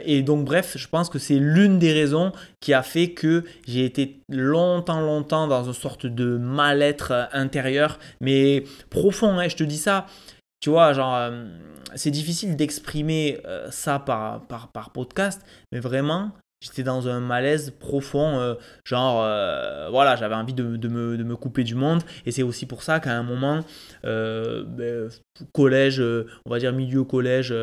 et, 0.04 0.23
donc 0.23 0.45
bref, 0.45 0.76
je 0.76 0.88
pense 0.88 1.09
que 1.09 1.21
c'est 1.21 1.38
l'une 1.38 1.78
des 1.78 1.92
raisons 1.92 2.33
qui 2.59 2.75
a 2.75 2.83
fait 2.83 3.12
que 3.12 3.45
j'ai 3.69 3.85
été 3.85 4.21
longtemps, 4.28 5.00
longtemps 5.00 5.47
dans 5.47 5.62
une 5.62 5.73
sorte 5.73 6.07
de 6.07 6.37
mal-être 6.37 7.28
intérieur, 7.33 8.00
mais 8.21 8.64
profond. 8.88 9.38
Hein, 9.38 9.47
je 9.47 9.54
te 9.54 9.62
dis 9.62 9.78
ça. 9.78 10.07
Tu 10.59 10.71
vois, 10.71 10.92
genre, 10.92 11.30
c'est 11.95 12.11
difficile 12.11 12.57
d'exprimer 12.57 13.38
ça 13.71 14.00
par, 14.00 14.49
par, 14.49 14.73
par 14.73 14.90
podcast, 14.90 15.40
mais 15.71 15.78
vraiment, 15.78 16.33
J'étais 16.62 16.83
dans 16.83 17.09
un 17.09 17.21
malaise 17.21 17.71
profond, 17.71 18.38
euh, 18.38 18.55
genre, 18.85 19.23
euh, 19.23 19.88
voilà, 19.88 20.17
j'avais 20.17 20.35
envie 20.35 20.52
de, 20.52 20.62
me, 20.62 21.35
couper 21.35 21.64
du 21.64 21.75
monde. 21.75 22.02
Et 22.26 22.33
c'est 22.33 22.43
aussi 22.43 22.67
pour 22.67 22.83
ça 22.83 23.00
qu'à 23.00 23.17
un 23.17 23.23
moment, 23.23 23.61
euh, 24.05 24.62
ben, 24.67 25.09
collège, 25.52 26.00
on 26.00 26.50
va 26.50 26.59
dire 26.59 26.73
milieu 26.73 27.04
collège, 27.04 27.54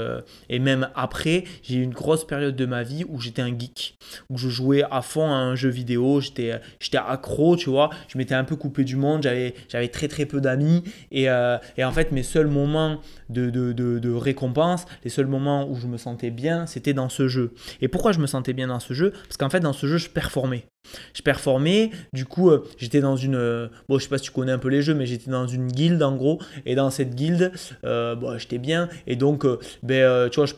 et 0.50 0.60
même 0.60 0.90
après, 0.96 1.44
j'ai 1.64 1.76
eu 1.76 1.82
une 1.82 1.94
grosse 1.94 2.26
période 2.26 2.56
de 2.56 2.66
ma 2.66 2.84
vie 2.84 3.04
où 3.08 3.20
j'étais 3.20 3.42
un 3.42 3.58
geek, 3.58 3.98
où 4.30 4.38
je 4.38 4.50
jouais 4.50 4.84
à 4.90 5.02
fond 5.02 5.32
à 5.32 5.36
un 5.36 5.56
jeu 5.56 5.70
vidéo, 5.70 6.22
j'étais 6.22 6.60
accro, 6.98 7.56
tu 7.56 7.70
vois, 7.70 7.90
je 8.08 8.18
m'étais 8.18 8.36
un 8.36 8.44
peu 8.44 8.56
coupé 8.56 8.84
du 8.84 8.96
monde, 8.96 9.24
j'avais 9.24 9.88
très 9.88 10.08
très 10.08 10.26
peu 10.26 10.42
d'amis. 10.42 10.84
Et, 11.12 11.24
et, 11.24 11.84
en 11.84 11.92
fait, 11.92 12.12
mes 12.12 12.24
seuls 12.24 12.48
moments 12.48 13.00
de, 13.30 13.50
de, 13.50 14.14
récompense, 14.14 14.86
les 15.04 15.10
seuls 15.10 15.28
moments 15.28 15.70
où 15.70 15.76
je 15.76 15.88
me 15.88 15.98
sentais 15.98 16.32
bien, 16.32 16.66
c'était 16.66 16.94
dans 16.94 17.10
ce 17.10 17.28
jeu. 17.28 17.54
Et 17.82 17.88
pourquoi 17.88 18.12
je 18.12 18.20
me 18.20 18.28
sentais 18.28 18.54
bien 18.54 18.68
dans 18.68 18.80
ce 18.80 18.94
jeu? 18.94 19.12
Parce 19.12 19.38
qu'en 19.38 19.50
fait, 19.50 19.60
dans 19.60 19.74
ce 19.74 19.88
jeu, 19.88 19.98
je 19.98 20.10
performais. 20.10 20.66
Je 21.14 21.22
performais, 21.22 21.92
du 22.14 22.26
coup, 22.26 22.50
euh, 22.50 22.64
j'étais 22.78 23.02
dans 23.02 23.16
une. 23.16 23.36
Euh, 23.36 23.68
bon, 23.90 23.98
je 23.98 24.04
sais 24.04 24.10
pas 24.10 24.18
si 24.18 24.26
tu 24.26 24.32
connais 24.32 24.52
un 24.52 24.58
peu 24.58 24.70
les 24.70 24.82
jeux, 24.82 24.94
mais 24.94 25.06
j'étais 25.06 25.32
dans 25.32 25.48
une 25.48 25.68
guilde 25.68 26.02
en 26.04 26.16
gros. 26.16 26.40
Et 26.66 26.76
dans 26.76 26.90
cette 26.90 27.16
guilde, 27.16 27.52
euh, 27.84 28.38
j'étais 28.38 28.58
bien. 28.58 28.90
Et 29.06 29.16
donc, 29.16 29.46
ben, 29.84 30.30
tu 30.30 30.40
vois, 30.40 30.46
je, 30.46 30.54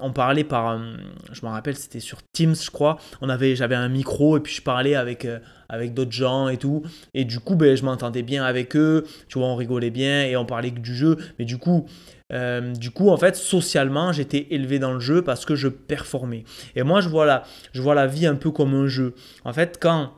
on 0.00 0.12
parlait 0.12 0.44
par. 0.44 0.80
je 1.32 1.44
me 1.44 1.50
rappelle, 1.50 1.76
c'était 1.76 2.00
sur 2.00 2.18
Teams, 2.32 2.54
je 2.54 2.70
crois. 2.70 2.98
On 3.20 3.28
avait, 3.28 3.56
j'avais 3.56 3.74
un 3.74 3.88
micro 3.88 4.36
et 4.36 4.40
puis 4.40 4.54
je 4.54 4.62
parlais 4.62 4.94
avec 4.94 5.26
avec 5.72 5.94
d'autres 5.94 6.12
gens 6.12 6.48
et 6.48 6.58
tout. 6.58 6.82
Et 7.14 7.24
du 7.24 7.40
coup, 7.40 7.56
ben, 7.56 7.76
je 7.76 7.84
m'entendais 7.84 8.22
bien 8.22 8.44
avec 8.44 8.76
eux. 8.76 9.04
Tu 9.28 9.38
vois, 9.38 9.48
on 9.48 9.56
rigolait 9.56 9.90
bien 9.90 10.24
et 10.24 10.36
on 10.36 10.44
parlait 10.44 10.70
que 10.70 10.78
du 10.78 10.94
jeu. 10.94 11.16
Mais 11.38 11.44
du 11.44 11.58
coup, 11.58 11.86
euh, 12.32 12.72
du 12.74 12.90
coup, 12.90 13.08
en 13.08 13.16
fait, 13.16 13.34
socialement, 13.34 14.12
j'étais 14.12 14.46
élevé 14.50 14.78
dans 14.78 14.92
le 14.92 15.00
jeu 15.00 15.22
parce 15.22 15.44
que 15.44 15.56
je 15.56 15.68
performais. 15.68 16.44
Et 16.76 16.82
moi, 16.82 17.00
je 17.00 17.08
vois 17.08 17.26
la, 17.26 17.42
je 17.72 17.80
vois 17.82 17.94
la 17.94 18.06
vie 18.06 18.26
un 18.26 18.36
peu 18.36 18.50
comme 18.50 18.74
un 18.74 18.86
jeu. 18.86 19.14
En 19.44 19.52
fait, 19.52 19.78
quand 19.80 20.12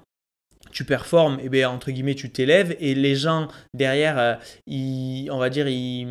tu 0.74 0.84
performes, 0.84 1.38
et 1.38 1.44
eh 1.44 1.48
bien, 1.48 1.70
entre 1.70 1.92
guillemets, 1.92 2.16
tu 2.16 2.30
t'élèves 2.30 2.76
et 2.80 2.96
les 2.96 3.14
gens 3.14 3.46
derrière, 3.74 4.18
euh, 4.18 4.34
ils, 4.66 5.30
on 5.30 5.38
va 5.38 5.48
dire, 5.48 5.68
ils, 5.68 6.08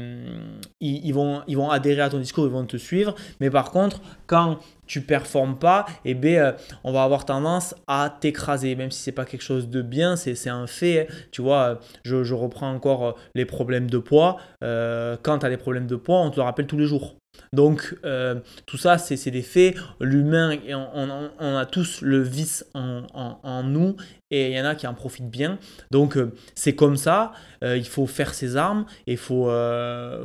ils, 0.79 1.11
vont, 1.11 1.41
ils 1.47 1.57
vont 1.57 1.69
adhérer 1.69 2.01
à 2.01 2.09
ton 2.09 2.17
discours, 2.17 2.45
ils 2.45 2.51
vont 2.51 2.65
te 2.65 2.77
suivre. 2.77 3.13
Mais 3.41 3.49
par 3.49 3.71
contre, 3.71 4.01
quand 4.33 4.57
tu 4.87 5.01
performes 5.01 5.59
pas, 5.59 5.85
et 6.05 6.11
eh 6.11 6.13
bien, 6.15 6.43
euh, 6.43 6.51
on 6.83 6.91
va 6.91 7.03
avoir 7.03 7.23
tendance 7.23 7.75
à 7.85 8.11
t'écraser, 8.19 8.75
même 8.75 8.89
si 8.89 8.99
c'est 8.99 9.11
pas 9.11 9.25
quelque 9.25 9.43
chose 9.43 9.69
de 9.69 9.83
bien, 9.83 10.15
c'est 10.15 10.49
un 10.49 10.65
fait. 10.65 11.01
Hein. 11.01 11.13
Tu 11.29 11.43
vois, 11.43 11.79
je, 12.03 12.23
je, 12.23 12.33
reprends 12.33 12.71
encore 12.71 13.05
euh, 13.05 13.11
les 13.35 13.45
problèmes 13.45 13.91
de 13.91 13.99
poids. 13.99 14.37
Euh, 14.63 15.17
quand 15.21 15.37
tu 15.37 15.45
as 15.45 15.49
des 15.49 15.57
problèmes 15.57 15.85
de 15.85 15.95
poids, 15.95 16.17
on 16.21 16.31
te 16.31 16.37
le 16.37 16.41
rappelle 16.41 16.65
tous 16.65 16.79
les 16.79 16.87
jours. 16.87 17.15
Donc 17.51 17.95
euh, 18.03 18.39
tout 18.65 18.77
ça, 18.77 18.97
c'est 18.97 19.31
des 19.31 19.41
faits. 19.41 19.75
L'humain, 19.99 20.57
on, 20.71 21.55
a 21.55 21.65
tous 21.65 22.01
le 22.01 22.21
vice 22.21 22.65
en, 22.73 23.63
nous 23.63 23.95
et 24.31 24.49
il 24.49 24.57
y 24.57 24.59
en 24.59 24.65
a 24.65 24.75
qui 24.75 24.87
en 24.87 24.93
profitent 24.93 25.29
bien. 25.29 25.59
Donc 25.91 26.17
euh, 26.17 26.33
c'est 26.55 26.73
comme 26.73 26.97
ça, 26.97 27.33
euh, 27.63 27.77
il 27.77 27.87
faut 27.87 28.07
faire 28.07 28.33
ses 28.33 28.57
armes 28.57 28.85
et 29.05 29.13
il 29.13 29.17
faut, 29.17 29.51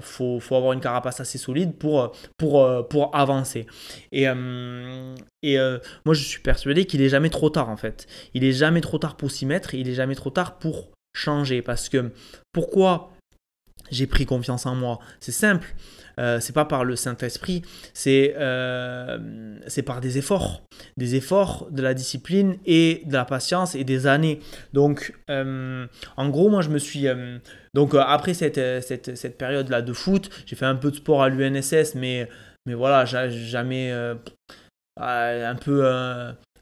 faut, 0.00 0.40
faut, 0.40 0.56
avoir 0.56 0.72
une 0.72 0.80
carapace 0.80 1.20
assez 1.20 1.38
solide 1.38 1.74
pour, 1.76 2.12
pour, 2.38 2.88
pour 2.88 3.14
avancer. 3.14 3.66
Et, 4.12 4.24
et 5.42 5.58
moi 6.04 6.14
je 6.14 6.22
suis 6.22 6.40
persuadé 6.40 6.84
qu'il 6.84 7.02
est 7.02 7.08
jamais 7.08 7.30
trop 7.30 7.50
tard 7.50 7.68
en 7.68 7.76
fait. 7.76 8.06
Il 8.34 8.44
est 8.44 8.52
jamais 8.52 8.80
trop 8.80 8.98
tard 8.98 9.16
pour 9.16 9.30
s'y 9.30 9.46
mettre, 9.46 9.74
il 9.74 9.88
est 9.88 9.94
jamais 9.94 10.14
trop 10.14 10.30
tard 10.30 10.58
pour 10.58 10.90
changer. 11.14 11.62
Parce 11.62 11.88
que 11.88 12.12
pourquoi 12.52 13.12
j'ai 13.90 14.06
pris 14.06 14.26
confiance 14.26 14.66
en 14.66 14.74
moi? 14.74 14.98
C'est 15.20 15.32
simple. 15.32 15.74
Euh, 16.18 16.40
c'est 16.40 16.52
pas 16.52 16.64
par 16.64 16.84
le 16.84 16.96
Saint-Esprit, 16.96 17.62
c'est 17.94 18.34
euh, 18.36 19.56
par 19.86 20.00
des 20.00 20.18
efforts, 20.18 20.64
des 20.96 21.14
efforts, 21.14 21.68
de 21.70 21.80
la 21.80 21.94
discipline 21.94 22.56
et 22.66 23.02
de 23.06 23.12
la 23.12 23.24
patience 23.24 23.76
et 23.76 23.84
des 23.84 24.08
années. 24.08 24.40
Donc, 24.72 25.14
euh, 25.30 25.86
en 26.16 26.28
gros, 26.28 26.48
moi, 26.48 26.60
je 26.60 26.70
me 26.70 26.78
suis 26.80 27.06
donc 27.72 27.94
après 27.94 28.34
cette, 28.34 28.60
cette, 28.82 29.16
cette 29.16 29.38
période 29.38 29.68
là 29.68 29.80
de 29.80 29.92
foot, 29.92 30.28
j'ai 30.44 30.56
fait 30.56 30.66
un 30.66 30.74
peu 30.74 30.90
de 30.90 30.96
sport 30.96 31.22
à 31.22 31.28
l'UNSS, 31.28 31.94
mais 31.94 32.28
mais 32.68 32.74
voilà, 32.74 33.04
jamais 33.04 33.90
un 34.96 35.54
peu 35.56 35.82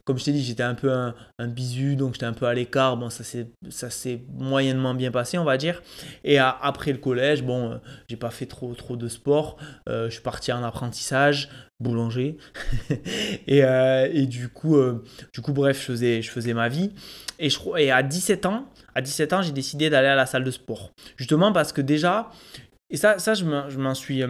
comme 0.07 0.17
je 0.17 0.23
t'ai 0.23 0.31
dit, 0.31 0.41
j'étais 0.41 0.63
un 0.63 0.73
peu 0.73 0.89
un, 0.89 1.13
bisu, 1.47 1.97
donc 1.97 2.13
j'étais 2.13 2.25
un 2.25 2.31
peu 2.31 2.45
à 2.45 2.53
l'écart. 2.53 2.95
Bon, 2.95 3.09
ça 3.09 3.25
s'est 3.25 4.21
moyennement 4.33 4.93
bien 4.93 5.11
passé, 5.11 5.37
on 5.37 5.43
va 5.43 5.57
dire. 5.57 5.83
Et 6.23 6.39
après 6.39 6.93
le 6.93 6.97
collège, 6.97 7.43
bon, 7.43 7.71
euh, 7.71 7.77
j'ai 8.09 8.15
pas 8.15 8.29
fait 8.29 8.45
trop, 8.45 8.73
trop 8.73 8.95
de 8.95 9.09
sport. 9.09 9.57
Euh, 9.89 10.05
je 10.05 10.13
suis 10.13 10.21
parti 10.21 10.53
en 10.53 10.63
apprentissage, 10.63 11.49
boulanger. 11.81 12.37
et, 13.47 13.65
euh, 13.65 14.07
et, 14.09 14.27
du 14.27 14.47
coup, 14.47 14.77
du 15.33 15.41
coup, 15.41 15.51
bref, 15.51 15.77
je 15.77 15.85
faisais, 15.91 16.21
je 16.21 16.31
faisais 16.31 16.53
ma 16.53 16.69
vie. 16.69 16.93
Et, 17.37 17.49
je, 17.49 17.59
et 17.77 17.91
à 17.91 18.01
17 18.01 18.45
ans, 18.45 18.71
à 18.95 19.01
17 19.01 19.33
ans, 19.33 19.41
j'ai 19.41 19.51
décidé 19.51 19.89
d'aller 19.89 20.07
à 20.07 20.15
la 20.15 20.25
salle 20.25 20.45
de 20.45 20.51
sport. 20.51 20.91
Justement 21.17 21.51
parce 21.51 21.73
que 21.73 21.81
déjà, 21.81 22.29
et 22.89 22.95
ça, 22.95 23.19
ça 23.19 23.33
je 23.33 23.43
m'en 23.43 23.93
suis 23.93 24.23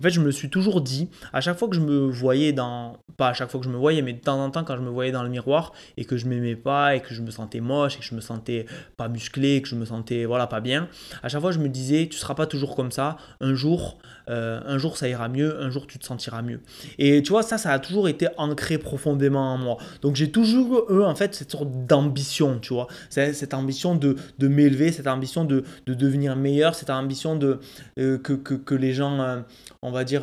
en 0.00 0.02
fait, 0.02 0.10
je 0.10 0.20
me 0.20 0.30
suis 0.30 0.48
toujours 0.48 0.80
dit, 0.80 1.10
à 1.34 1.42
chaque 1.42 1.58
fois 1.58 1.68
que 1.68 1.76
je 1.76 1.80
me 1.80 2.08
voyais 2.08 2.52
dans, 2.54 2.96
à 3.28 3.34
chaque 3.34 3.50
fois 3.50 3.60
que 3.60 3.66
je 3.66 3.70
me 3.70 3.76
voyais, 3.76 4.02
mais 4.02 4.12
de 4.12 4.20
temps 4.20 4.42
en 4.42 4.50
temps 4.50 4.64
quand 4.64 4.76
je 4.76 4.82
me 4.82 4.90
voyais 4.90 5.12
dans 5.12 5.22
le 5.22 5.28
miroir 5.28 5.72
et 5.96 6.04
que 6.04 6.16
je 6.16 6.26
m'aimais 6.26 6.56
pas 6.56 6.94
et 6.94 7.00
que 7.00 7.14
je 7.14 7.22
me 7.22 7.30
sentais 7.30 7.60
moche 7.60 7.96
et 7.96 7.98
que 8.00 8.04
je 8.04 8.14
me 8.14 8.20
sentais 8.20 8.66
pas 8.96 9.08
musclé, 9.08 9.62
que 9.62 9.68
je 9.68 9.74
me 9.76 9.84
sentais 9.84 10.24
voilà 10.24 10.46
pas 10.46 10.60
bien, 10.60 10.88
à 11.22 11.28
chaque 11.28 11.40
fois 11.40 11.52
je 11.52 11.58
me 11.58 11.68
disais, 11.68 12.08
tu 12.10 12.18
seras 12.18 12.34
pas 12.34 12.46
toujours 12.46 12.76
comme 12.76 12.92
ça. 12.92 13.16
Un 13.40 13.54
jour, 13.54 13.98
euh, 14.28 14.60
un 14.64 14.78
jour 14.78 14.96
ça 14.96 15.08
ira 15.08 15.28
mieux, 15.28 15.60
un 15.60 15.70
jour 15.70 15.86
tu 15.86 15.98
te 15.98 16.04
sentiras 16.04 16.42
mieux. 16.42 16.60
Et 16.98 17.22
tu 17.22 17.30
vois, 17.30 17.42
ça, 17.42 17.58
ça 17.58 17.72
a 17.72 17.78
toujours 17.78 18.08
été 18.08 18.28
ancré 18.36 18.78
profondément 18.78 19.52
en 19.52 19.58
moi. 19.58 19.76
Donc 20.02 20.16
j'ai 20.16 20.30
toujours 20.30 20.90
eu 20.90 21.02
en 21.02 21.14
fait 21.14 21.34
cette 21.34 21.50
sorte 21.50 21.86
d'ambition, 21.86 22.58
tu 22.60 22.74
vois, 22.74 22.88
cette 23.08 23.54
ambition 23.54 23.94
de, 23.94 24.16
de 24.38 24.48
m'élever, 24.48 24.92
cette 24.92 25.06
ambition 25.06 25.44
de, 25.44 25.64
de, 25.86 25.94
devenir 25.94 26.36
meilleur, 26.36 26.74
cette 26.74 26.90
ambition 26.90 27.36
de 27.36 27.60
euh, 27.98 28.18
que, 28.18 28.32
que, 28.32 28.54
que, 28.54 28.74
les 28.74 28.92
gens 28.92 29.20
euh, 29.20 29.40
on 29.82 29.90
va 29.90 30.04
dire, 30.04 30.22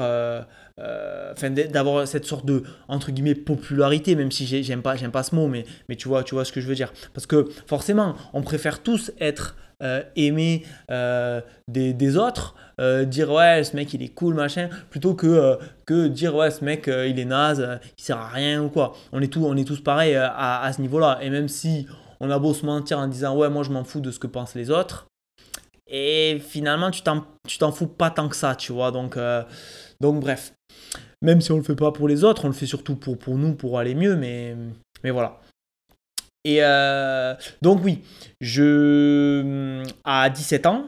euh, 0.79 1.33
euh, 1.43 1.67
d'avoir 1.67 2.07
cette 2.07 2.25
sorte 2.25 2.45
de, 2.45 2.63
entre 2.87 3.11
guillemets, 3.11 3.35
popularité, 3.35 4.15
même 4.15 4.31
si 4.31 4.45
j'aime 4.63 4.81
pas, 4.81 4.95
pas 4.95 5.23
ce 5.23 5.35
mot, 5.35 5.47
mais, 5.47 5.65
mais 5.89 5.95
tu, 5.95 6.07
vois, 6.07 6.23
tu 6.23 6.35
vois 6.35 6.45
ce 6.45 6.51
que 6.51 6.61
je 6.61 6.67
veux 6.67 6.75
dire. 6.75 6.93
Parce 7.13 7.25
que 7.25 7.47
forcément, 7.65 8.15
on 8.33 8.41
préfère 8.41 8.83
tous 8.83 9.11
être 9.19 9.55
euh, 9.83 10.01
aimés 10.15 10.63
des, 11.67 11.93
des, 11.93 12.17
autres, 12.17 12.55
dire 13.05 13.31
ouais, 13.31 13.63
ce 13.63 13.75
mec 13.75 13.93
il 13.93 14.03
est 14.03 14.09
cool, 14.09 14.35
machin, 14.35 14.69
plutôt 14.89 15.13
que, 15.13 15.57
que 15.85 16.07
dire 16.07 16.35
ouais, 16.35 16.51
ce 16.51 16.63
mec 16.63 16.87
il 16.87 17.19
est 17.19 17.25
naze, 17.25 17.79
il 17.97 18.03
sert 18.03 18.17
à 18.17 18.27
rien 18.27 18.63
ou 18.63 18.69
quoi. 18.69 18.95
On 19.11 19.21
est, 19.21 19.31
tous 19.31 19.45
on 19.45 19.55
est 19.55 19.67
tous 19.67 19.81
pareils 19.81 20.15
à, 20.15 20.61
à 20.61 20.73
ce 20.73 20.81
niveau-là. 20.81 21.19
Et 21.21 21.29
même 21.29 21.47
si 21.47 21.87
on 22.19 22.29
a 22.29 22.39
beau 22.39 22.53
se 22.53 22.65
mentir 22.65 22.99
en 22.99 23.07
disant 23.07 23.35
ouais, 23.35 23.49
moi 23.49 23.63
je 23.63 23.71
m'en 23.71 23.83
fous 23.83 23.99
de 23.99 24.11
ce 24.11 24.19
que 24.19 24.27
pensent 24.27 24.55
les 24.55 24.71
autres, 24.71 25.07
et 25.89 26.39
finalement, 26.39 26.91
tu 26.91 27.01
t'en 27.01 27.71
fous 27.71 27.87
pas 27.87 28.11
tant 28.11 28.29
que 28.29 28.35
ça, 28.35 28.55
tu 28.55 28.71
vois. 28.71 28.91
Donc, 28.91 29.17
euh, 29.17 29.43
donc 30.01 30.19
bref. 30.19 30.53
Même 31.21 31.41
si 31.41 31.51
on 31.51 31.57
le 31.57 31.63
fait 31.63 31.75
pas 31.75 31.91
pour 31.91 32.07
les 32.07 32.23
autres, 32.23 32.45
on 32.45 32.49
le 32.49 32.53
fait 32.53 32.67
surtout 32.67 32.95
pour, 32.95 33.17
pour 33.17 33.37
nous, 33.37 33.55
pour 33.55 33.79
aller 33.79 33.95
mieux, 33.95 34.15
mais, 34.15 34.55
mais 35.03 35.11
voilà. 35.11 35.39
Et 36.43 36.59
euh, 36.61 37.33
donc 37.61 37.83
oui, 37.83 38.03
je 38.39 39.83
à 40.03 40.29
17 40.29 40.65
ans, 40.65 40.87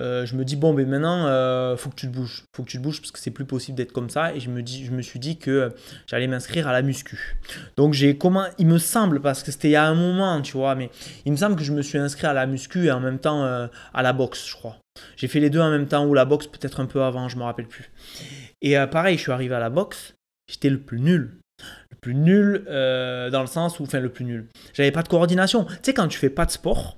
euh, 0.00 0.26
je 0.26 0.34
me 0.34 0.44
dis 0.44 0.56
bon 0.56 0.74
ben 0.74 0.88
maintenant 0.88 1.26
euh, 1.26 1.76
faut 1.76 1.88
que 1.88 1.94
tu 1.94 2.08
te 2.08 2.12
bouges. 2.12 2.44
Faut 2.54 2.64
que 2.64 2.68
tu 2.68 2.78
te 2.78 2.82
bouges 2.82 3.00
parce 3.00 3.12
que 3.12 3.18
c'est 3.18 3.30
plus 3.30 3.44
possible 3.44 3.76
d'être 3.76 3.92
comme 3.92 4.10
ça. 4.10 4.34
Et 4.34 4.40
je 4.40 4.50
me 4.50 4.62
dis 4.62 4.84
je 4.84 4.90
me 4.90 5.02
suis 5.02 5.20
dit 5.20 5.38
que 5.38 5.50
euh, 5.50 5.70
j'allais 6.06 6.26
m'inscrire 6.26 6.66
à 6.66 6.72
la 6.72 6.82
muscu. 6.82 7.36
Donc 7.76 7.94
j'ai 7.94 8.18
comment 8.18 8.46
il 8.58 8.66
me 8.66 8.78
semble 8.78 9.20
parce 9.20 9.42
que 9.42 9.52
c'était 9.52 9.68
il 9.68 9.72
y 9.72 9.76
a 9.76 9.86
un 9.86 9.94
moment 9.94 10.40
tu 10.42 10.56
vois 10.56 10.74
mais 10.74 10.90
il 11.24 11.32
me 11.32 11.36
semble 11.36 11.54
que 11.56 11.62
je 11.62 11.72
me 11.72 11.82
suis 11.82 11.98
inscrit 11.98 12.26
à 12.26 12.32
la 12.32 12.46
muscu 12.46 12.86
et 12.86 12.90
en 12.90 13.00
même 13.00 13.20
temps 13.20 13.44
à 13.44 14.02
la 14.02 14.12
boxe 14.12 14.48
je 14.48 14.54
crois. 14.54 14.78
J'ai 15.16 15.28
fait 15.28 15.40
les 15.40 15.50
deux 15.50 15.60
en 15.60 15.70
même 15.70 15.86
temps 15.86 16.06
ou 16.06 16.14
la 16.14 16.24
boxe 16.24 16.46
peut-être 16.48 16.80
un 16.80 16.86
peu 16.86 17.02
avant 17.02 17.28
je 17.28 17.36
me 17.36 17.44
rappelle 17.44 17.68
plus. 17.68 17.90
Et 18.62 18.74
pareil 18.90 19.16
je 19.16 19.22
suis 19.22 19.32
arrivé 19.32 19.54
à 19.54 19.60
la 19.60 19.70
boxe. 19.70 20.14
J'étais 20.50 20.70
le 20.70 20.80
plus 20.80 21.00
nul. 21.00 21.38
Le 21.90 21.96
plus 22.00 22.14
nul 22.14 22.64
dans 22.66 23.40
le 23.40 23.46
sens 23.46 23.78
où 23.78 23.84
enfin 23.84 24.00
le 24.00 24.10
plus 24.10 24.24
nul. 24.24 24.48
J'avais 24.72 24.92
pas 24.92 25.02
de 25.04 25.08
coordination. 25.08 25.64
Tu 25.64 25.78
sais 25.82 25.94
quand 25.94 26.08
tu 26.08 26.18
fais 26.18 26.30
pas 26.30 26.46
de 26.46 26.50
sport 26.50 26.96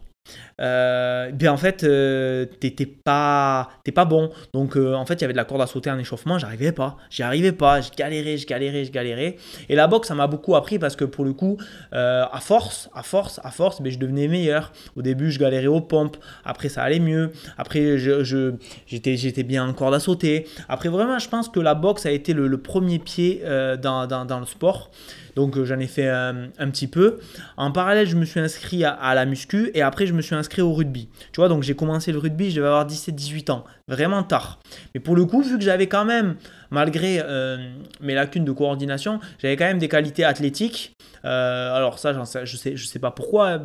euh, 0.58 1.30
bien 1.32 1.52
en 1.52 1.58
fait 1.58 1.84
euh, 1.84 2.46
t'étais 2.46 2.86
pas 2.86 3.68
t'es 3.84 3.92
pas 3.92 4.04
bon. 4.04 4.30
Donc 4.54 4.76
euh, 4.76 4.94
en 4.94 5.04
fait 5.04 5.14
il 5.14 5.20
y 5.20 5.24
avait 5.24 5.34
de 5.34 5.38
la 5.38 5.44
corde 5.44 5.60
à 5.60 5.66
sauter 5.66 5.90
en 5.90 5.98
échauffement. 5.98 6.38
J'arrivais 6.38 6.72
pas. 6.72 6.96
J'y 7.10 7.22
arrivais 7.22 7.52
pas. 7.52 7.80
Je 7.80 7.90
galérais 7.96 8.38
je 8.38 8.46
galérais 8.46 8.84
je 8.84 8.92
galérais. 8.92 9.36
Et 9.68 9.74
la 9.74 9.86
boxe 9.86 10.08
ça 10.08 10.14
m'a 10.14 10.26
beaucoup 10.26 10.56
appris 10.56 10.78
parce 10.78 10.96
que 10.96 11.04
pour 11.04 11.24
le 11.24 11.32
coup 11.32 11.58
à 11.92 12.40
force 12.40 12.88
à 12.94 13.02
force 13.02 13.40
à 13.44 13.50
force 13.50 13.80
mais 13.80 13.90
ben, 13.90 13.94
je 13.94 13.98
devenais 13.98 14.28
meilleur. 14.28 14.72
Au 14.96 15.02
début 15.02 15.30
je 15.30 15.38
galérais 15.38 15.66
aux 15.66 15.80
pompes. 15.80 16.16
Après 16.44 16.68
ça 16.68 16.82
allait 16.82 17.00
mieux. 17.00 17.32
Après 17.58 17.98
je, 17.98 18.54
j'étais 18.86 19.16
j'étais 19.16 19.42
bien 19.42 19.68
en 19.68 19.72
corde 19.72 19.94
à 19.94 20.00
sauter. 20.00 20.46
Après 20.68 20.88
vraiment 20.88 21.18
je 21.18 21.28
pense 21.28 21.48
que 21.48 21.60
la 21.60 21.74
boxe 21.74 22.06
a 22.06 22.10
été 22.10 22.32
le, 22.32 22.56
premier 22.56 22.98
pied 22.98 23.42
dans, 23.82 24.06
dans, 24.06 24.24
dans 24.24 24.40
le 24.40 24.46
sport. 24.46 24.90
Donc 25.36 25.56
euh, 25.56 25.64
j'en 25.64 25.78
ai 25.78 25.86
fait 25.86 26.08
un, 26.08 26.70
petit 26.70 26.88
peu. 26.88 27.18
En 27.56 27.70
parallèle, 27.70 28.08
je 28.08 28.16
me 28.16 28.24
suis 28.24 28.40
inscrit 28.40 28.84
à, 28.84 29.14
la 29.14 29.26
muscu. 29.26 29.70
Et 29.74 29.82
après 29.82 30.06
je 30.06 30.14
me 30.14 30.22
suis 30.22 30.34
inscrit 30.34 30.45
au 30.62 30.72
rugby. 30.72 31.08
Tu 31.32 31.40
vois, 31.40 31.48
donc 31.48 31.62
j'ai 31.62 31.74
commencé 31.74 32.12
le 32.12 32.18
rugby, 32.18 32.50
je 32.50 32.56
devais 32.56 32.68
avoir 32.68 32.86
17-18 32.86 33.50
ans, 33.50 33.64
vraiment 33.88 34.22
tard. 34.22 34.60
Mais 34.94 35.00
pour 35.00 35.16
le 35.16 35.24
coup, 35.24 35.42
vu 35.42 35.58
que 35.58 35.64
j'avais 35.64 35.86
quand 35.86 36.04
même, 36.04 36.36
malgré 36.70 37.20
euh, 37.22 37.72
mes 38.00 38.14
lacunes 38.14 38.44
de 38.44 38.52
coordination, 38.52 39.20
j'avais 39.38 39.56
quand 39.56 39.64
même 39.64 39.78
des 39.78 39.88
qualités 39.88 40.24
athlétiques. 40.24 40.92
Euh, 41.24 41.74
alors 41.74 41.98
ça, 41.98 42.12
je 42.44 42.56
sais, 42.56 42.76
je 42.76 42.86
sais 42.86 42.98
pas 42.98 43.10
pourquoi, 43.10 43.60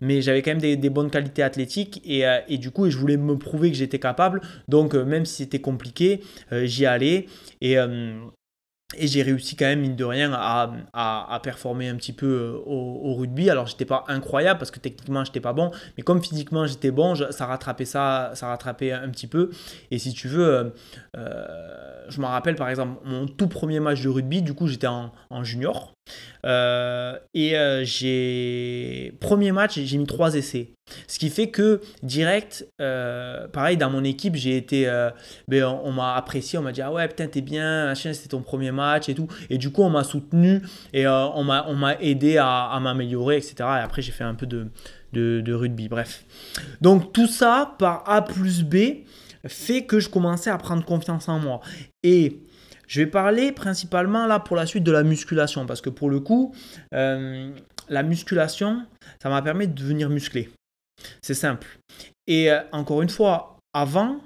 mais 0.00 0.22
j'avais 0.22 0.42
quand 0.42 0.52
même 0.52 0.60
des, 0.60 0.90
bonnes 0.90 1.10
qualités 1.10 1.42
athlétiques 1.42 2.00
et, 2.04 2.24
et, 2.48 2.58
du 2.58 2.70
coup, 2.70 2.88
je 2.88 2.96
voulais 2.96 3.16
me 3.16 3.36
prouver 3.36 3.70
que 3.70 3.76
j'étais 3.76 3.98
capable. 3.98 4.40
Donc 4.68 4.94
même 4.94 5.24
si 5.24 5.42
c'était 5.42 5.60
compliqué, 5.60 6.20
j'y 6.52 6.86
allais 6.86 7.26
et 7.60 7.76
et 8.96 9.06
j'ai 9.06 9.22
réussi 9.22 9.54
quand 9.54 9.66
même, 9.66 9.80
mine 9.80 9.94
de 9.94 10.04
rien, 10.04 10.32
à, 10.32 10.72
à, 10.92 11.40
performer 11.42 11.88
un 11.88 11.94
petit 11.94 12.12
peu 12.12 12.26
euh, 12.26 12.58
au, 12.66 13.14
rugby. 13.14 13.48
Alors, 13.48 13.66
j'étais 13.66 13.84
pas 13.84 14.04
incroyable 14.08 14.58
parce 14.58 14.72
que 14.72 14.80
techniquement, 14.80 15.24
j'étais 15.24 15.40
pas 15.40 15.52
bon. 15.52 15.70
Mais 15.96 16.02
comme 16.02 16.20
physiquement, 16.22 16.66
j'étais 16.66 16.90
bon, 16.90 17.14
ça 17.14 17.46
rattrapait 17.46 17.84
ça, 17.84 18.32
ça 18.34 18.48
rattrapait 18.48 18.90
un 18.90 19.08
petit 19.10 19.28
peu. 19.28 19.50
Et 19.92 19.98
si 19.98 20.12
tu 20.12 20.26
veux, 20.26 20.48
euh, 20.48 20.70
euh, 21.16 22.04
je 22.08 22.20
me 22.20 22.26
rappelle 22.26 22.56
par 22.56 22.68
exemple 22.68 23.00
mon 23.04 23.26
tout 23.26 23.46
premier 23.46 23.78
match 23.78 24.02
de 24.02 24.08
rugby. 24.08 24.42
Du 24.42 24.54
coup, 24.54 24.66
j'étais 24.66 24.88
en, 24.88 25.12
junior. 25.44 25.94
et 26.44 27.54
j'ai. 27.84 29.16
Premier 29.20 29.52
match, 29.52 29.78
j'ai 29.78 29.98
mis 29.98 30.06
trois 30.06 30.34
essais. 30.34 30.74
Ce 31.06 31.18
qui 31.18 31.30
fait 31.30 31.48
que 31.48 31.80
direct, 32.02 32.66
euh, 32.80 33.48
pareil, 33.48 33.76
dans 33.76 33.90
mon 33.90 34.04
équipe, 34.04 34.36
j'ai 34.36 34.56
été, 34.56 34.88
euh, 34.88 35.10
ben, 35.48 35.64
on, 35.64 35.92
m'a 35.92 36.14
apprécié, 36.14 36.58
on 36.58 36.62
m'a 36.62 36.72
dit 36.72 36.82
ah 36.82 36.92
ouais 36.92 37.06
putain 37.08 37.26
t'es 37.26 37.40
bien, 37.40 37.94
c'était 37.94 38.28
ton 38.28 38.42
premier 38.42 38.72
match 38.72 39.08
et 39.08 39.14
tout. 39.14 39.28
Et 39.48 39.58
du 39.58 39.70
coup 39.70 39.82
on 39.82 39.90
m'a 39.90 40.04
soutenu 40.04 40.62
et 40.92 41.06
euh, 41.06 41.26
on 41.34 41.44
m'a 41.44 41.66
on 41.68 41.74
m'a 41.74 41.94
aidé 42.00 42.38
à, 42.38 42.78
m'améliorer 42.80 43.36
etc. 43.36 43.54
Et 43.58 43.62
après 43.82 44.02
j'ai 44.02 44.12
fait 44.12 44.24
un 44.24 44.34
peu 44.34 44.46
de, 44.46 44.68
de, 45.12 45.52
rugby, 45.52 45.88
bref. 45.88 46.24
Donc 46.80 47.12
tout 47.12 47.26
ça 47.26 47.74
par 47.78 48.08
A 48.08 48.22
plus 48.22 48.62
B 48.62 49.04
fait 49.46 49.84
que 49.84 50.00
je 50.00 50.08
commençais 50.08 50.50
à 50.50 50.58
prendre 50.58 50.84
confiance 50.84 51.28
en 51.28 51.38
moi. 51.38 51.60
Et 52.02 52.40
je 52.86 53.00
vais 53.00 53.06
parler 53.06 53.52
principalement 53.52 54.26
là 54.26 54.40
pour 54.40 54.56
la 54.56 54.66
suite 54.66 54.84
de 54.84 54.92
la 54.92 55.02
musculation 55.02 55.64
parce 55.64 55.80
que 55.80 55.90
pour 55.90 56.10
le 56.10 56.20
coup, 56.20 56.54
la 57.90 58.02
musculation, 58.02 58.86
ça 59.22 59.28
m'a 59.28 59.42
permis 59.42 59.68
de 59.68 59.74
devenir 59.74 60.08
musclé. 60.08 60.48
C'est 61.22 61.34
simple. 61.34 61.66
Et 62.30 62.48
euh, 62.50 62.60
encore 62.70 63.02
une 63.02 63.08
fois, 63.08 63.58
avant, 63.74 64.20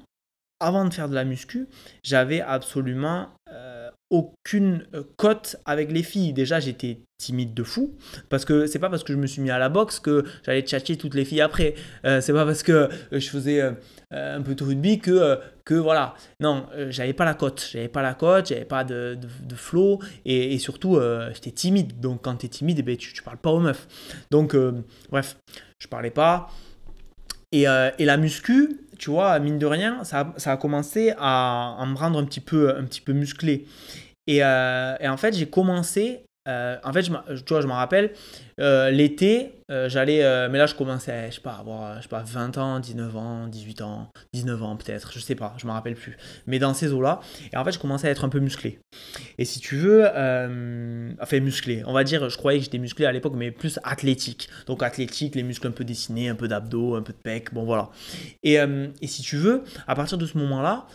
avant 0.60 0.84
de 0.84 0.92
faire 0.92 1.08
de 1.08 1.14
la 1.14 1.24
muscu, 1.24 1.68
j'avais 2.02 2.42
absolument 2.42 3.30
euh, 3.50 3.90
aucune 4.10 4.86
euh, 4.94 5.04
cote 5.16 5.56
avec 5.64 5.90
les 5.90 6.02
filles. 6.02 6.34
Déjà, 6.34 6.60
j'étais 6.60 7.00
timide 7.16 7.54
de 7.54 7.62
fou 7.62 7.96
parce 8.28 8.44
que 8.44 8.66
c'est 8.66 8.78
pas 8.78 8.90
parce 8.90 9.04
que 9.04 9.14
je 9.14 9.18
me 9.18 9.26
suis 9.26 9.40
mis 9.40 9.50
à 9.50 9.58
la 9.58 9.70
boxe 9.70 10.00
que 10.00 10.24
j'allais 10.44 10.60
tchatcher 10.60 10.98
toutes 10.98 11.14
les 11.14 11.24
filles 11.24 11.40
après. 11.40 11.74
c'est 12.02 12.34
pas 12.34 12.44
parce 12.44 12.62
que 12.62 12.90
je 13.12 13.26
faisais 13.30 13.62
un 14.10 14.42
peu 14.42 14.54
de 14.54 14.62
rugby 14.62 14.98
que 14.98 15.38
que 15.64 15.74
voilà. 15.74 16.14
Non, 16.40 16.66
j'avais 16.90 17.14
pas 17.14 17.24
la 17.24 17.32
cote. 17.32 17.66
J'avais 17.72 17.88
pas 17.88 18.02
la 18.02 18.12
cote, 18.12 18.48
j'avais 18.48 18.66
pas 18.66 18.84
de, 18.84 19.16
de, 19.16 19.54
flow 19.54 20.00
et, 20.26 20.58
surtout 20.58 20.98
j'étais 21.32 21.52
timide. 21.52 21.98
Donc 22.00 22.22
quand 22.24 22.36
tu 22.36 22.46
es 22.46 22.48
timide, 22.50 22.80
eh 22.80 22.82
ben, 22.82 22.96
tu, 22.96 23.14
tu 23.14 23.22
parles 23.22 23.38
pas 23.38 23.52
aux 23.52 23.60
meufs. 23.60 23.86
Donc 24.30 24.54
bref, 25.08 25.38
je 25.78 25.88
parlais 25.88 26.10
pas. 26.10 26.50
Euh, 27.54 27.90
et, 27.98 28.04
la 28.04 28.16
muscu, 28.16 28.80
tu 28.98 29.10
vois, 29.10 29.38
mine 29.38 29.58
de 29.58 29.66
rien, 29.66 30.02
ça, 30.04 30.34
a 30.44 30.56
commencé 30.56 31.14
à, 31.18 31.84
me 31.86 31.96
rendre 31.96 32.18
un 32.18 32.24
petit 32.24 32.40
peu, 32.40 32.76
un 32.76 32.84
petit 32.84 33.00
peu 33.00 33.12
musclé. 33.12 33.66
Et, 34.26 34.42
euh, 34.42 34.96
en 35.02 35.16
fait, 35.16 35.34
j'ai 35.34 35.46
commencé 35.46 36.24
euh, 36.46 36.76
en 36.84 36.92
fait, 36.92 37.04
je, 37.04 37.40
tu 37.40 37.54
vois, 37.54 37.62
je 37.62 37.66
me 37.66 37.72
rappelle, 37.72 38.12
l'été, 38.58 39.52
euh, 39.70 39.88
j'allais, 39.88 40.18
mais 40.48 40.58
là 40.58 40.66
je 40.66 40.74
commençais, 40.74 41.30
je 41.30 41.36
sais 41.36 41.40
pas, 41.40 41.54
avoir, 41.54 41.96
je 41.98 42.02
sais 42.02 42.08
pas, 42.08 42.22
20 42.22 42.58
ans, 42.58 42.80
19 42.80 43.16
ans, 43.16 43.46
18 43.48 43.82
ans, 43.82 44.10
19 44.32 44.62
ans 44.62 44.76
peut-être, 44.76 45.12
je 45.12 45.18
sais 45.18 45.34
pas, 45.34 45.54
je 45.58 45.66
me 45.66 45.72
rappelle 45.72 45.94
plus. 45.94 46.16
Mais 46.46 46.58
dans 46.58 46.74
ces 46.74 46.92
eaux-là, 46.92 47.20
et 47.52 47.56
en 47.56 47.64
fait, 47.64 47.72
je 47.72 47.78
commençais 47.78 48.08
à 48.08 48.10
être 48.10 48.24
un 48.24 48.28
peu 48.28 48.40
musclé. 48.40 48.78
Et 49.38 49.44
si 49.44 49.60
tu 49.60 49.76
veux, 49.76 50.04
enfin 51.20 51.40
musclé, 51.40 51.82
on 51.86 51.92
va 51.92 52.04
dire, 52.04 52.28
je 52.28 52.36
croyais 52.36 52.58
que 52.58 52.64
j'étais 52.64 52.78
musclé 52.78 53.06
à 53.06 53.12
l'époque, 53.12 53.34
mais 53.36 53.50
plus 53.50 53.78
athlétique. 53.84 54.48
Donc 54.66 54.82
athlétique, 54.82 55.34
les 55.34 55.42
muscles 55.42 55.68
un 55.68 55.72
peu 55.72 55.84
dessinés, 55.84 56.28
un 56.28 56.34
peu 56.34 56.48
d'abdos, 56.48 56.94
un 56.96 57.02
peu 57.02 57.12
de 57.12 57.18
pec, 57.18 57.52
bon 57.54 57.64
voilà. 57.64 57.90
Et, 58.42 58.54
et 58.56 59.06
si 59.06 59.22
tu 59.22 59.36
veux, 59.36 59.62
à 59.86 59.94
partir 59.94 60.18
de 60.18 60.26
ce 60.26 60.36
moment-là, 60.38 60.86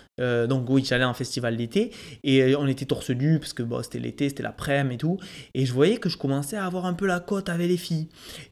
donc 0.47 0.69
oui, 0.69 0.84
j'allais 0.86 1.05
en 1.05 1.13
festival 1.13 1.58
d'été, 1.58 1.91
et 2.23 2.55
on 2.55 2.67
était 2.67 2.86
torse 2.86 3.10
nu, 3.10 3.39
parce 3.39 3.53
que 3.53 3.63
bon, 3.63 3.82
c'était 3.84 3.99
l'été, 3.99 4.29
c'était 4.29 4.43
l'après-midi 4.43 4.95
et 4.95 4.97
tout. 4.97 5.17
Et 5.53 5.65
je 5.65 5.73
voyais 5.73 5.97
que 5.97 6.10
je 6.10 6.17
commençais 6.17 6.58
à 6.58 6.65
avoir 6.65 6.86
un 6.86 6.93
peu 6.93 7.05
la 7.05 7.19
cote 7.19 7.49
avec 7.49 7.67
les 7.67 7.77
filles. 7.77 8.10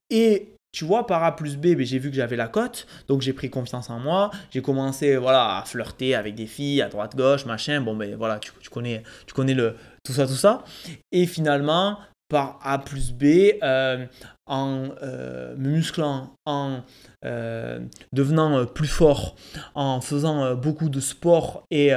Et 0.10 0.54
tu 0.72 0.86
vois, 0.86 1.08
par 1.08 1.24
A 1.24 1.36
plus 1.36 1.58
B, 1.58 1.80
j'ai 1.80 1.98
vu 1.98 2.12
que 2.12 2.16
j'avais 2.16 2.36
la 2.36 2.48
cote, 2.48 2.86
donc 3.08 3.22
j'ai 3.22 3.34
pris 3.34 3.50
confiance 3.50 3.90
en 3.90 4.00
moi. 4.00 4.30
J'ai 4.52 4.62
commencé 4.62 5.16
voilà, 5.18 5.58
à 5.58 5.64
flirter 5.64 6.14
avec 6.14 6.36
des 6.36 6.46
filles 6.46 6.82
à 6.82 6.90
droite, 6.90 7.16
gauche, 7.16 7.46
machin. 7.46 7.82
Bon, 7.82 7.96
ben 7.96 8.16
voilà, 8.16 8.38
tu, 8.38 8.52
connais, 8.70 9.02
tu 9.26 9.34
connais 9.34 9.56
le, 9.56 9.76
tout 10.04 10.14
ça, 10.14 10.28
tout 10.28 10.36
ça. 10.36 10.64
Et 11.12 11.26
finalement, 11.26 11.98
par 12.30 12.60
A 12.64 12.78
plus 12.80 13.12
B, 13.12 13.56
euh, 13.64 14.06
en 14.46 14.90
euh, 15.02 15.56
me 15.56 15.70
musclant, 15.70 16.36
en 16.46 16.82
euh, 17.26 17.80
devenant 18.14 18.66
plus 18.66 18.88
fort, 18.88 19.36
en 19.74 20.02
faisant 20.02 20.54
beaucoup 20.54 20.90
de 20.90 21.00
sport 21.00 21.64
et 21.72 21.92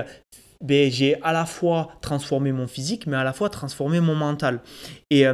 ben, 0.63 0.91
j'ai 0.91 1.21
à 1.23 1.33
la 1.33 1.47
fois 1.47 1.91
transformé 2.01 2.53
mon 2.53 2.67
physique, 2.67 3.07
mais 3.07 3.17
à 3.17 3.25
la 3.25 3.33
fois 3.33 3.51
transformé 3.51 4.01
mon 4.01 4.15
mental. 4.15 4.61
Et, 5.11 5.27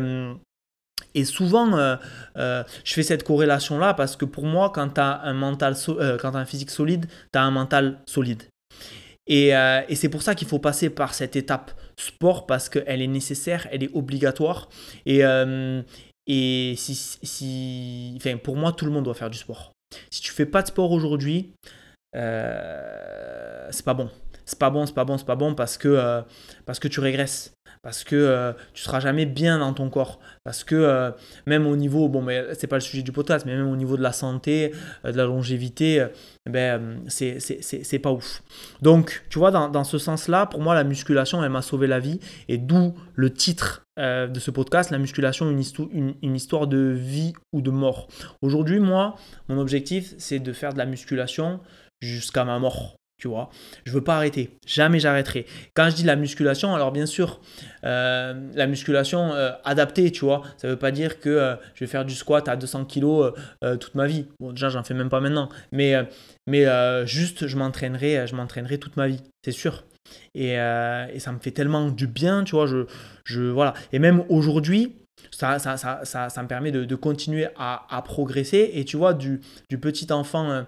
et 1.17 1.25
souvent, 1.25 1.77
euh, 1.77 1.97
euh, 2.37 2.63
je 2.85 2.93
fais 2.95 3.03
cette 3.03 3.25
corrélation-là 3.25 3.95
parce 3.95 4.17
que 4.17 4.25
pour 4.25 4.45
moi, 4.45 4.71
quand 4.71 4.91
tu 4.91 5.01
as 5.01 5.23
un, 5.23 5.33
mental 5.33 5.75
quand 6.21 6.35
as 6.35 6.39
un 6.39 6.45
physique 6.45 6.71
solide, 6.71 7.07
tu 7.33 7.39
as 7.39 7.43
un 7.43 7.51
mental 7.51 8.01
solide. 8.07 8.45
Et, 9.27 9.53
c'est 9.95 10.09
pour 10.09 10.23
ça 10.23 10.35
qu'il 10.37 10.47
faut 10.47 10.61
passer 10.61 10.91
par 10.91 11.15
cette 11.15 11.35
étape 11.35 11.73
sport 11.99 12.47
parce 12.47 12.69
qu'elle 12.69 13.03
est 13.03 13.09
nécessaire, 13.09 13.67
elle 13.73 13.83
est 13.83 13.91
obligatoire. 13.95 14.69
Et, 15.07 16.75
si, 16.77 18.19
pour 18.45 18.57
moi, 18.57 18.73
tout 18.73 18.85
le 18.85 18.91
monde 18.93 19.05
doit 19.05 19.15
faire 19.15 19.31
du 19.31 19.39
sport. 19.39 19.73
Si 20.11 20.21
tu 20.21 20.33
fais 20.33 20.47
pas 20.47 20.63
de 20.63 20.69
sport 20.69 20.93
aujourd'hui, 20.93 21.53
c'est 22.13 23.85
pas 23.85 23.95
bon 23.95 24.11
c'est 24.47 24.59
pas 24.59 24.71
bon, 24.71 24.87
c'est 24.87 24.95
pas 24.95 25.05
bon, 25.05 25.19
c'est 25.19 25.27
pas 25.27 25.37
bon 25.37 25.55
parce 25.55 25.77
que, 25.77 25.89
euh, 25.89 26.23
parce 26.65 26.79
que 26.79 26.89
tu 26.89 27.01
régresses, 27.01 27.53
parce 27.87 28.03
que 28.03 28.17
euh, 28.17 28.53
tu 28.75 28.83
seras 28.83 28.99
jamais 28.99 29.27
bien 29.27 29.61
dans 29.61 29.73
ton 29.73 29.91
corps, 29.91 30.19
parce 30.43 30.65
que 30.65 30.75
euh, 30.75 31.13
même 31.47 31.69
au 31.69 31.77
niveau, 31.77 32.09
bon, 32.09 32.21
mais 32.21 32.43
c'est 32.55 32.67
pas 32.67 32.75
le 32.75 32.81
sujet 32.81 33.05
du 33.05 33.13
podcast, 33.13 33.47
mais 33.47 33.55
même 33.55 33.69
au 33.69 33.77
niveau 33.77 33.97
de 33.97 34.03
la 34.03 34.11
santé, 34.11 34.73
de 35.05 35.13
la 35.13 35.25
longévité, 35.25 36.05
ben, 36.51 37.05
c'est 37.07 38.01
pas 38.03 38.11
ouf. 38.11 38.43
Donc, 38.83 39.23
tu 39.31 39.39
vois, 39.39 39.53
dans, 39.53 39.69
dans 39.69 39.85
ce 39.85 39.99
sens-là, 39.99 40.47
pour 40.47 40.63
moi, 40.63 40.75
la 40.75 40.83
musculation, 40.83 41.45
elle 41.45 41.51
m'a 41.51 41.63
sauvé 41.63 41.87
la 41.87 42.01
vie, 42.01 42.19
et 42.49 42.59
d'où 42.59 42.93
le 43.15 43.33
titre 43.33 43.87
de 43.97 44.41
ce 44.41 44.51
podcast, 44.51 44.91
la 44.91 44.99
musculation, 44.99 45.49
une, 45.49 45.63
une, 45.93 46.15
une, 46.23 46.35
histoire 46.35 46.67
de 46.67 46.93
vie 46.93 47.35
ou 47.53 47.61
de 47.61 47.71
mort. 47.71 48.09
Aujourd'hui, 48.43 48.81
moi, 48.81 49.15
mon 49.49 49.59
objectif, 49.59 50.13
c'est 50.19 50.41
de 50.41 50.53
faire 50.53 50.73
de 50.73 50.79
la 50.79 50.87
musculation 50.87 51.61
jusqu'à 52.01 52.45
ma 52.45 52.59
mort. 52.59 52.97
Tu 53.19 53.29
vois. 53.29 53.49
Je 53.85 53.93
veux 53.93 54.05
pas 54.05 54.17
arrêter, 54.17 54.51
jamais 54.67 55.01
j'arrêterai. 55.01 55.47
Quand 55.75 55.89
je 55.89 55.97
dis 55.97 56.05
la 56.05 56.17
musculation, 56.17 56.75
alors 56.75 56.93
bien 56.93 57.07
sûr, 57.07 57.41
euh, 57.85 58.35
la 58.55 58.67
musculation 58.67 59.33
euh, 59.33 59.53
adaptée, 59.65 60.13
tu 60.13 60.25
vois, 60.25 60.43
ça 60.59 60.69
veut 60.69 60.77
pas 60.77 60.91
dire 60.91 61.19
que 61.19 61.31
euh, 61.31 61.57
je 61.75 61.81
vais 61.81 61.91
faire 61.91 62.05
du 62.05 62.15
squat 62.15 62.47
à 62.49 62.57
200 62.57 62.85
kg 62.85 63.33
toute 63.81 63.95
ma 63.95 64.07
vie. 64.07 64.27
Bon, 64.39 64.53
déjà, 64.53 64.69
j'en 64.69 64.85
fais 64.85 64.95
même 64.95 65.09
pas 65.09 65.21
maintenant, 65.21 65.49
mais, 65.73 65.95
mais 66.47 66.67
juste, 67.07 67.47
je 67.47 67.57
m'entraînerai, 67.57 68.27
je 68.27 68.35
m'entraînerai 68.35 68.79
toute 68.79 68.97
ma 68.97 69.09
vie, 69.09 69.23
c'est 69.45 69.53
sûr. 69.53 69.85
Et, 70.35 70.57
ça 70.57 71.33
me 71.33 71.39
fait 71.39 71.53
tellement 71.53 71.91
du 71.91 72.07
bien, 72.07 72.45
tu 72.45 72.55
vois. 72.55 72.67
Je, 72.67 72.87
je, 73.25 73.43
voilà. 73.43 73.73
Et 73.93 73.99
même 73.99 74.25
aujourd'hui, 74.29 74.95
ça, 75.31 75.59
ça, 75.59 75.77
ça, 75.77 76.05
ça, 76.05 76.43
me 76.43 76.49
permet 76.49 76.71
de, 76.71 76.85
de 76.85 76.95
continuer 76.95 77.49
à, 77.57 77.87
à, 77.91 78.03
progresser. 78.03 78.71
Et 78.75 78.85
tu 78.85 78.97
vois, 78.97 79.15
du, 79.15 79.41
du 79.71 79.79
petit 79.79 80.13
enfant 80.13 80.67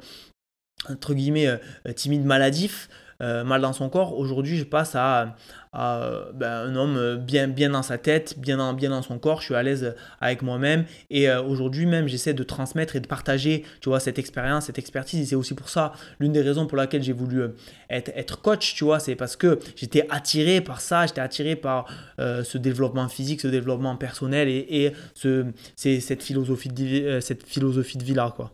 entre 0.88 1.14
guillemets 1.14 1.48
euh, 1.48 1.56
euh, 1.86 1.92
timide 1.92 2.24
maladif, 2.24 2.88
euh, 3.20 3.42
mal 3.42 3.60
dans 3.60 3.72
son 3.72 3.88
corps, 3.88 4.16
aujourd'hui 4.16 4.56
je 4.56 4.62
passe 4.62 4.94
à, 4.94 5.34
ben, 5.72 6.50
un 6.50 6.76
homme 6.76 7.16
bien, 7.16 7.48
bien 7.48 7.70
dans 7.70 7.82
sa 7.82 7.98
tête, 7.98 8.38
bien 8.38 8.58
dans, 8.58 8.72
bien 8.74 8.90
dans 8.90 9.02
son 9.02 9.18
corps, 9.18 9.40
je 9.40 9.46
suis 9.46 9.54
à 9.56 9.62
l'aise 9.64 9.96
avec 10.20 10.42
moi-même 10.42 10.84
et 11.10 11.28
aujourd'hui 11.32 11.84
même 11.84 12.06
j'essaie 12.06 12.32
de 12.32 12.44
transmettre 12.44 12.94
et 12.94 13.00
de 13.00 13.08
partager 13.08 13.64
tu 13.80 13.88
vois, 13.88 13.98
cette 13.98 14.20
expérience, 14.20 14.66
cette 14.66 14.78
expertise 14.78 15.20
et 15.20 15.26
c'est 15.26 15.34
aussi 15.34 15.54
pour 15.54 15.68
ça 15.68 15.92
l'une 16.20 16.32
des 16.32 16.42
raisons 16.42 16.68
pour 16.68 16.76
laquelle 16.76 17.02
j'ai 17.02 17.12
voulu 17.12 17.42
être, 17.90 18.12
être, 18.14 18.40
coach, 18.40 18.76
tu 18.76 18.84
vois, 18.84 19.00
c'est 19.00 19.16
parce 19.16 19.34
que 19.34 19.58
j'étais 19.74 20.06
attiré 20.10 20.60
par 20.60 20.80
ça, 20.80 21.06
j'étais 21.06 21.20
attiré 21.20 21.56
par 21.56 21.86
ce 22.18 22.56
développement 22.56 23.08
physique, 23.08 23.40
ce 23.40 23.48
développement 23.48 23.96
personnel 23.96 24.48
et, 24.48 24.64
et 24.70 24.92
ce, 25.14 25.46
cette, 25.74 26.22
philosophie 26.22 26.68
de, 26.68 27.18
cette 27.18 27.44
philosophie 27.44 27.98
de 27.98 28.04
vie 28.04 28.14
là 28.14 28.32
quoi. 28.34 28.52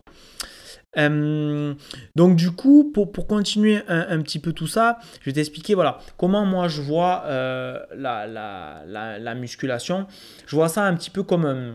Euh, 0.97 1.73
donc 2.15 2.35
du 2.35 2.51
coup, 2.51 2.91
pour, 2.93 3.27
continuer 3.27 3.81
un, 3.87 4.21
petit 4.21 4.39
peu 4.39 4.53
tout 4.53 4.67
ça, 4.67 4.99
je 5.21 5.25
vais 5.29 5.33
t'expliquer 5.33 5.73
voilà, 5.73 5.99
comment 6.17 6.45
moi 6.45 6.67
je 6.67 6.81
vois 6.81 7.23
euh, 7.25 7.79
la, 7.95 8.27
la, 8.27 9.35
musculation. 9.35 10.07
Je 10.45 10.55
vois 10.55 10.69
ça 10.69 10.83
un 10.83 10.95
petit 10.95 11.09
peu 11.09 11.23
comme, 11.23 11.45
euh, 11.45 11.73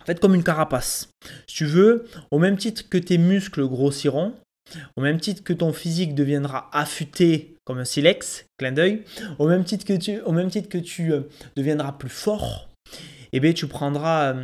en 0.00 0.04
fait, 0.04 0.20
comme 0.20 0.34
une 0.34 0.44
carapace. 0.44 1.08
Si 1.46 1.56
tu 1.56 1.66
veux, 1.66 2.04
au 2.30 2.38
même 2.38 2.56
titre 2.56 2.88
que 2.88 2.98
tes 2.98 3.18
muscles 3.18 3.66
grossiront, 3.66 4.34
au 4.96 5.00
même 5.00 5.18
titre 5.18 5.42
que 5.42 5.52
ton 5.52 5.72
physique 5.72 6.14
deviendra 6.14 6.70
affûté 6.72 7.56
comme 7.64 7.78
un 7.78 7.84
silex, 7.84 8.46
clin 8.58 8.72
d'œil, 8.72 9.02
au 9.38 9.48
même 9.48 9.64
titre 9.64 9.84
que 9.84 9.92
tu, 9.92 10.20
au 10.20 10.32
même 10.32 10.50
titre 10.50 10.68
que 10.68 10.78
tu 10.78 11.12
deviendras 11.56 11.92
plus 11.92 12.08
fort, 12.08 12.71
eh 13.32 13.40
bien, 13.40 13.52
tu 13.52 13.66
prendras, 13.66 14.34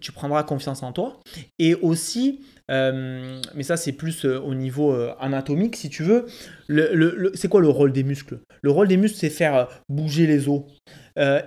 tu 0.00 0.12
prendras 0.12 0.42
confiance 0.42 0.82
en 0.82 0.92
toi. 0.92 1.20
Et 1.58 1.74
aussi, 1.74 2.40
euh, 2.70 3.40
mais 3.54 3.62
ça, 3.62 3.76
c'est 3.76 3.92
plus 3.92 4.24
euh, 4.24 4.38
au 4.40 4.54
niveau 4.54 4.92
euh, 4.92 5.12
anatomique, 5.18 5.76
si 5.76 5.90
tu 5.90 6.02
veux. 6.02 6.26
Le, 6.68 7.32
c'est 7.34 7.48
quoi 7.48 7.60
le 7.60 7.68
rôle 7.68 7.92
des 7.92 8.04
muscles? 8.04 8.40
Le 8.62 8.70
rôle 8.70 8.88
des 8.88 8.96
muscles, 8.96 9.18
c'est 9.18 9.30
faire 9.30 9.68
bouger 9.88 10.26
les 10.26 10.48
os 10.48 10.62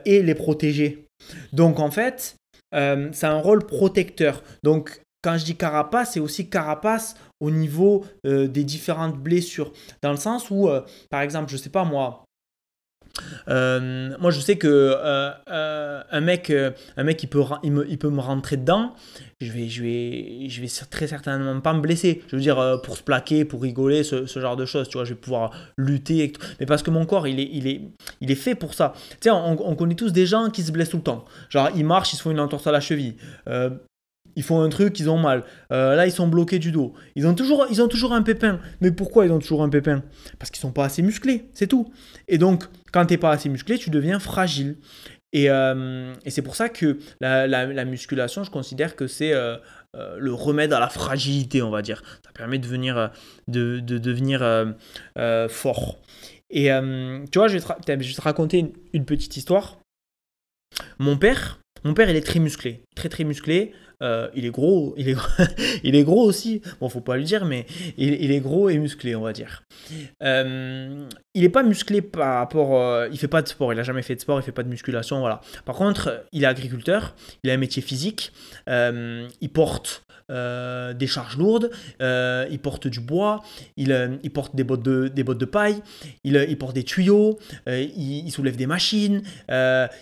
et 0.06 0.22
les 0.22 0.36
protéger. 0.36 1.08
Donc, 1.54 1.80
en 1.80 1.90
fait, 1.90 2.36
c'est 2.72 3.26
un 3.26 3.40
rôle 3.40 3.66
protecteur. 3.66 4.44
Donc, 4.64 5.02
quand 5.24 5.38
je 5.38 5.46
dis 5.46 5.56
carapace, 5.56 6.14
c'est 6.14 6.20
aussi 6.20 6.50
carapace 6.50 7.16
au 7.40 7.50
niveau 7.50 8.06
des 8.26 8.64
différentes 8.64 9.18
blessures. 9.18 9.72
Dans 10.02 10.12
le 10.12 10.18
sens 10.18 10.50
où, 10.52 10.70
par 11.10 11.22
exemple, 11.22 11.50
je 11.50 11.58
sais 11.58 11.70
pas 11.70 11.86
moi, 11.86 12.23
euh, 13.48 14.16
moi, 14.20 14.32
je 14.32 14.40
sais 14.40 14.56
que 14.58 14.68
euh, 14.68 15.32
euh, 15.50 16.02
un 16.12 16.22
mec, 16.22 16.52
un 16.98 17.04
mec, 17.04 17.22
il 17.24 17.28
peut, 17.28 17.44
il, 17.64 17.72
me, 17.72 17.98
peut 17.98 18.10
me 18.10 18.20
rentrer 18.20 18.58
dedans. 18.58 18.94
Je 19.40 19.52
vais, 19.52 19.68
je 19.68 19.84
vais, 19.84 20.50
je 20.50 20.62
vais 20.62 20.68
très 20.90 21.08
certainement 21.08 21.60
pas 21.62 21.74
me 21.74 21.82
blesser. 21.82 22.24
Je 22.28 22.36
veux 22.36 22.42
dire, 22.42 22.80
pour 22.84 22.98
se 22.98 23.04
plaquer, 23.04 23.46
pour 23.46 23.62
rigoler, 23.62 24.04
ce, 24.04 24.26
ce, 24.26 24.40
genre 24.40 24.56
de 24.56 24.66
choses. 24.66 24.88
Tu 24.88 24.98
vois, 24.98 25.06
je 25.06 25.14
vais 25.14 25.20
pouvoir 25.20 25.52
lutter. 25.78 26.34
Mais 26.60 26.66
parce 26.66 26.82
que 26.82 26.92
mon 26.92 27.06
corps, 27.06 27.28
il 27.28 27.40
est, 27.40 27.50
il 27.52 27.68
est, 27.68 27.82
il 28.22 28.32
est 28.32 28.36
fait 28.36 28.56
pour 28.56 28.74
ça. 28.74 28.94
Tu 29.12 29.18
sais, 29.22 29.32
on, 29.32 29.70
on, 29.70 29.76
connaît 29.76 29.96
tous 29.96 30.14
des 30.14 30.26
gens 30.26 30.50
qui 30.50 30.64
se 30.64 30.72
blessent 30.72 30.90
tout 30.90 30.98
le 30.98 31.04
temps. 31.04 31.26
Genre, 31.50 31.70
ils 31.76 31.86
marchent, 31.86 32.14
ils 32.14 32.18
se 32.18 32.22
font 32.22 32.32
une 32.32 32.40
entorse 32.40 32.68
à 32.68 32.72
la 32.72 32.80
cheville 32.80 33.16
ils 34.36 34.44
font 34.44 34.62
un 34.62 34.70
truc, 34.70 35.00
ils 35.00 35.10
ont 35.10 35.18
mal. 35.18 35.44
Euh, 35.72 35.96
là, 35.96 36.06
ils 36.06 36.12
sont 36.12 36.28
bloqués 36.28 36.60
du 36.60 36.72
dos. 36.72 36.94
Ils 37.16 37.28
ont, 37.28 37.36
toujours, 37.36 37.68
ils 37.70 37.82
ont 37.82 37.88
toujours 37.88 38.14
un 38.14 38.22
pépin. 38.22 38.60
Mais 38.82 38.92
pourquoi 38.92 39.26
ils 39.26 39.32
ont 39.32 39.40
toujours 39.40 39.64
un 39.64 39.70
pépin? 39.70 40.04
Parce 40.40 40.52
qu'ils 40.52 40.62
sont 40.62 40.72
pas 40.72 40.86
assez 40.86 41.02
musclés, 41.02 41.50
c'est 41.54 41.68
tout. 41.68 41.92
Et 42.28 42.38
donc, 42.38 42.66
quand 42.92 43.06
tu 43.06 43.14
n'es 43.14 43.18
pas 43.18 43.32
assez 43.32 43.50
musclé, 43.50 43.78
tu 43.78 43.90
deviens 43.90 44.20
fragile. 44.20 44.78
Et, 45.32 45.50
euh, 45.50 46.14
c'est 46.28 46.42
pour 46.42 46.56
ça 46.56 46.70
que 46.70 47.00
la, 47.20 47.86
musculation, 47.86 48.44
je 48.44 48.52
considère 48.52 48.96
que 48.96 49.08
c'est 49.08 49.34
euh, 49.34 49.58
le 49.94 50.34
remède 50.34 50.74
à 50.74 50.80
la 50.80 50.90
fragilité, 50.90 51.62
on 51.62 51.72
va 51.72 51.82
dire. 51.82 52.04
Ça 52.24 52.32
permet 52.34 52.60
de, 52.60 52.68
venir, 52.68 53.12
de, 53.48 53.80
devenir 53.80 54.40
fort. 55.50 56.00
Et 56.50 56.70
tu 57.32 57.40
vois, 57.40 57.48
je 57.48 57.58
vais, 57.58 57.62
te, 57.62 58.22
raconter 58.22 58.74
une 58.94 59.06
petite 59.06 59.38
histoire. 59.38 59.80
Mon 61.00 61.18
père, 61.18 61.60
mon 61.84 61.94
père, 61.94 62.10
il 62.10 62.16
est 62.16 62.26
très 62.26 62.40
musclé, 62.40 62.84
très 62.96 63.10
très 63.10 63.24
musclé. 63.24 63.74
Euh, 64.04 64.28
il 64.36 64.46
est 64.46 64.52
gros, 64.52 64.94
il 64.98 65.10
est, 65.10 65.16
il 65.84 65.96
est 65.96 66.04
gros 66.04 66.24
aussi. 66.24 66.62
Bon, 66.80 66.90
faut 66.90 67.02
pas 67.02 67.16
lui 67.16 67.24
dire, 67.24 67.46
mais 67.46 67.66
il, 67.98 68.32
est 68.32 68.40
gros 68.42 68.70
et 68.70 68.78
musclé, 68.78 69.16
on 69.16 69.22
va 69.22 69.32
dire. 69.32 69.64
Euh, 70.22 71.08
il 71.34 71.42
n'est 71.42 71.50
pas 71.50 71.64
musclé 71.64 72.02
par 72.02 72.40
rapport, 72.40 72.80
euh, 72.80 73.08
il 73.12 73.18
fait 73.18 73.28
pas 73.28 73.42
de 73.42 73.48
sport, 73.48 73.72
il 73.72 73.80
a 73.80 73.84
jamais 73.84 74.02
fait 74.02 74.16
de 74.16 74.20
sport, 74.20 74.40
il 74.40 74.44
fait 74.44 74.52
pas 74.52 74.64
de 74.64 74.70
musculation, 74.70 75.20
voilà. 75.20 75.40
Par 75.66 75.76
contre, 75.76 76.26
il 76.34 76.44
est 76.44 76.48
agriculteur, 76.48 77.16
il 77.44 77.50
a 77.50 77.54
un 77.54 77.58
métier 77.58 77.82
physique, 77.82 78.34
il 78.68 79.50
porte 79.54 80.04
euh, 80.34 80.94
des 80.94 81.08
charges 81.08 81.38
lourdes, 81.38 81.70
euh, 82.02 82.48
il 82.50 82.60
porte 82.60 82.88
du 82.88 83.00
bois, 83.00 83.42
il, 83.78 83.92
euh, 83.92 84.18
porte 84.34 84.56
des 84.56 84.64
bottes 84.64 84.82
de, 84.84 85.46
paille, 85.46 85.82
il, 86.24 86.58
porte 86.58 86.74
des 86.74 86.84
tuyaux, 86.84 87.38
il, 87.68 88.30
soulève 88.32 88.56
des 88.56 88.66
machines, 88.66 89.22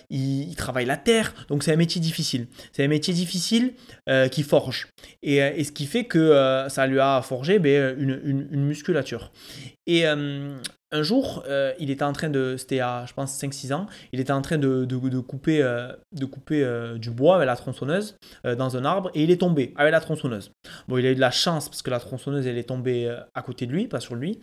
il, 0.10 0.56
travaille 0.56 0.86
la 0.86 0.98
terre. 0.98 1.34
Donc 1.50 1.64
c'est 1.64 1.74
un 1.74 1.78
métier 1.78 2.00
difficile. 2.00 2.48
C'est 2.72 2.84
un 2.84 2.88
métier 2.88 3.14
difficile 3.14 3.74
qui 4.32 4.44
forge. 4.44 4.88
Et, 5.24 5.64
ce 5.64 5.72
qui 5.72 5.86
fait 5.86 6.06
que 6.06 6.66
ça 6.70 6.88
lui 6.88 7.00
a 7.00 7.22
forgé 7.22 7.60
ben, 7.60 7.96
une, 7.98 8.66
musculature. 8.66 9.32
Un 10.92 11.04
jour, 11.04 11.44
euh, 11.48 11.74
il 11.80 11.90
était 11.90 12.04
en 12.04 12.14
train 12.14 12.30
de, 12.30 12.56
c'était 12.58 12.80
à 12.80 13.06
je 13.08 13.14
pense 13.14 13.42
5-6 13.42 13.74
ans, 13.74 13.88
il 14.12 14.20
était 14.20 14.34
en 14.34 14.42
train 14.42 14.58
de, 14.58 14.86
de, 14.86 15.20
couper, 15.20 15.60
de 16.12 16.26
couper 16.26 16.64
euh, 16.64 16.94
euh, 16.94 16.98
du 16.98 17.10
bois 17.10 17.36
avec 17.36 17.48
la 17.48 17.56
tronçonneuse 17.56 18.18
dans 18.44 18.78
un 18.78 18.86
arbre 18.86 19.10
et 19.14 19.24
il 19.24 19.32
est 19.32 19.38
tombé 19.38 19.74
avec 19.78 19.92
la 19.92 20.02
tronçonneuse. 20.02 20.52
Bon, 20.88 20.98
il 20.98 21.06
a 21.06 21.12
eu 21.12 21.16
de 21.16 21.20
la 21.20 21.32
chance 21.32 21.70
parce 21.70 21.82
que 21.82 21.90
la 21.90 22.00
tronçonneuse 22.00 22.46
elle 22.46 22.58
est 22.58 22.68
tombée 22.68 23.14
à 23.34 23.42
côté 23.42 23.66
de 23.66 23.72
lui, 23.72 23.88
pas 23.88 24.00
sur 24.00 24.16
lui. 24.16 24.40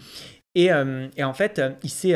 Et, 0.54 0.70
et 1.16 1.24
en 1.24 1.34
fait, 1.34 1.60
il 1.82 1.90
s'est, 1.90 2.14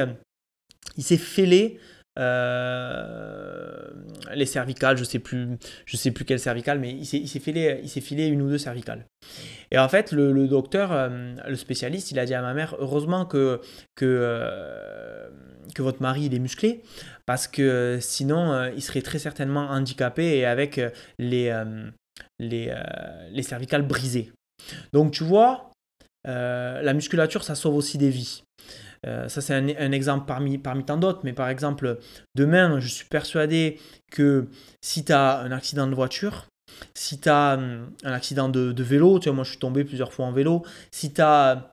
il 0.97 1.03
s'est 1.03 1.19
fêlé 1.19 1.79
euh, 2.19 3.89
les 4.35 4.45
cervicales, 4.45 4.97
je 4.97 5.05
sais 5.05 5.19
plus, 5.19 5.57
je 5.87 5.97
sais 5.97 6.11
plus 6.11 6.25
quelle 6.25 6.39
cervicale, 6.39 6.79
mais 6.79 6.91
il 6.91 7.07
s'est, 7.07 7.41
filé, 7.41 7.81
il 7.83 7.89
s'est 7.89 8.01
filé 8.01 8.27
une 8.27 8.43
ou 8.43 8.49
deux 8.49 8.59
cervicales. 8.59 9.07
Et 9.71 9.79
en 9.79 9.89
fait, 9.89 10.13
le, 10.13 10.47
docteur, 10.47 10.93
euh, 10.93 11.35
le 11.47 11.57
spécialiste, 11.57 12.11
il 12.11 12.19
a 12.19 12.27
dit 12.27 12.35
à 12.35 12.43
ma 12.43 12.53
mère, 12.53 12.77
heureusement 12.79 13.25
que 13.25 13.61
que, 13.95 14.05
euh, 14.05 15.29
votre 15.79 16.03
mari 16.03 16.27
est 16.27 16.39
musclé, 16.39 16.83
parce 17.25 17.49
que 17.49 17.99
sinon 18.01 18.71
il 18.77 18.83
serait 18.83 19.01
très 19.01 19.19
certainement 19.19 19.71
handicapé 19.71 20.37
et 20.37 20.45
avec 20.45 20.79
les 21.19 21.51
les, 22.39 22.75
les 23.31 23.43
cervicales 23.43 23.83
brisées. 23.83 24.33
Donc 24.93 25.13
tu 25.13 25.25
vois, 25.25 25.71
la 26.27 26.93
musculature, 26.93 27.43
ça 27.43 27.55
sauve 27.55 27.77
aussi 27.77 27.97
des 27.97 28.11
vies. 28.11 28.43
Euh, 29.07 29.29
ça, 29.29 29.41
c'est 29.41 29.55
un, 29.55 29.93
exemple 29.93 30.27
parmi, 30.27 30.61
tant 30.85 30.97
d'autres. 30.97 31.21
Mais 31.25 31.33
par 31.33 31.49
exemple, 31.49 31.99
demain, 32.35 32.79
je 32.81 32.89
suis 32.89 33.07
persuadé 33.07 33.81
que 34.11 34.49
si 34.81 35.05
tu 35.05 35.13
as 35.13 35.41
un 35.41 35.53
accident 35.53 35.87
de 35.87 35.95
voiture, 35.95 36.47
si 36.95 37.21
tu 37.21 37.29
as 37.29 37.55
hum, 37.55 37.91
un 38.05 38.13
accident 38.13 38.49
de, 38.49 38.83
vélo, 38.83 39.19
tu 39.19 39.29
vois, 39.29 39.37
moi 39.37 39.45
je 39.45 39.51
suis 39.51 39.59
tombé 39.59 39.85
plusieurs 39.85 40.13
fois 40.13 40.27
en 40.27 40.33
vélo, 40.33 40.65
si 40.91 41.13
tu 41.13 41.21
as, 41.21 41.71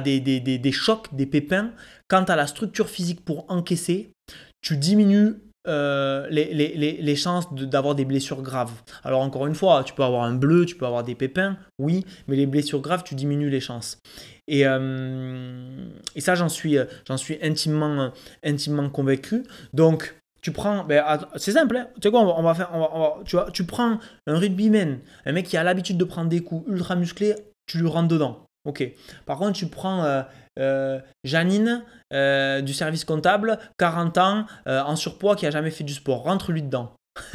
des, 0.00 0.72
chocs, 0.72 1.08
des 1.12 1.26
pépins, 1.26 1.72
quand 2.08 2.24
tu 2.24 2.32
as 2.32 2.36
la 2.36 2.46
structure 2.46 2.88
physique 2.88 3.24
pour 3.24 3.44
encaisser, 3.50 4.12
tu 4.60 4.76
diminues 4.76 5.34
euh, 5.66 6.26
les, 6.30 7.16
chances 7.16 7.52
d'avoir 7.52 7.94
des 7.94 8.04
blessures 8.04 8.42
graves. 8.42 8.72
Alors 9.04 9.20
encore 9.20 9.46
une 9.46 9.54
fois, 9.54 9.84
tu 9.84 9.92
peux 9.92 10.04
avoir 10.04 10.22
un 10.22 10.34
bleu, 10.34 10.64
tu 10.64 10.76
peux 10.76 10.86
avoir 10.86 11.04
des 11.04 11.14
pépins, 11.14 11.58
oui, 11.78 12.04
mais 12.26 12.36
les 12.36 12.46
blessures 12.46 12.80
graves, 12.80 13.02
tu 13.04 13.14
diminues 13.14 13.50
les 13.50 13.60
chances. 13.60 13.98
Et, 14.48 14.66
euh, 14.66 15.84
et 16.16 16.20
ça, 16.20 16.34
j'en 16.34 16.48
suis, 16.48 16.78
j'en 17.06 17.18
suis 17.18 17.38
intimement, 17.42 18.10
intimement 18.42 18.88
convaincu. 18.88 19.44
Donc, 19.74 20.16
tu 20.40 20.52
prends, 20.52 20.84
ben, 20.84 21.04
c'est 21.36 21.52
simple, 21.52 21.76
hein. 21.76 21.88
tu 21.96 22.08
sais 22.08 22.10
quoi, 22.10 22.20
on 22.20 22.42
va, 22.42 22.54
faire, 22.54 22.70
tu, 23.26 23.36
vois, 23.36 23.50
tu 23.52 23.64
prends 23.64 23.98
un 24.26 24.38
rugbyman, 24.38 25.00
un 25.26 25.32
mec 25.32 25.46
qui 25.46 25.56
a 25.56 25.62
l'habitude 25.62 25.98
de 25.98 26.04
prendre 26.04 26.30
des 26.30 26.40
coups 26.40 26.66
ultra 26.68 26.96
musclés, 26.96 27.34
tu 27.66 27.78
lui 27.78 27.88
rentres 27.88 28.08
dedans. 28.08 28.46
Ok. 28.64 28.90
Par 29.26 29.38
contre, 29.38 29.52
tu 29.52 29.66
prends 29.66 30.04
euh, 30.04 30.22
euh, 30.58 30.98
Janine 31.24 31.84
du 32.62 32.72
service 32.72 33.04
comptable, 33.04 33.58
40 33.78 34.18
ans, 34.18 34.46
en 34.66 34.96
surpoids, 34.96 35.36
qui 35.36 35.46
a 35.46 35.50
jamais 35.50 35.70
fait 35.70 35.84
du 35.84 35.92
sport, 35.92 36.22
rentre-lui 36.22 36.62
dedans. 36.62 36.94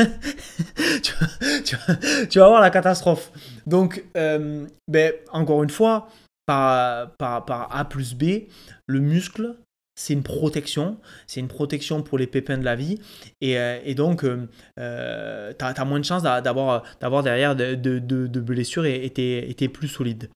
tu, 1.03 2.39
vas, 2.39 2.47
voir 2.47 2.61
la 2.61 2.71
catastrophe. 2.71 3.31
Donc, 3.67 4.03
ben, 4.15 5.13
encore 5.31 5.61
une 5.61 5.69
fois, 5.69 6.07
par, 6.45 7.11
par, 7.17 7.45
par 7.45 7.75
A 7.75 7.85
plus 7.85 8.15
B, 8.15 8.47
le 8.87 8.99
muscle, 8.99 9.55
c'est 9.95 10.13
une 10.13 10.23
protection, 10.23 10.97
c'est 11.27 11.39
une 11.39 11.47
protection 11.47 12.01
pour 12.01 12.17
les 12.17 12.25
pépins 12.25 12.57
de 12.57 12.65
la 12.65 12.75
vie, 12.75 12.99
et, 13.41 13.59
euh, 13.59 13.93
donc 13.93 14.23
euh, 14.23 14.47
euh, 14.79 15.53
tu 15.57 15.63
as, 15.63 15.85
moins 15.85 15.99
de 15.99 16.05
chances 16.05 16.23
d'avoir, 16.23 16.83
derrière 17.23 17.55
de, 17.55 17.75
de, 17.75 18.39
blessures 18.39 18.85
et 18.85 19.11
tu 19.13 19.21
es, 19.21 19.69
plus 19.69 19.87
solide. 19.87 20.29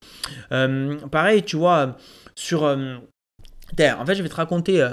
pareil, 1.11 1.43
tu 1.43 1.55
vois, 1.55 1.97
sur... 2.35 2.63
en 2.63 4.05
fait, 4.05 4.15
je 4.15 4.23
vais 4.23 4.29
te 4.29 4.35
raconter, 4.35 4.87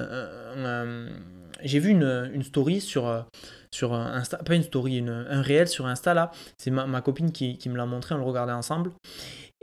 j'ai 1.63 1.79
vu 1.79 1.91
une, 1.91 2.31
une, 2.33 2.43
story 2.43 2.81
sur... 2.81 3.27
Sur 3.71 3.93
Insta, 3.93 4.37
pas 4.37 4.55
une 4.55 4.63
story, 4.63 5.05
un 5.09 5.43
réel 5.43 5.67
sur 5.67 5.87
Insta 5.87 6.15
là, 6.15 6.31
c'est 6.59 6.71
ma, 6.71 7.01
copine 7.01 7.33
qui, 7.33 7.59
qui 7.59 7.69
me 7.69 7.77
l'a 7.77 7.87
montré, 7.87 8.15
on 8.15 8.19
le 8.19 8.25
regardait 8.25 8.53
ensemble. 8.53 8.93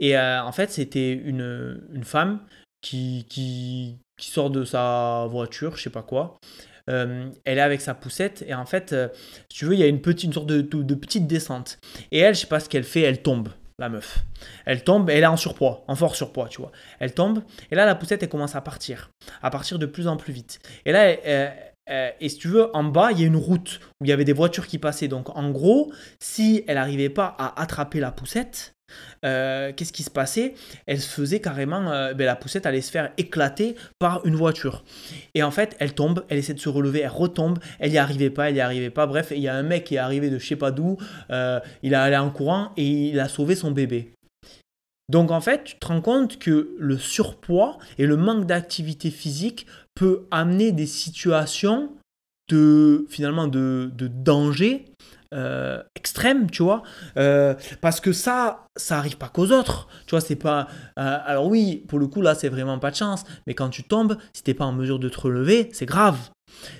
Et 0.02 0.18
en 0.18 0.50
fait, 0.52 0.70
c'était 0.70 1.12
une, 1.12 1.80
une 1.94 2.04
femme 2.04 2.40
qui, 2.82 3.24
qui, 3.30 3.98
sort 4.20 4.50
de 4.50 4.64
sa 4.64 5.26
voiture, 5.30 5.76
je 5.76 5.84
sais 5.84 5.90
pas 5.90 6.02
quoi. 6.02 6.38
Euh, 6.90 7.30
elle 7.44 7.58
est 7.58 7.62
avec 7.62 7.80
sa 7.80 7.94
poussette 7.94 8.44
et 8.46 8.54
en 8.54 8.66
fait, 8.66 8.92
euh, 8.92 9.08
si 9.48 9.58
tu 9.58 9.64
veux, 9.66 9.74
il 9.74 9.80
y 9.80 9.84
a 9.84 9.86
une, 9.86 10.00
petite, 10.00 10.24
une 10.24 10.32
sorte 10.32 10.46
de, 10.46 10.60
de, 10.60 10.94
petite 10.94 11.26
descente. 11.26 11.78
Et 12.10 12.18
elle, 12.18 12.34
je 12.34 12.40
sais 12.40 12.46
pas 12.48 12.60
ce 12.60 12.68
qu'elle 12.68 12.84
fait, 12.84 13.02
elle 13.02 13.22
tombe, 13.22 13.50
la 13.78 13.88
meuf. 13.88 14.24
Elle 14.64 14.82
tombe, 14.82 15.08
elle 15.10 15.22
est 15.22 15.26
en 15.26 15.36
surpoids, 15.36 15.84
en 15.86 15.94
fort 15.94 16.16
surpoids, 16.16 16.48
tu 16.48 16.60
vois. 16.60 16.72
Elle 16.98 17.14
tombe 17.14 17.42
et 17.70 17.76
là, 17.76 17.86
la 17.86 17.94
poussette, 17.94 18.22
elle 18.22 18.28
commence 18.28 18.56
à 18.56 18.60
partir, 18.60 19.10
à 19.42 19.50
partir 19.50 19.78
de 19.78 19.86
plus 19.86 20.08
en 20.08 20.16
plus 20.16 20.32
vite. 20.32 20.58
Et 20.84 20.92
là, 20.92 21.12
et 22.20 22.28
si 22.28 22.38
tu 22.38 22.48
veux, 22.48 22.74
en 22.76 22.84
bas, 22.84 23.10
il 23.12 23.20
y 23.20 23.24
a 23.24 23.26
une 23.26 23.36
route 23.36 23.80
où 24.00 24.04
il 24.04 24.08
y 24.08 24.12
avait 24.12 24.24
des 24.24 24.32
voitures 24.32 24.66
qui 24.66 24.78
passaient. 24.78 25.08
Donc, 25.08 25.36
en 25.36 25.50
gros, 25.50 25.92
si 26.20 26.64
elle 26.66 26.76
n'arrivait 26.76 27.10
pas 27.10 27.34
à 27.38 27.60
attraper 27.60 28.00
la 28.00 28.12
poussette, 28.12 28.74
euh, 29.24 29.72
qu'est-ce 29.74 29.92
qui 29.92 30.02
se 30.02 30.10
passait? 30.10 30.54
Elle 30.86 31.00
se 31.00 31.08
faisait 31.08 31.40
carrément, 31.40 31.90
euh, 31.90 32.14
ben, 32.14 32.24
la 32.24 32.36
poussette 32.36 32.66
allait 32.66 32.80
se 32.80 32.90
faire 32.90 33.10
éclater 33.18 33.76
par 33.98 34.24
une 34.26 34.34
voiture. 34.34 34.84
Et 35.34 35.42
en 35.42 35.50
fait, 35.50 35.76
elle 35.78 35.94
tombe, 35.94 36.24
elle 36.28 36.38
essaie 36.38 36.54
de 36.54 36.60
se 36.60 36.68
relever, 36.68 37.00
elle 37.00 37.08
retombe, 37.08 37.58
elle 37.78 37.92
n'y 37.92 37.98
arrivait 37.98 38.30
pas, 38.30 38.48
elle 38.48 38.54
n'y 38.54 38.60
arrivait 38.60 38.90
pas. 38.90 39.06
Bref, 39.06 39.32
il 39.34 39.40
y 39.40 39.48
a 39.48 39.54
un 39.54 39.62
mec 39.62 39.84
qui 39.84 39.94
est 39.94 39.98
arrivé 39.98 40.30
de 40.30 40.38
je 40.38 40.46
sais 40.46 40.56
pas 40.56 40.70
d'où, 40.70 40.96
euh, 41.30 41.60
il 41.82 41.92
est 41.92 41.96
allé 41.96 42.16
en 42.16 42.30
courant 42.30 42.72
et 42.76 42.86
il 43.10 43.20
a 43.20 43.28
sauvé 43.28 43.54
son 43.54 43.70
bébé. 43.70 44.12
Donc 45.08 45.30
en 45.30 45.40
fait, 45.40 45.64
tu 45.64 45.76
te 45.78 45.86
rends 45.86 46.00
compte 46.00 46.38
que 46.38 46.74
le 46.78 46.96
surpoids 46.96 47.78
et 47.98 48.06
le 48.06 48.16
manque 48.16 48.46
d'activité 48.46 49.10
physique 49.10 49.66
peut 49.94 50.26
amener 50.30 50.72
des 50.72 50.86
situations 50.86 51.90
de 52.48 53.06
finalement 53.08 53.46
de 53.46 53.90
danger 53.98 54.86
euh, 55.32 55.82
extrême, 55.94 56.50
tu 56.50 56.62
vois. 56.62 56.82
Euh, 57.16 57.54
parce 57.80 58.00
que 58.00 58.12
ça, 58.12 58.66
ça 58.76 58.98
arrive 58.98 59.16
pas 59.16 59.28
qu'aux 59.28 59.50
autres. 59.50 59.88
Tu 60.06 60.10
vois, 60.10 60.20
c'est 60.20 60.36
pas. 60.36 60.68
Euh, 60.98 61.18
alors 61.24 61.46
oui, 61.46 61.84
pour 61.88 61.98
le 61.98 62.06
coup, 62.06 62.20
là, 62.20 62.34
c'est 62.34 62.50
vraiment 62.50 62.78
pas 62.78 62.90
de 62.90 62.96
chance. 62.96 63.24
Mais 63.46 63.54
quand 63.54 63.70
tu 63.70 63.82
tombes, 63.82 64.18
si 64.34 64.42
t'es 64.42 64.54
pas 64.54 64.66
en 64.66 64.72
mesure 64.72 64.98
de 64.98 65.08
te 65.08 65.18
relever, 65.18 65.70
c'est 65.72 65.86
grave. 65.86 66.18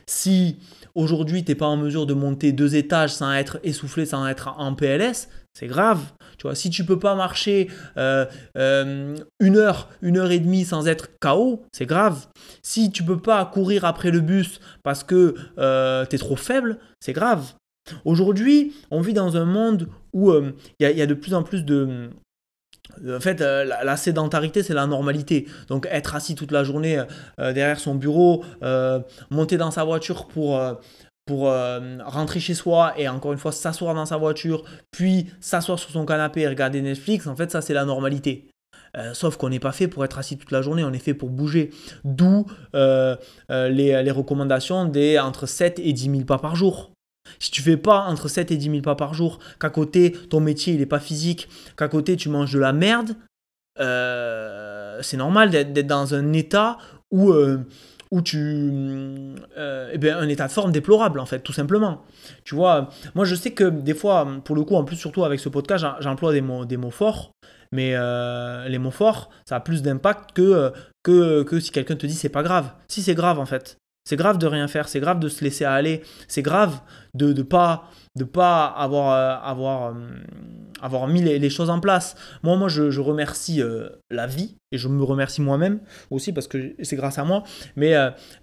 Si 0.07 0.59
aujourd'hui 0.95 1.45
t'es 1.45 1.55
pas 1.55 1.67
en 1.67 1.79
mesure 1.79 2.05
de 2.05 2.13
monter 2.13 2.53
deux 2.53 2.77
étages 2.77 3.15
sans 3.15 3.33
être 3.33 3.59
essoufflé, 3.63 4.05
sans 4.05 4.27
être 4.27 4.55
en 4.59 4.75
PLS, 4.75 5.29
c'est 5.55 5.67
grave. 5.67 6.01
Tu 6.37 6.43
vois, 6.47 6.55
si 6.55 6.69
tu 6.69 6.85
peux 6.85 6.99
pas 6.99 7.15
marcher 7.15 7.69
une 7.97 9.57
heure, 9.57 9.89
une 10.03 10.19
heure 10.19 10.31
et 10.31 10.41
demie 10.41 10.67
sans 10.67 10.89
être 10.89 11.09
KO, 11.21 11.65
c'est 11.73 11.87
grave. 11.87 12.27
Si 12.63 12.93
tu 12.93 13.03
peux 13.03 13.19
pas 13.19 13.45
courir 13.47 13.87
après 13.87 14.11
le 14.11 14.21
bus 14.21 14.61
parce 14.83 15.05
que 15.05 15.35
tu 15.57 16.15
es 16.15 16.19
trop 16.19 16.37
faible, 16.37 16.79
c'est 17.01 17.15
grave. 17.15 17.55
Aujourd'hui, 18.05 18.75
on 18.91 19.01
vit 19.01 19.13
dans 19.13 19.37
un 19.37 19.45
monde 19.45 19.89
où 20.13 20.31
euh, 20.31 20.53
il 20.79 20.89
y, 20.89 21.03
a 21.03 21.07
de 21.07 21.15
plus 21.15 21.35
en 21.35 21.43
plus 21.43 21.65
de... 21.65 22.11
En 23.09 23.21
fait, 23.21 23.41
euh, 23.41 23.65
la, 23.65 23.97
sédentarité, 23.97 24.63
c'est 24.63 24.75
la 24.75 24.87
normalité. 24.87 25.47
Donc, 25.69 25.87
être 25.91 26.15
assis 26.15 26.35
toute 26.35 26.53
la 26.53 26.63
journée 26.63 27.03
euh, 27.39 27.53
derrière 27.53 27.81
son 27.81 27.95
bureau, 27.95 28.45
monter 29.31 29.57
dans 29.57 29.71
sa 29.71 29.85
voiture 29.85 30.27
pour, 30.27 30.61
pour 31.27 31.53
rentrer 32.05 32.41
chez 32.41 32.55
soi 32.55 32.95
et 32.97 33.09
encore 33.09 33.33
une 33.33 33.39
fois 33.39 33.53
s'asseoir 33.53 33.95
dans 33.95 34.07
sa 34.07 34.17
voiture, 34.17 34.65
puis 34.91 35.27
s'asseoir 35.41 35.79
sur 35.79 35.91
son 35.91 36.05
canapé 36.05 36.43
et 36.43 36.49
regarder 36.49 36.83
Netflix, 36.83 37.27
en 37.27 37.37
fait, 37.37 37.51
ça, 37.51 37.63
c'est 37.63 37.75
la 37.75 37.85
normalité. 37.85 38.49
sauf 39.15 39.37
qu'on 39.37 39.49
n'est 39.49 39.61
pas 39.61 39.73
fait 39.73 39.89
pour 39.89 40.05
être 40.05 40.19
assis 40.19 40.37
toute 40.37 40.51
la 40.51 40.63
journée, 40.63 40.85
on 40.85 40.93
est 40.93 40.99
fait 40.99 41.15
pour 41.15 41.31
bouger. 41.31 41.71
D'où 42.05 42.47
les, 42.75 44.03
les, 44.03 44.11
recommandations 44.11 44.85
des 44.85 45.19
entre 45.19 45.47
7 45.47 45.79
et 45.79 45.93
10 45.93 46.11
000 46.11 46.25
pas 46.25 46.39
par 46.39 46.57
jour. 46.57 46.92
Si 47.39 47.51
tu 47.51 47.63
fais 47.63 47.77
pas 47.77 48.01
entre 48.07 48.29
7 48.29 48.51
et 48.51 48.57
10 48.57 48.71
000 48.71 48.83
pas 48.83 48.95
par 48.95 49.15
jour, 49.15 49.39
qu'à 49.61 49.71
côté 49.71 50.13
ton 50.13 50.41
métier 50.41 50.75
il 50.75 50.81
est 50.81 50.87
pas 50.87 51.01
physique, 51.01 51.49
qu'à 51.77 51.89
côté 51.89 52.17
tu 52.17 52.29
manges 52.29 52.53
de 52.53 52.59
la 52.59 52.73
merde, 52.73 53.17
euh, 53.81 54.99
c'est 55.03 55.17
normal 55.17 55.51
d'être 55.51 55.87
dans 55.87 56.15
un 56.15 56.33
état 56.33 56.79
où, 57.11 57.31
euh, 57.31 57.67
où 58.11 58.23
tu. 58.23 58.39
Euh, 59.59 59.91
eh 59.93 59.99
bien, 59.99 60.19
un 60.19 60.29
état 60.29 60.47
de 60.47 60.53
forme 60.53 60.73
déplorable 60.73 61.21
en 61.21 61.27
fait, 61.27 61.41
tout 61.41 61.53
simplement. 61.53 62.03
Tu 62.45 62.55
vois, 62.55 62.91
moi 63.15 63.25
je 63.25 63.35
sais 63.35 63.53
que 63.53 63.65
des 63.65 63.95
fois, 63.95 64.29
pour 64.45 64.57
le 64.57 64.63
coup, 64.63 64.77
en 64.77 64.85
plus, 64.85 64.97
surtout 64.97 65.25
avec 65.25 65.41
ce 65.41 65.49
podcast, 65.49 65.85
j'emploie 66.01 66.33
des 66.33 66.43
mots, 66.43 66.65
des 66.65 66.77
mots 66.77 66.91
forts. 66.91 67.33
Mais 67.75 67.95
les 68.69 68.79
mots 68.79 68.91
forts, 68.91 69.31
ça 69.47 69.57
a 69.57 69.61
plus 69.61 69.83
d'impact 69.83 70.33
que, 70.35 70.73
que, 71.03 71.43
que 71.43 71.59
si 71.59 71.71
quelqu'un 71.71 71.97
te 71.97 72.07
dit 72.07 72.15
c'est 72.15 72.29
pas 72.29 72.43
grave. 72.43 72.71
Si 72.89 73.03
c'est 73.03 73.15
grave 73.15 73.39
en 73.39 73.47
fait. 73.47 73.79
C'est 74.05 74.17
grave 74.17 74.37
de 74.37 74.47
rien 74.47 74.67
faire, 74.67 74.89
c'est 74.89 74.99
grave 74.99 75.21
de 75.21 75.29
se 75.29 75.45
laisser 75.45 75.65
aller, 75.65 76.03
c'est 76.27 76.43
grave 76.43 76.81
de 77.15 77.33
ne 77.33 77.43
pas, 77.43 77.91
de 78.17 78.25
pas 78.25 78.67
avoir, 78.67 79.13
euh, 79.13 79.47
avoir, 79.47 79.89
euh, 79.89 79.95
avoir 80.81 81.07
mis 81.09 81.23
les, 81.23 81.51
choses 81.51 81.69
en 81.69 81.81
place. 81.81 82.17
Moi, 82.43 82.57
moi 82.57 82.69
je, 82.69 83.01
remercie 83.01 83.61
euh, 83.61 83.89
la 84.11 84.27
vie 84.27 84.57
et 84.71 84.79
je 84.79 84.89
me 84.89 85.03
remercie 85.03 85.43
moi-même 85.43 85.81
aussi 86.11 86.33
parce 86.33 86.47
que 86.49 86.75
c'est 86.83 86.97
grâce 86.97 87.19
à 87.19 87.25
moi, 87.25 87.43
mais 87.77 87.95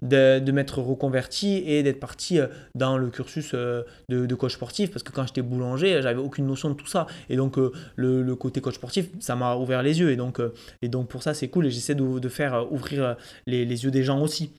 de, 0.02 0.38
de 0.38 0.52
m'être 0.52 0.80
reconverti 0.80 1.62
et 1.66 1.82
d'être 1.82 1.98
parti 1.98 2.38
dans 2.76 2.98
le 2.98 3.10
cursus 3.10 3.52
de, 3.52 3.84
de, 4.08 4.34
coach 4.36 4.54
sportif 4.54 4.92
parce 4.92 5.02
que 5.02 5.10
quand 5.10 5.26
j'étais 5.26 5.42
boulanger, 5.42 6.00
j'avais 6.02 6.20
aucune 6.20 6.46
notion 6.46 6.70
de 6.70 6.74
tout 6.74 6.86
ça. 6.86 7.08
Et 7.30 7.36
donc, 7.36 7.56
le, 7.56 8.22
le, 8.22 8.36
côté 8.36 8.60
coach 8.60 8.76
sportif, 8.76 9.06
ça 9.18 9.34
m'a 9.34 9.56
ouvert 9.56 9.82
les 9.82 9.98
yeux. 9.98 10.12
Et 10.12 10.16
donc, 10.16 10.40
et 10.82 10.88
donc 10.88 11.08
pour 11.08 11.24
ça, 11.24 11.34
c'est 11.34 11.48
cool 11.48 11.66
et 11.66 11.70
j'essaie 11.70 11.96
de, 11.96 12.20
de, 12.20 12.28
faire 12.28 12.72
ouvrir 12.72 13.16
les, 13.46 13.64
les, 13.64 13.84
yeux 13.84 13.90
des 13.90 14.04
gens 14.04 14.20
aussi. 14.20 14.52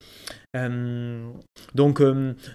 donc, 1.74 2.02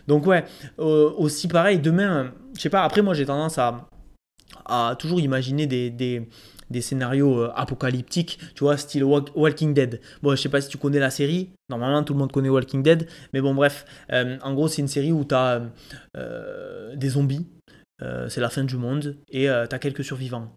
donc, 0.07 0.27
ouais, 0.27 0.45
aussi 0.77 1.46
pareil, 1.49 1.79
demain, 1.79 2.33
je 2.55 2.61
sais 2.61 2.71
pas, 2.71 2.83
après 2.83 3.03
moi 3.03 3.15
j'ai 3.15 3.27
tendance 3.27 3.59
à, 3.59 4.97
toujours 4.99 5.21
imaginer 5.21 5.67
des, 5.67 6.29
scénarios 6.81 7.41
euh, 7.41 7.53
apocalyptiques, 7.55 8.39
tu 8.55 8.65
vois, 8.65 8.77
style 8.77 9.05
Walking 9.05 9.75
Dead. 9.75 10.01
Bon, 10.23 10.35
je 10.35 10.43
sais 10.43 10.49
pas 10.49 10.61
si 10.61 10.69
tu 10.69 10.79
connais 10.79 10.99
la 10.99 11.11
série, 11.11 11.51
normalement 11.69 12.03
tout 12.03 12.13
le 12.13 12.19
monde 12.19 12.33
connaît 12.33 12.49
Walking 12.49 12.83
Dead, 12.83 13.09
mais 13.33 13.41
bon, 13.41 13.55
bref, 13.55 13.85
euh, 14.13 14.39
en 14.43 14.55
gros, 14.55 14.69
c'est 14.69 14.83
une 14.83 14.89
série 14.89 15.13
où 15.13 15.25
tu 15.25 15.35
as 15.35 15.63
euh, 16.17 16.97
des 16.97 17.11
zombies, 17.11 17.47
c'est 18.29 18.41
la 18.41 18.51
fin 18.51 18.65
du 18.65 18.77
monde, 18.77 19.17
et 19.31 19.45
tu 19.47 19.75
as 19.75 19.79
quelques 19.79 20.05
survivants. 20.05 20.53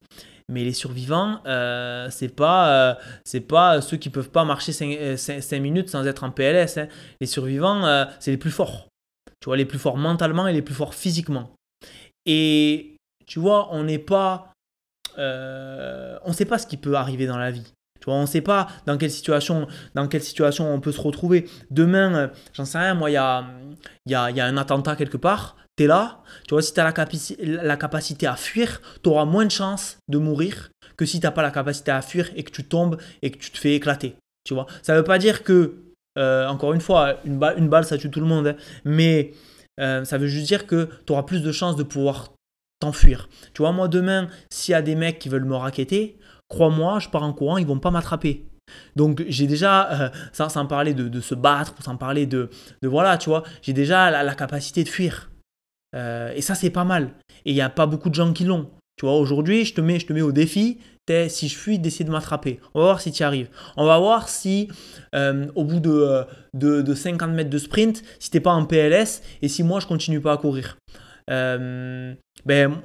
Mais 0.50 0.64
les 0.64 0.74
survivants, 0.74 1.42
c'est 2.10 2.36
pas, 2.36 2.98
c'est 3.24 3.42
pas 3.42 3.82
ceux 3.82 3.98
qui 3.98 4.10
peuvent 4.10 4.32
pas 4.32 4.44
marcher 4.44 4.74
5, 4.74 5.60
minutes 5.60 5.90
sans 5.90 6.06
être 6.06 6.24
en 6.24 6.32
PLS. 6.32 6.78
Hein. 6.78 6.88
Les 7.22 7.28
survivants, 7.28 8.06
c'est 8.20 8.32
les 8.32 8.38
plus 8.38 8.52
forts. 8.52 8.89
Tu 9.42 9.46
vois, 9.46 9.58
les 9.58 9.66
plus 9.66 9.80
forts 9.80 9.98
mentalement 9.98 10.48
et 10.48 10.54
les 10.54 10.62
plus 10.62 10.76
forts 10.76 10.94
physiquement. 10.94 11.52
Et 12.26 12.98
tu 13.26 13.40
vois, 13.40 13.70
on 13.72 13.84
n'est 13.84 14.00
pas. 14.00 14.52
Euh, 15.18 16.18
on 16.24 16.30
ne 16.30 16.34
sait 16.34 16.46
pas 16.46 16.58
ce 16.58 16.68
qui 16.68 16.78
peut 16.78 16.96
arriver 16.96 17.26
dans 17.26 17.38
la 17.38 17.52
vie. 17.52 17.74
Tu 18.00 18.06
vois, 18.06 18.16
on 18.16 18.22
ne 18.22 18.28
sait 18.28 18.42
pas 18.42 18.68
dans 18.86 18.98
quelle 18.98 19.12
situation, 19.12 19.68
dans 19.94 20.08
quelle 20.08 20.24
situation 20.24 20.74
on 20.74 20.80
peut 20.80 20.92
se 20.92 21.02
retrouver. 21.02 21.50
Demain, 21.70 22.16
euh, 22.16 22.28
j'en 22.54 22.66
sais 22.66 22.78
rien, 22.78 22.94
moi, 22.94 23.10
il 23.10 23.14
y 23.14 23.18
a, 23.18 23.46
y, 24.06 24.16
a, 24.16 24.32
y 24.32 24.40
a 24.40 24.46
un 24.46 24.58
attentat 24.58 24.96
quelque 24.96 25.18
part, 25.18 25.58
tu 25.76 25.84
es 25.84 25.88
là, 25.88 26.22
tu 26.48 26.54
vois, 26.54 26.62
si 26.62 26.74
tu 26.74 26.80
as 26.80 26.84
la, 26.84 27.64
la, 27.64 27.78
capacité 27.78 28.26
à 28.26 28.36
fuir, 28.36 28.82
tu 29.04 29.10
auras 29.10 29.26
moins 29.26 29.46
de 29.46 29.52
chances 29.52 29.98
de 30.08 30.18
mourir 30.18 30.70
que 30.96 31.06
si 31.06 31.20
tu 31.20 31.26
n'as 31.26 31.32
pas 31.32 31.42
la 31.42 31.52
capacité 31.52 31.92
à 31.92 32.02
fuir 32.02 32.30
et 32.36 32.44
que 32.44 32.52
tu 32.52 32.64
tombes 32.64 32.98
et 33.22 33.32
que 33.32 33.38
tu 33.38 33.52
te 33.52 33.58
fais 33.58 33.76
éclater. 33.76 34.16
Tu 34.46 34.54
vois, 34.54 34.68
ça 34.82 34.94
ne 34.94 35.00
veut 35.00 35.04
pas 35.04 35.18
dire 35.18 35.44
que, 35.44 35.76
euh, 36.18 36.48
encore 36.48 36.74
une 36.74 36.82
fois, 36.82 37.18
une 37.26 37.38
balle, 37.38 37.58
une 37.58 37.70
balle, 37.70 37.86
ça 37.86 37.98
tue 37.98 38.10
tout 38.10 38.20
le 38.20 38.26
monde, 38.26 38.48
hein, 38.48 38.56
mais 38.84 39.34
euh, 39.80 40.04
ça 40.04 40.18
veut 40.18 40.28
juste 40.28 40.48
dire 40.48 40.66
que 40.68 40.90
tu 41.06 41.14
auras 41.14 41.24
plus 41.24 41.42
de 41.42 41.52
chances 41.52 41.76
de 41.76 41.84
pouvoir 41.84 42.34
t'enfuir. 42.80 43.30
Tu 43.54 43.62
vois, 43.62 43.72
moi 43.72 43.88
demain, 43.88 44.28
s'il 44.50 44.72
y 44.72 44.76
a 44.76 44.82
des 44.82 44.96
mecs 44.96 45.20
qui 45.20 45.30
veulent 45.30 45.46
me 45.46 45.56
raqueter, 45.56 46.18
crois-moi, 46.50 47.00
je 47.00 47.10
pars 47.10 47.24
en 47.24 47.34
courant, 47.34 47.58
ils 47.58 47.68
vont 47.68 47.80
pas 47.80 47.92
m'attraper. 47.92 48.46
Donc 48.96 49.24
j'ai 49.28 49.48
déjà, 49.48 49.92
euh, 49.92 50.10
sans, 50.32 50.66
parler 50.66 50.94
de, 50.94 51.22
se 51.22 51.36
battre, 51.36 51.74
sans 51.82 51.98
parler 51.98 52.26
de, 52.26 52.50
voilà, 52.84 53.18
tu 53.18 53.30
vois, 53.30 53.44
j'ai 53.62 53.74
déjà 53.74 54.12
la, 54.12 54.36
capacité 54.36 54.84
de 54.84 54.90
fuir. 54.90 55.30
Et 55.94 56.42
ça 56.42 56.56
c'est 56.56 56.70
pas 56.70 56.84
mal. 56.84 57.12
Et 57.46 57.52
il 57.52 57.56
n'y 57.56 57.62
a 57.62 57.70
pas 57.70 57.88
beaucoup 57.88 58.10
de 58.10 58.16
gens 58.16 58.32
qui 58.34 58.46
l'ont. 58.46 58.70
Tu 58.98 59.06
vois, 59.06 59.16
aujourd'hui, 59.16 59.64
je 59.64 59.74
te 59.74 59.82
mets, 59.82 59.98
je 60.00 60.06
te 60.06 60.14
mets 60.14 60.22
au 60.22 60.34
défi 60.34 60.80
si 61.30 61.48
je 61.48 61.58
fuis, 61.58 61.80
d'essayer 61.80 62.06
de 62.06 62.12
m'attraper. 62.12 62.60
On 62.74 62.80
va 62.80 62.86
voir 62.86 63.02
si 63.02 63.12
tu 63.12 63.24
arrives. 63.24 63.50
On 63.78 63.86
va 63.86 63.98
voir 63.98 64.30
si, 64.30 64.70
euh, 65.16 65.48
au 65.56 65.64
bout 65.64 65.80
de, 65.80 66.26
de, 66.54 66.94
50 66.94 67.32
mètres 67.32 67.50
de 67.50 67.58
sprint, 67.58 68.04
si 68.20 68.30
tu 68.30 68.38
n'es 68.38 68.42
pas 68.42 68.52
en 68.52 68.66
PLS 68.66 69.22
et 69.42 69.48
si 69.48 69.64
moi, 69.64 69.80
je 69.80 69.88
continue 69.88 70.22
pas 70.22 70.34
à 70.34 70.38
courir. 70.38 70.78
ben, 71.28 72.18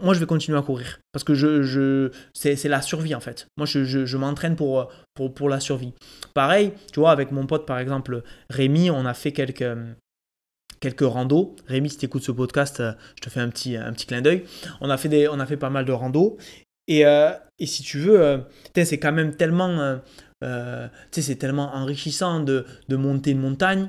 moi 0.02 0.14
je 0.14 0.20
vais 0.20 0.26
continuer 0.26 0.58
à 0.58 0.62
courir. 0.62 0.98
Parce 1.12 1.24
que 1.24 1.34
je, 1.34 2.10
c'est 2.34 2.68
la 2.68 2.82
survie 2.82 3.14
en 3.14 3.20
fait. 3.20 3.46
Moi 3.56 3.66
je, 3.66 3.84
je, 3.84 4.16
m'entraîne 4.16 4.56
pour, 4.56 4.90
pour, 5.14 5.32
pour 5.32 5.48
la 5.48 5.60
survie. 5.60 5.92
Pareil, 6.34 6.72
tu 6.92 7.00
vois, 7.00 7.10
avec 7.10 7.30
mon 7.30 7.46
pote 7.46 7.66
par 7.66 7.78
exemple 7.78 8.22
Rémi, 8.50 8.90
on 8.90 9.06
a 9.06 9.14
fait 9.14 9.32
quelques, 9.32 9.64
quelques 10.84 11.00
randos. 11.00 11.56
Rémi, 11.66 11.88
si 11.88 11.96
tu 11.96 12.04
écoutes 12.04 12.22
ce 12.22 12.32
podcast, 12.32 12.82
je 13.16 13.20
te 13.22 13.30
fais 13.30 13.40
un 13.40 13.48
petit, 13.48 13.76
un 13.76 13.92
petit 13.92 14.06
clin 14.06 14.20
d'œil. 14.20 14.44
On, 14.82 14.90
a 14.90 14.98
fait 14.98 15.08
des, 15.08 15.28
on 15.28 15.40
a 15.40 15.46
fait 15.46 15.56
pas 15.56 15.70
mal 15.70 15.86
de 15.86 15.92
randos. 15.92 16.36
Et, 16.88 17.00
et 17.02 17.66
si 17.66 17.82
tu 17.82 17.98
veux, 17.98 18.44
c'est 18.74 18.98
quand 18.98 19.12
même 19.12 19.34
tellement, 19.36 19.98
c'est 21.10 21.36
tellement 21.36 21.74
enrichissant 21.74 22.40
de, 22.40 22.66
de 22.88 22.96
monter 22.96 23.30
une 23.30 23.40
montagne. 23.40 23.88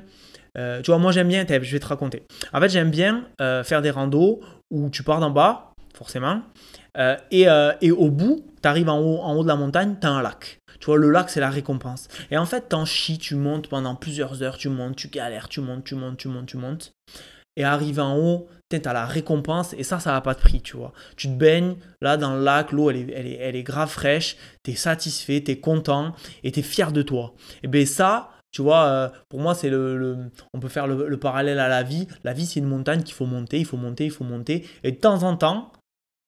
Euh, 0.56 0.80
tu 0.80 0.90
vois, 0.90 0.98
moi 0.98 1.12
j'aime 1.12 1.28
bien, 1.28 1.44
je 1.48 1.54
vais 1.54 1.78
te 1.78 1.86
raconter. 1.86 2.22
En 2.52 2.60
fait, 2.60 2.68
j'aime 2.68 2.90
bien 2.90 3.26
euh, 3.40 3.62
faire 3.62 3.82
des 3.82 3.90
randos 3.90 4.40
où 4.70 4.90
tu 4.90 5.02
pars 5.02 5.20
d'en 5.20 5.30
bas, 5.30 5.72
forcément, 5.94 6.42
euh, 6.98 7.16
et, 7.30 7.46
et, 7.82 7.90
au 7.90 8.10
bout, 8.10 8.44
tu 8.62 8.68
arrives 8.68 8.88
en 8.88 8.98
haut, 8.98 9.18
en 9.20 9.34
haut 9.34 9.42
de 9.42 9.48
la 9.48 9.56
montagne, 9.56 9.96
tu 10.00 10.06
as 10.06 10.10
un 10.10 10.22
lac. 10.22 10.58
Tu 10.80 10.86
vois, 10.86 10.96
le 10.96 11.10
lac, 11.10 11.30
c'est 11.30 11.40
la 11.40 11.50
récompense. 11.50 12.08
Et 12.30 12.38
en 12.38 12.46
fait, 12.46 12.68
t'en 12.68 12.84
chies, 12.84 13.18
tu 13.18 13.34
montes 13.34 13.68
pendant 13.68 13.94
plusieurs 13.94 14.42
heures, 14.42 14.56
tu 14.56 14.68
montes, 14.68 14.96
tu 14.96 15.08
galères, 15.08 15.48
tu 15.48 15.60
montes, 15.60 15.84
tu 15.84 15.94
montes, 15.94 16.16
tu 16.16 16.28
montes, 16.28 16.46
tu 16.46 16.56
montes. 16.56 16.92
Et 17.56 17.64
arrivé 17.64 18.02
en 18.02 18.18
haut, 18.18 18.48
tu 18.68 18.80
as 18.84 18.92
la 18.92 19.06
récompense 19.06 19.74
et 19.74 19.84
ça, 19.84 20.00
ça 20.00 20.12
n'a 20.12 20.20
pas 20.20 20.34
de 20.34 20.40
prix, 20.40 20.60
tu 20.60 20.76
vois. 20.76 20.92
Tu 21.16 21.28
te 21.28 21.32
baignes 21.32 21.76
là 22.00 22.16
dans 22.16 22.34
le 22.34 22.42
lac, 22.42 22.72
l'eau, 22.72 22.90
elle 22.90 22.96
est, 22.96 23.12
elle, 23.14 23.26
est, 23.26 23.36
elle 23.36 23.56
est 23.56 23.62
grave 23.62 23.90
fraîche, 23.90 24.36
tu 24.64 24.72
es 24.72 24.74
satisfait, 24.74 25.42
tu 25.42 25.52
es 25.52 25.60
content 25.60 26.14
et 26.42 26.52
tu 26.52 26.60
es 26.60 26.62
fier 26.62 26.92
de 26.92 27.02
toi. 27.02 27.34
Et 27.62 27.68
bien 27.68 27.86
ça, 27.86 28.30
tu 28.56 28.62
vois, 28.62 28.86
euh, 28.86 29.08
pour 29.28 29.40
moi, 29.40 29.54
c'est 29.54 29.68
le, 29.68 30.30
on 30.54 30.60
peut 30.60 30.68
faire 30.68 30.86
le, 30.86 31.18
parallèle 31.18 31.58
à 31.58 31.68
la 31.68 31.82
vie. 31.82 32.08
La 32.24 32.32
vie, 32.32 32.46
c'est 32.46 32.58
une 32.60 32.66
montagne 32.66 33.02
qu'il 33.02 33.14
faut 33.14 33.26
monter, 33.26 33.58
il 33.58 33.66
faut 33.66 33.76
monter, 33.76 34.06
il 34.06 34.10
faut 34.10 34.24
monter. 34.24 34.66
Et 34.82 34.92
de 34.92 34.96
temps 34.96 35.24
en 35.24 35.36
temps, 35.36 35.72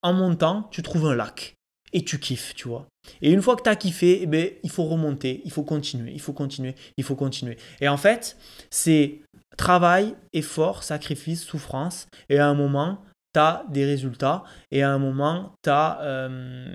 en 0.03 0.12
montant, 0.12 0.68
tu 0.70 0.82
trouves 0.82 1.07
un 1.07 1.14
lac. 1.14 1.55
Et 1.95 2.05
tu 2.05 2.18
kiffes, 2.18 2.55
tu 2.55 2.68
vois. 2.68 2.86
Et 3.22 3.30
une 3.32 3.41
fois 3.41 3.57
que 3.57 3.62
tu 3.62 3.70
as 3.70 3.76
kiffé, 3.76 4.20
eh 4.20 4.26
ben, 4.26 4.51
il 4.62 4.68
faut 4.68 4.84
remonter, 4.84 5.41
il 5.47 5.51
faut 5.51 5.62
continuer, 5.62 6.12
il 6.12 6.20
faut 6.20 6.34
continuer, 6.34 6.74
il 6.99 7.05
faut 7.05 7.16
continuer. 7.16 7.57
Et 7.80 7.89
en 7.89 7.97
fait, 7.97 8.36
c'est 8.68 9.22
travail, 9.59 10.17
effort, 10.33 10.83
sacrifice, 10.83 11.45
souffrance. 11.45 12.07
Et 12.31 12.39
à 12.39 12.47
un 12.47 12.55
moment, 12.55 13.03
tu 13.35 13.41
as 13.41 13.65
des 13.69 13.85
résultats. 13.85 14.45
Et 14.71 14.83
à 14.83 14.91
un 14.91 14.99
moment, 14.99 15.53
tu 15.63 15.69
as... 15.69 16.01
Euh, 16.01 16.75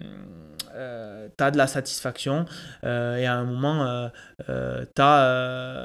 euh, 0.76 1.30
de 1.40 1.58
la 1.58 1.68
satisfaction 1.68 2.46
euh, 2.84 3.18
et 3.18 3.28
à 3.28 3.36
un 3.36 3.44
moment, 3.44 4.10
tu 4.48 5.02
as 5.02 5.78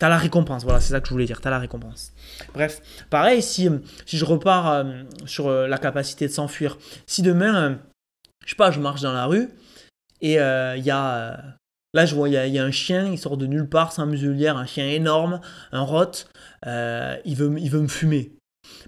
la 0.00 0.18
récompense. 0.18 0.62
Voilà, 0.62 0.78
c'est 0.80 0.92
ça 0.92 1.00
que 1.00 1.08
je 1.08 1.12
voulais 1.12 1.24
dire, 1.24 1.40
tu 1.40 1.48
as 1.48 1.50
la 1.50 1.58
récompense. 1.58 2.12
Bref, 2.52 2.80
pareil, 3.10 3.42
si, 3.42 3.68
si 4.06 4.18
je 4.18 4.24
repars 4.24 4.84
sur 5.26 5.50
la 5.50 5.78
capacité 5.78 6.28
de 6.28 6.32
s'enfuir, 6.32 6.78
si 7.06 7.22
demain, 7.22 7.78
je 8.44 8.50
sais 8.50 8.56
pas, 8.56 8.70
je 8.70 8.78
marche 8.78 9.00
dans 9.00 9.12
la 9.12 9.26
rue 9.26 9.48
et 10.20 10.34
il 10.34 10.84
y 10.84 10.90
a... 10.90 11.56
Là, 11.94 12.04
je 12.06 12.14
vois, 12.14 12.28
il 12.28 12.34
y, 12.34 12.58
a 12.58 12.64
un 12.64 12.70
chien, 12.70 13.08
il 13.10 13.18
sort 13.18 13.36
de 13.36 13.46
nulle 13.46 13.68
part, 13.68 13.92
sans 13.92 14.04
muselière, 14.04 14.56
un 14.56 14.66
chien 14.66 14.86
énorme, 14.86 15.40
un 15.72 15.80
rot, 15.80 16.26
il, 16.66 17.34
veut, 17.36 17.54
il 17.58 17.70
veut 17.70 17.80
me 17.80 17.88
fumer. 17.88 18.32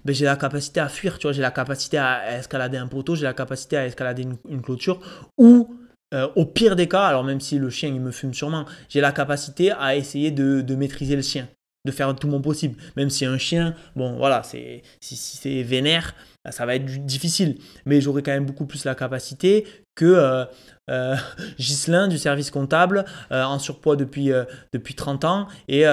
Ben, 0.05 0.13
j'ai 0.13 0.25
la 0.25 0.35
capacité 0.35 0.79
à 0.79 0.89
fuir, 0.89 1.17
tu 1.17 1.23
vois, 1.23 1.31
j'ai 1.33 1.41
la 1.41 1.51
capacité 1.51 1.97
à 1.97 2.37
escalader 2.37 2.77
un 2.77 2.87
poteau, 2.87 3.15
j'ai 3.15 3.23
la 3.23 3.33
capacité 3.33 3.77
à 3.77 3.85
escalader 3.85 4.25
une, 4.47 4.61
clôture, 4.61 4.99
ou 5.37 5.75
euh, 6.13 6.27
au 6.35 6.45
pire 6.45 6.75
des 6.75 6.87
cas, 6.87 7.05
alors 7.05 7.23
même 7.23 7.41
si 7.41 7.57
le 7.59 7.69
chien 7.69 7.89
il 7.89 8.01
me 8.01 8.11
fume 8.11 8.33
sûrement, 8.33 8.65
j'ai 8.89 9.01
la 9.01 9.11
capacité 9.11 9.71
à 9.71 9.95
essayer 9.95 10.31
de, 10.31 10.61
de, 10.61 10.75
maîtriser 10.75 11.15
le 11.15 11.21
chien, 11.21 11.47
de 11.85 11.91
faire 11.91 12.13
tout 12.15 12.27
mon 12.27 12.41
possible. 12.41 12.75
Même 12.95 13.09
si 13.09 13.25
un 13.25 13.37
chien, 13.37 13.75
bon 13.95 14.17
voilà, 14.17 14.43
c'est, 14.43 14.83
si, 15.01 15.15
c'est 15.15 15.63
vénère, 15.63 16.15
ça 16.49 16.65
va 16.65 16.75
être 16.75 16.85
difficile. 17.05 17.57
Mais 17.85 18.01
j'aurai 18.01 18.23
quand 18.23 18.31
même 18.31 18.45
beaucoup 18.45 18.65
plus 18.65 18.85
la 18.85 18.95
capacité 18.95 19.65
que 19.95 20.05
euh, 20.05 20.45
euh 20.89 21.15
Ghislain 21.59 22.07
du 22.07 22.17
service 22.17 22.51
comptable 22.51 23.05
euh, 23.31 23.43
en 23.43 23.59
surpoids 23.59 23.95
depuis, 23.95 24.31
depuis 24.73 24.95
30 24.95 25.25
ans. 25.25 25.47
Et, 25.67 25.83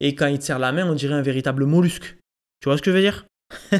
et 0.00 0.14
quand 0.14 0.26
il 0.26 0.38
te 0.38 0.44
serre 0.44 0.58
la 0.58 0.72
main, 0.72 0.86
on 0.86 0.94
dirait 0.94 1.14
un 1.14 1.22
véritable 1.22 1.64
mollusque. 1.64 2.18
Tu 2.60 2.68
vois 2.68 2.76
ce 2.76 2.82
que 2.82 2.90
je 2.90 2.96
veux 2.96 3.02
dire? 3.02 3.24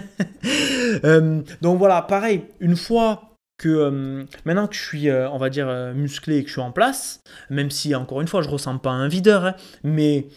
Euh, 1.05 1.43
Donc 1.61 1.79
voilà, 1.79 2.01
pareil, 2.01 2.45
une 2.61 2.75
fois 2.75 3.35
que 3.59 3.69
euh, 3.69 4.25
maintenant 4.47 4.67
que 4.67 4.75
je 4.75 4.81
suis, 4.81 5.11
euh, 5.11 5.29
on 5.31 5.37
va 5.39 5.51
dire, 5.51 5.69
musclé 5.95 6.39
et 6.39 6.43
que 6.43 6.49
je 6.49 6.55
suis 6.55 6.63
en 6.63 6.73
place, 6.73 7.21
même 7.51 7.71
si 7.71 7.95
encore 7.95 8.23
une 8.23 8.27
fois, 8.29 8.41
je 8.41 8.49
ressens 8.49 8.79
pas 8.79 8.91
un 8.91 9.07
videur, 9.07 9.45
hein, 9.45 9.55
mais 9.85 10.29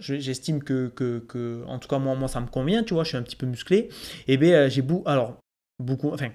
j'estime 0.00 0.62
que, 0.62 0.88
que, 0.88 1.64
en 1.66 1.78
tout 1.78 1.88
cas, 1.88 1.98
moi, 1.98 2.16
moi, 2.16 2.28
ça 2.28 2.40
me 2.40 2.48
convient, 2.48 2.82
tu 2.82 2.94
vois, 2.94 3.04
je 3.04 3.10
suis 3.10 3.16
un 3.16 3.22
petit 3.22 3.36
peu 3.36 3.46
musclé, 3.46 3.76
et 3.78 4.34
eh 4.34 4.36
bien 4.36 4.68
j'ai 4.68 4.82
beaucoup, 4.82 5.08
alors, 5.08 5.38
beaucoup, 5.78 6.12
enfin, 6.12 6.30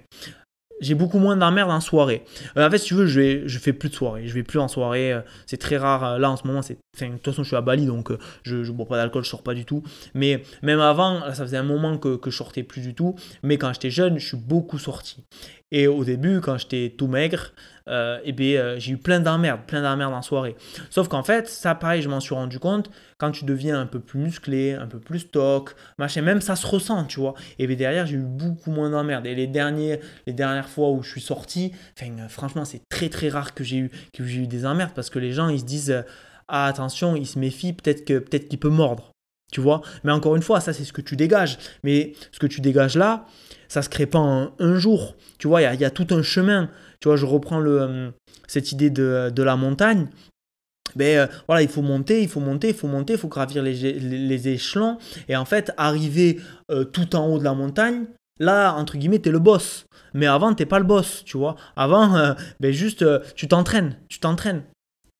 j'ai 0.81 0.95
beaucoup 0.95 1.19
moins 1.19 1.37
d'emmerde 1.37 1.71
en 1.71 1.79
soirée. 1.79 2.23
Euh, 2.57 2.67
en 2.67 2.71
fait, 2.71 2.79
si 2.79 2.87
tu 2.87 2.95
veux, 2.95 3.05
je, 3.05 3.59
fais 3.59 3.71
plus 3.71 3.89
de 3.89 3.95
soirée. 3.95 4.27
Je 4.27 4.33
vais 4.33 4.43
plus 4.43 4.59
en 4.59 4.67
soirée. 4.67 5.13
Euh, 5.13 5.21
c'est 5.45 5.57
très 5.57 5.77
rare. 5.77 6.03
Euh, 6.03 6.17
là, 6.17 6.29
en 6.29 6.35
ce 6.35 6.45
moment, 6.45 6.59
de 6.59 6.67
toute 6.73 7.25
façon, 7.25 7.43
je 7.43 7.47
suis 7.47 7.55
à 7.55 7.61
Bali, 7.61 7.85
donc 7.85 8.11
je 8.43 8.57
ne 8.57 8.71
bois 8.71 8.87
pas 8.87 8.97
d'alcool, 8.97 9.23
je 9.23 9.29
sors 9.29 9.43
pas 9.43 9.53
du 9.53 9.63
tout. 9.63 9.83
Mais 10.13 10.43
même 10.63 10.79
avant, 10.81 11.21
ça 11.33 11.43
faisait 11.43 11.57
un 11.57 11.63
moment 11.63 11.97
que, 11.97 12.17
que 12.17 12.31
je 12.31 12.35
sortais 12.35 12.63
plus 12.63 12.81
du 12.81 12.93
tout. 12.93 13.15
Mais 13.43 13.57
quand 13.57 13.71
j'étais 13.73 13.91
jeune, 13.91 14.17
je 14.19 14.27
suis 14.27 14.37
beaucoup 14.37 14.79
sorti. 14.79 15.23
Et 15.71 15.87
au 15.87 16.03
début, 16.03 16.41
quand 16.41 16.57
j'étais 16.57 16.93
tout 16.97 17.07
maigre, 17.07 17.53
euh, 17.87 18.19
eh 18.23 18.33
bien, 18.33 18.59
euh, 18.59 18.75
j'ai 18.77 18.91
eu 18.91 18.97
plein 18.97 19.19
d'emmerdes, 19.19 19.61
plein 19.65 19.81
d'emmerdes 19.81 20.13
en 20.13 20.21
soirée. 20.21 20.55
Sauf 20.89 21.07
qu'en 21.07 21.23
fait, 21.23 21.47
ça 21.47 21.75
pareil, 21.75 22.01
je 22.01 22.09
m'en 22.09 22.19
suis 22.19 22.35
rendu 22.35 22.59
compte, 22.59 22.89
quand 23.17 23.31
tu 23.31 23.45
deviens 23.45 23.79
un 23.79 23.85
peu 23.85 23.99
plus 23.99 24.19
musclé, 24.19 24.73
un 24.73 24.87
peu 24.87 24.99
plus 24.99 25.19
stock, 25.19 25.75
machin, 25.97 26.21
même 26.21 26.41
ça 26.41 26.55
se 26.55 26.67
ressent, 26.67 27.05
tu 27.05 27.19
vois. 27.19 27.33
Et 27.57 27.67
bien 27.67 27.75
derrière, 27.75 28.05
j'ai 28.05 28.17
eu 28.17 28.23
beaucoup 28.25 28.71
moins 28.71 28.89
d'emmerdes. 28.89 29.25
Et 29.25 29.33
les, 29.35 29.47
derniers, 29.47 29.99
les 30.27 30.33
dernières 30.33 30.69
fois 30.69 30.89
où 30.91 31.01
je 31.03 31.09
suis 31.09 31.21
sorti, 31.21 31.71
franchement, 32.29 32.65
c'est 32.65 32.81
très 32.89 33.09
très 33.09 33.29
rare 33.29 33.53
que 33.53 33.63
j'ai 33.63 33.77
eu, 33.77 33.91
eu 34.19 34.47
des 34.47 34.65
emmerdes 34.65 34.91
parce 34.93 35.09
que 35.09 35.19
les 35.19 35.31
gens, 35.31 35.49
ils 35.49 35.61
se 35.61 35.65
disent, 35.65 36.03
ah 36.47 36.67
attention, 36.67 37.15
il 37.15 37.25
se 37.25 37.39
méfie, 37.39 37.73
peut-être 37.73 38.05
que 38.05 38.19
peut-être 38.19 38.49
qu'il 38.49 38.59
peut 38.59 38.69
mordre. 38.69 39.11
Tu 39.51 39.59
vois? 39.59 39.81
Mais 40.03 40.11
encore 40.11 40.35
une 40.35 40.41
fois, 40.41 40.61
ça 40.61 40.71
c'est 40.71 40.85
ce 40.85 40.93
que 40.93 41.01
tu 41.01 41.15
dégages. 41.15 41.57
Mais 41.83 42.13
ce 42.31 42.39
que 42.39 42.47
tu 42.47 42.61
dégages 42.61 42.95
là, 42.95 43.25
ça 43.71 43.81
se 43.81 43.87
crée 43.87 44.05
pas 44.05 44.19
en 44.19 44.51
un 44.59 44.75
jour. 44.77 45.15
Tu 45.37 45.47
vois, 45.47 45.61
il 45.61 45.79
y, 45.79 45.85
a 45.85 45.89
tout 45.89 46.07
un 46.09 46.21
chemin. 46.23 46.69
Tu 46.99 47.07
vois, 47.07 47.15
je 47.15 47.25
reprends 47.25 47.61
le, 47.61 47.81
euh, 47.81 48.11
cette 48.45 48.73
idée 48.73 48.89
de, 48.89 49.31
la 49.41 49.55
montagne. 49.55 50.09
Ben, 50.97 51.19
euh, 51.19 51.27
voilà, 51.47 51.61
il 51.61 51.69
faut 51.69 51.81
monter, 51.81 52.21
il 52.21 52.27
faut 52.27 52.41
monter, 52.41 52.67
il 52.67 52.73
faut 52.73 52.89
monter, 52.89 53.13
il 53.13 53.19
faut 53.19 53.29
gravir 53.29 53.63
les, 53.63 54.47
échelons. 54.49 54.97
Et 55.29 55.37
en 55.37 55.45
fait, 55.45 55.71
arriver 55.77 56.41
euh, 56.69 56.83
tout 56.83 57.15
en 57.15 57.25
haut 57.27 57.39
de 57.39 57.45
la 57.45 57.53
montagne, 57.53 58.07
là, 58.39 58.73
entre 58.73 58.97
guillemets, 58.97 59.19
tu 59.19 59.29
es 59.29 59.31
le 59.31 59.39
boss. 59.39 59.85
Mais 60.13 60.25
avant, 60.27 60.53
tu 60.53 60.63
n'es 60.63 60.67
pas 60.67 60.79
le 60.79 60.85
boss, 60.85 61.23
tu 61.23 61.37
vois. 61.37 61.55
Avant, 61.77 62.35
ben, 62.59 62.73
juste, 62.73 63.05
tu 63.35 63.47
t'entraînes, 63.47 63.95
tu 64.09 64.19
t'entraînes. 64.19 64.63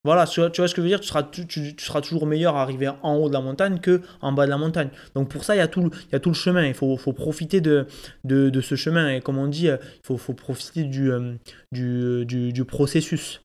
Voilà, 0.04 0.26
tu 0.26 0.40
vois, 0.40 0.50
ce 0.50 0.74
que 0.74 0.78
je 0.78 0.82
veux 0.82 0.88
dire, 0.88 1.00
tu 1.00 1.08
seras, 1.08 2.02
toujours 2.02 2.26
meilleur 2.26 2.56
à 2.56 2.64
arriver 2.64 2.90
en 3.04 3.18
haut 3.18 3.28
de 3.30 3.34
la 3.34 3.42
montagne 3.42 3.80
que 3.80 4.02
en 4.22 4.32
bas 4.32 4.46
de 4.46 4.50
la 4.50 4.58
montagne. 4.58 4.90
Donc 5.14 5.30
pour 5.30 5.44
ça, 5.44 5.54
il 5.54 5.60
y 5.60 5.62
a 5.62 5.68
tout, 5.68 5.92
le 6.12 6.34
chemin. 6.34 6.66
Il 6.66 6.74
faut, 6.74 6.98
profiter 7.14 7.62
de, 7.62 7.86
ce 8.28 8.76
chemin. 8.76 9.10
Et 9.12 9.22
comme 9.22 9.38
on 9.38 9.46
dit, 9.46 9.68
il 9.68 9.80
faut, 10.04 10.34
profiter 10.34 10.86
du, 10.86 11.12
euh, 11.12 11.36
du, 11.72 12.66
processus. 12.66 13.42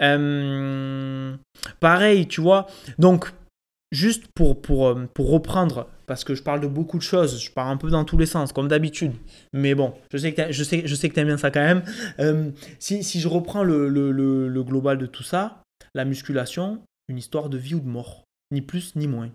Euh, 0.00 1.34
pareil, 1.80 2.26
tu 2.26 2.40
vois. 2.40 2.66
Donc, 2.98 3.30
juste 3.92 4.28
pour, 4.34 4.86
euh, 4.86 5.06
reprendre 5.18 5.88
parce 6.06 6.24
que 6.24 6.34
je 6.34 6.42
parle 6.42 6.60
de 6.60 6.68
beaucoup 6.68 6.98
de 6.98 7.02
choses, 7.02 7.42
je 7.42 7.50
pars 7.50 7.66
un 7.66 7.76
peu 7.76 7.90
dans 7.90 8.04
tous 8.04 8.16
les 8.16 8.26
sens, 8.26 8.52
comme 8.52 8.68
d'habitude. 8.68 9.12
Mais 9.52 9.74
bon, 9.74 9.92
je 10.10 10.18
sais 10.18 10.32
que 10.32 10.52
je 10.52 10.62
sais, 10.62 11.08
bien 11.08 11.36
ça 11.36 11.50
quand 11.50 11.60
même. 11.60 12.52
si, 12.78 13.20
je 13.20 13.28
reprends 13.28 13.62
le, 13.62 14.62
global 14.62 14.96
de 14.96 15.06
tout 15.06 15.24
ça, 15.24 15.64
la 15.96 16.04
musculation, 16.04 16.82
une 17.08 17.18
histoire 17.18 17.48
de 17.48 17.56
vie 17.56 17.74
ou 17.74 17.80
de 17.80 17.88
mort, 17.88 18.24
ni 18.52 18.60
plus 18.60 18.94
ni 18.96 19.08
moins. 19.08 19.30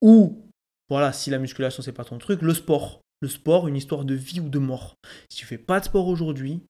Ou, 0.00 0.46
voilà, 0.88 1.12
si 1.12 1.30
la 1.30 1.38
musculation 1.38 1.82
c'est 1.82 1.92
pas 1.92 2.04
ton 2.04 2.18
truc, 2.18 2.40
le 2.42 2.54
sport. 2.54 3.00
Le 3.20 3.28
sport, 3.28 3.68
une 3.68 3.76
histoire 3.76 4.06
de 4.06 4.14
vie 4.14 4.40
ou 4.40 4.48
de 4.48 4.58
mort. 4.58 4.94
Si 5.28 5.36
tu 5.38 5.44
fais 5.44 5.58
pas 5.58 5.80
de 5.80 5.84
sport 5.84 6.06
aujourd'hui, 6.06 6.62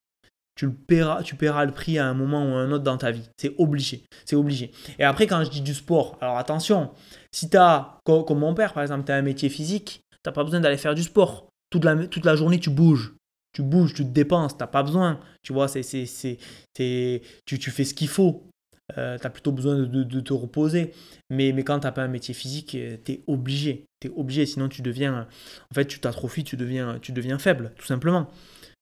tu, 0.56 0.66
le 0.66 0.72
paieras, 0.72 1.22
tu 1.22 1.36
paieras 1.36 1.64
le 1.64 1.72
prix 1.72 1.98
à 1.98 2.06
un 2.06 2.14
moment 2.14 2.44
ou 2.44 2.54
à 2.54 2.60
un 2.60 2.72
autre 2.72 2.82
dans 2.82 2.96
ta 2.96 3.12
vie. 3.12 3.28
C'est 3.36 3.54
obligé. 3.58 4.04
C'est 4.24 4.34
obligé. 4.34 4.72
Et 4.98 5.04
après, 5.04 5.28
quand 5.28 5.44
je 5.44 5.50
dis 5.50 5.60
du 5.60 5.74
sport, 5.74 6.18
alors 6.20 6.38
attention, 6.38 6.90
si 7.30 7.48
tu 7.48 7.56
as, 7.56 8.00
comme 8.04 8.38
mon 8.38 8.54
père 8.54 8.72
par 8.72 8.82
exemple, 8.82 9.04
tu 9.04 9.12
as 9.12 9.16
un 9.16 9.22
métier 9.22 9.48
physique, 9.48 10.00
tu 10.10 10.18
n'as 10.26 10.32
pas 10.32 10.42
besoin 10.42 10.60
d'aller 10.60 10.76
faire 10.76 10.94
du 10.94 11.02
sport. 11.02 11.46
Toute 11.70 11.84
la, 11.84 12.36
journée, 12.36 12.58
tu 12.58 12.70
bouges. 12.70 13.14
Tu 13.52 13.62
bouges, 13.62 13.94
tu 13.94 14.02
te 14.02 14.10
dépenses, 14.10 14.56
tu 14.56 14.62
n'as 14.62 14.66
pas 14.66 14.82
besoin. 14.82 15.20
Tu 15.42 15.52
vois, 15.52 15.68
c'est, 15.68 15.84
c'est, 15.84 16.06
c'est, 16.06 17.22
tu, 17.44 17.58
tu 17.58 17.70
fais 17.70 17.84
ce 17.84 17.94
qu'il 17.94 18.08
faut. 18.08 18.49
Euh, 18.98 19.18
tu 19.18 19.26
as 19.26 19.30
plutôt 19.30 19.52
besoin 19.52 19.76
de, 19.76 20.20
te 20.20 20.32
reposer. 20.32 20.92
Mais, 21.30 21.52
mais 21.52 21.62
quand 21.62 21.80
tu 21.80 21.86
n'as 21.86 21.92
pas 21.92 22.02
un 22.02 22.08
métier 22.08 22.34
physique, 22.34 22.74
euh, 22.74 22.96
tu 23.04 23.12
es 23.12 23.22
obligé. 23.26 23.86
Tu 24.00 24.10
obligé, 24.16 24.46
sinon 24.46 24.68
tu 24.68 24.82
deviens. 24.82 25.28
En 25.70 25.74
fait, 25.74 25.86
tu 25.86 26.00
t'atrophies, 26.00 26.44
tu 26.44 26.56
deviens, 26.56 26.98
tu 27.00 27.12
deviens 27.12 27.38
faible, 27.38 27.72
tout 27.76 27.86
simplement. 27.86 28.28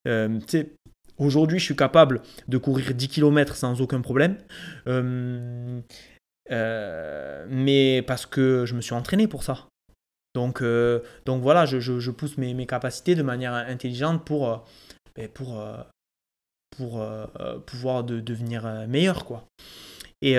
Euh, 0.06 0.38
Aujourd'hui, 1.18 1.59
je 1.59 1.64
suis 1.64 1.74
capable 1.74 2.22
de 2.46 2.59
courir 2.59 2.94
10 2.94 3.09
km 3.09 3.56
sans 3.56 3.80
aucun 3.80 4.00
problème. 4.02 4.38
mais 7.50 8.02
parce 8.06 8.24
que 8.24 8.64
je 8.66 8.74
me 8.76 8.80
suis 8.80 8.94
entraîné 8.94 9.26
pour 9.26 9.42
ça. 9.42 9.66
Donc, 10.36 10.62
donc 11.26 11.42
voilà, 11.42 11.66
je, 11.66 12.11
pousse 12.12 12.38
mes, 12.38 12.54
mes, 12.54 12.66
capacités 12.66 13.16
de 13.16 13.24
manière 13.24 13.52
intelligente 13.52 14.24
pour, 14.24 14.64
ben, 15.16 15.28
pour, 15.28 15.61
pour 16.76 17.04
pouvoir 17.66 18.04
de, 18.04 18.20
devenir 18.20 18.86
meilleur. 18.86 19.24
Quoi. 19.24 19.44
Et 20.22 20.36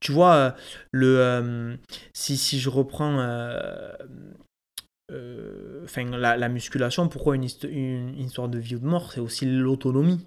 tu 0.00 0.12
vois, 0.12 0.54
le, 0.90 1.78
si, 2.12 2.36
si 2.36 2.60
je 2.60 2.70
reprends 2.70 3.18
enfin, 5.84 6.04
la, 6.04 6.48
musculation, 6.48 7.08
pourquoi 7.08 7.36
une, 7.36 7.44
histoire 7.44 8.48
de 8.48 8.58
vie 8.58 8.76
ou 8.76 8.78
de 8.78 8.86
mort? 8.86 9.12
C'est 9.12 9.20
aussi 9.20 9.46
l'autonomie. 9.46 10.24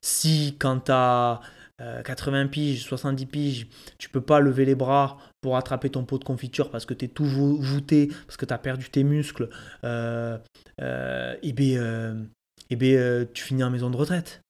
Si 0.00 0.56
quand 0.58 0.80
tu 0.86 0.92
as 0.92 1.40
80 1.78 2.48
piges, 2.48 2.84
70 2.84 3.26
piges, 3.26 3.66
tu 3.98 4.08
peux 4.08 4.20
pas 4.20 4.40
lever 4.40 4.64
les 4.64 4.74
bras 4.74 5.18
pour 5.40 5.56
attraper 5.56 5.90
ton 5.90 6.04
pot 6.04 6.18
de 6.18 6.24
confiture 6.24 6.70
parce 6.70 6.86
que 6.86 6.94
tu 6.94 7.06
es 7.06 7.08
tout 7.08 7.24
voûté, 7.24 8.08
parce 8.26 8.36
que 8.36 8.46
tu 8.46 8.54
as 8.54 8.58
perdu 8.58 8.90
tes 8.90 9.04
muscles, 9.04 9.48
et 9.82 11.52
bien, 11.52 11.80
euh, 11.80 12.24
ben, 12.70 13.28
tu 13.32 13.44
finis 13.44 13.64
en 13.64 13.70
maison 13.70 13.90
de 13.90 13.96
retraite. 13.96 14.40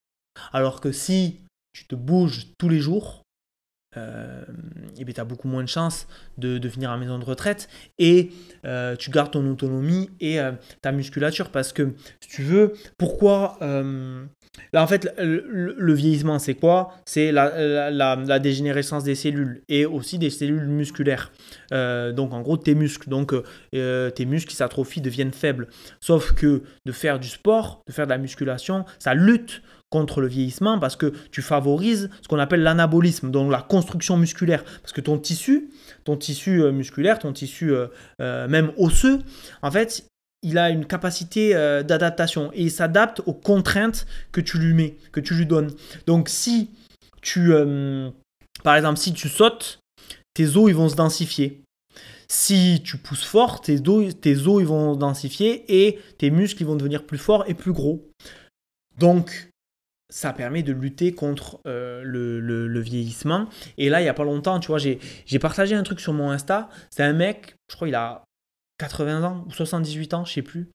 Alors 0.52 0.80
que 0.80 0.92
si 0.92 1.40
tu 1.72 1.86
te 1.86 1.94
bouges 1.94 2.48
tous 2.58 2.68
les 2.68 2.80
jours, 2.80 3.22
euh, 3.96 4.42
et 4.98 5.04
ben, 5.04 5.12
tu 5.12 5.20
as 5.20 5.24
beaucoup 5.24 5.48
moins 5.48 5.62
de 5.62 5.68
chances 5.68 6.06
de, 6.38 6.56
de, 6.56 6.68
finir 6.68 6.90
en 6.90 6.98
maison 6.98 7.18
de 7.18 7.24
retraite 7.24 7.68
et 7.98 8.30
euh, 8.64 8.96
tu 8.96 9.10
gardes 9.10 9.32
ton 9.32 9.46
autonomie 9.50 10.08
et 10.18 10.40
euh, 10.40 10.52
ta 10.80 10.92
musculature 10.92 11.50
parce 11.50 11.74
que 11.74 11.92
si 12.20 12.28
tu 12.28 12.42
veux, 12.42 12.72
pourquoi 12.98 13.58
Là, 14.74 14.82
en 14.82 14.86
fait, 14.86 15.10
le, 15.18 15.94
vieillissement, 15.94 16.38
c'est 16.38 16.54
quoi? 16.54 16.94
C'est 17.06 17.32
la, 17.32 17.90
la, 17.90 18.38
dégénérescence 18.38 19.02
des 19.02 19.14
cellules 19.14 19.62
et 19.70 19.86
aussi 19.86 20.18
des 20.18 20.28
cellules 20.28 20.66
musculaires. 20.66 21.32
donc, 21.70 22.34
en 22.34 22.42
gros, 22.42 22.58
tes 22.58 22.74
muscles. 22.74 23.08
Donc, 23.08 23.34
tes 23.70 24.26
muscles 24.26 24.50
qui 24.50 24.56
s'atrophient 24.56 25.00
deviennent 25.00 25.32
faibles. 25.32 25.68
Sauf 26.00 26.32
que 26.34 26.62
de 26.84 26.92
faire 26.92 27.18
du 27.18 27.28
sport, 27.28 27.82
de 27.86 27.92
faire 27.92 28.04
de 28.04 28.10
la 28.10 28.18
musculation, 28.18 28.84
ça 28.98 29.14
lutte 29.14 29.62
contre 29.92 30.22
le 30.22 30.26
vieillissement 30.26 30.78
parce 30.78 30.96
que 30.96 31.12
tu 31.30 31.42
favorises 31.42 32.08
ce 32.22 32.28
qu'on 32.28 32.38
appelle 32.38 32.62
l'anabolisme, 32.62 33.30
donc 33.30 33.52
la 33.52 33.60
construction 33.60 34.16
musculaire. 34.16 34.64
Parce 34.80 34.94
que 34.94 35.02
ton 35.02 35.18
tissu, 35.18 35.68
ton 36.04 36.16
tissu 36.16 36.62
euh, 36.62 36.72
musculaire, 36.72 37.18
ton 37.18 37.32
tissu 37.32 37.72
euh, 37.72 37.88
euh, 38.20 38.48
même 38.48 38.72
osseux, 38.78 39.18
en 39.60 39.70
fait, 39.70 40.06
il 40.42 40.56
a 40.56 40.70
une 40.70 40.86
capacité 40.86 41.52
d'adaptation 41.84 42.50
et 42.52 42.62
il 42.62 42.70
s'adapte 42.72 43.22
aux 43.26 43.32
contraintes 43.32 44.06
que 44.32 44.40
tu 44.40 44.58
lui 44.58 44.74
mets, 44.74 44.96
que 45.12 45.20
tu 45.20 45.34
lui 45.34 45.46
donnes. 45.46 45.70
Donc 46.08 46.28
si 46.28 46.70
tu, 47.20 47.52
par 48.64 48.74
exemple, 48.74 48.98
si 48.98 49.12
tu 49.12 49.28
sautes, 49.28 49.78
tes 50.34 50.56
os 50.56 50.68
ils 50.68 50.74
vont 50.74 50.88
se 50.88 50.96
densifier. 50.96 51.62
Si 52.26 52.82
tu 52.84 52.96
pousses 52.96 53.22
fort, 53.22 53.60
tes 53.60 53.88
os, 53.88 54.18
tes 54.20 54.48
os 54.48 54.60
ils 54.60 54.66
vont 54.66 54.96
densifier 54.96 55.64
et 55.68 56.00
tes 56.18 56.32
muscles 56.32 56.62
ils 56.64 56.66
vont 56.66 56.74
devenir 56.74 57.06
plus 57.06 57.18
forts 57.18 57.44
et 57.46 57.54
plus 57.54 57.72
gros. 57.72 58.10
Donc 58.98 59.51
ça 60.12 60.34
permet 60.34 60.62
de 60.62 60.72
lutter 60.72 61.12
contre 61.12 61.58
euh, 61.66 62.02
le, 62.04 62.80
vieillissement. 62.80 63.48
Et 63.78 63.88
là, 63.88 64.00
il 64.00 64.04
n'y 64.04 64.10
a 64.10 64.14
pas 64.14 64.24
longtemps, 64.24 64.60
tu 64.60 64.68
vois, 64.68 64.78
j'ai 64.78 65.38
partagé 65.40 65.74
un 65.74 65.82
truc 65.82 66.00
sur 66.00 66.12
mon 66.12 66.30
Insta. 66.30 66.68
C'est 66.90 67.02
un 67.02 67.14
mec, 67.14 67.56
je 67.70 67.76
crois 67.76 67.88
il 67.88 67.94
a 67.94 68.24
80 68.78 69.24
ans 69.24 69.44
ou 69.48 69.52
78 69.52 70.14
ans, 70.14 70.24
je 70.24 70.34
sais 70.34 70.42
plus. 70.42 70.68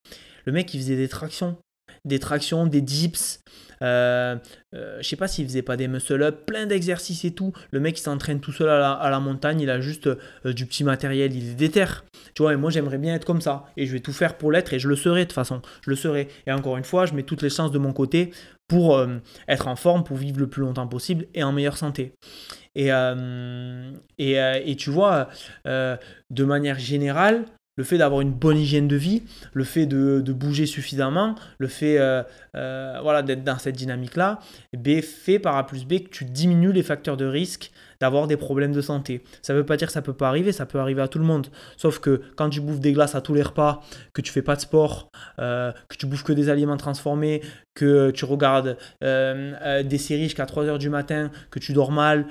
Le 0.44 0.52
mec, 0.52 0.74
il 0.74 0.80
faisait 0.80 0.96
des 0.96 1.08
tractions. 1.08 1.56
Des 2.04 2.18
tractions, 2.18 2.66
des 2.66 2.80
dips. 2.80 3.40
Euh, 3.80 4.36
euh, 4.74 4.98
je 5.00 5.08
sais 5.08 5.14
pas 5.14 5.28
s'il 5.28 5.46
faisait 5.46 5.62
pas 5.62 5.76
des 5.76 5.86
muscle-up, 5.86 6.46
plein 6.46 6.66
d'exercices 6.66 7.24
et 7.24 7.30
tout. 7.30 7.52
Le 7.70 7.78
mec, 7.78 7.98
il 7.98 8.02
s'entraîne 8.02 8.40
tout 8.40 8.52
seul 8.52 8.68
à 8.68 9.08
la, 9.10 9.20
montagne. 9.20 9.60
Il 9.60 9.70
a 9.70 9.80
juste 9.80 10.08
du 10.44 10.66
petit 10.66 10.84
matériel. 10.84 11.34
Il 11.34 11.50
est 11.50 11.54
déter. 11.54 11.86
Tu 12.34 12.42
vois, 12.42 12.52
et 12.52 12.56
moi, 12.56 12.70
j'aimerais 12.70 12.98
bien 12.98 13.14
être 13.14 13.24
comme 13.24 13.40
ça. 13.40 13.66
Et 13.76 13.86
je 13.86 13.92
vais 13.92 14.00
tout 14.00 14.12
faire 14.12 14.36
pour 14.36 14.50
l'être. 14.52 14.72
Et 14.72 14.78
je 14.78 14.88
le 14.88 14.96
serai 14.96 15.20
de 15.20 15.24
toute 15.24 15.34
façon. 15.34 15.62
Je 15.82 15.90
le 15.90 15.96
serai. 15.96 16.28
Et 16.46 16.52
encore 16.52 16.76
une 16.76 16.84
fois, 16.84 17.06
je 17.06 17.14
mets 17.14 17.22
toutes 17.22 17.42
les 17.42 17.50
chances 17.50 17.70
de 17.70 17.78
mon 17.78 17.92
côté 17.92 18.32
pour 18.68 18.96
euh, 18.96 19.16
être 19.48 19.66
en 19.66 19.76
forme, 19.76 20.04
pour 20.04 20.16
vivre 20.16 20.38
le 20.38 20.46
plus 20.46 20.60
longtemps 20.60 20.86
possible 20.86 21.26
et 21.34 21.42
en 21.42 21.52
meilleure 21.52 21.78
santé. 21.78 22.12
Et, 22.74 22.92
euh, 22.92 23.90
euh, 24.20 24.60
et, 24.64 24.76
tu 24.76 24.90
vois, 24.90 25.28
de 25.64 26.44
manière 26.44 26.78
générale, 26.78 27.44
le 27.78 27.84
fait 27.84 27.96
d'avoir 27.96 28.20
une 28.20 28.32
bonne 28.32 28.58
hygiène 28.58 28.88
de 28.88 28.96
vie, 28.96 29.22
le 29.54 29.64
fait 29.64 29.86
de, 29.86 30.20
bouger 30.32 30.66
suffisamment, 30.66 31.36
le 31.56 31.68
fait 31.68 31.96
voilà, 32.52 33.22
d'être 33.22 33.44
dans 33.44 33.58
cette 33.58 33.76
dynamique-là, 33.76 34.40
B 34.76 35.00
fait 35.00 35.38
par 35.38 35.56
A 35.56 35.66
plus 35.66 35.86
B 35.86 36.00
que 36.00 36.10
tu 36.10 36.24
diminues 36.26 36.72
les 36.72 36.82
facteurs 36.82 37.16
de 37.16 37.24
risque 37.24 37.70
d'avoir 38.00 38.26
des 38.26 38.36
problèmes 38.36 38.72
de 38.72 38.80
santé. 38.80 39.22
Ça 39.42 39.52
ne 39.52 39.58
veut 39.58 39.66
pas 39.66 39.76
dire 39.76 39.88
que 39.88 39.92
ça 39.92 40.02
peut 40.02 40.12
pas 40.12 40.28
arriver, 40.28 40.52
ça 40.52 40.66
peut 40.66 40.78
arriver 40.78 41.02
à 41.02 41.08
tout 41.08 41.18
le 41.18 41.24
monde. 41.24 41.48
Sauf 41.76 41.98
que 41.98 42.22
quand 42.36 42.48
tu 42.48 42.60
bouffes 42.60 42.80
des 42.80 42.92
glaces 42.92 43.14
à 43.14 43.20
tous 43.20 43.34
les 43.34 43.42
repas, 43.42 43.82
que 44.12 44.20
tu 44.20 44.32
fais 44.32 44.42
pas 44.42 44.56
de 44.56 44.60
sport, 44.60 45.08
euh, 45.40 45.72
que 45.88 45.96
tu 45.96 46.06
bouffes 46.06 46.22
que 46.22 46.32
des 46.32 46.48
aliments 46.48 46.76
transformés, 46.76 47.42
que 47.74 48.10
tu 48.10 48.24
regardes 48.24 48.76
euh, 49.02 49.52
euh, 49.62 49.82
des 49.82 49.98
séries 49.98 50.24
jusqu'à 50.24 50.44
3h 50.44 50.78
du 50.78 50.90
matin, 50.90 51.30
que 51.50 51.58
tu 51.58 51.72
dors 51.72 51.90
mal, 51.90 52.26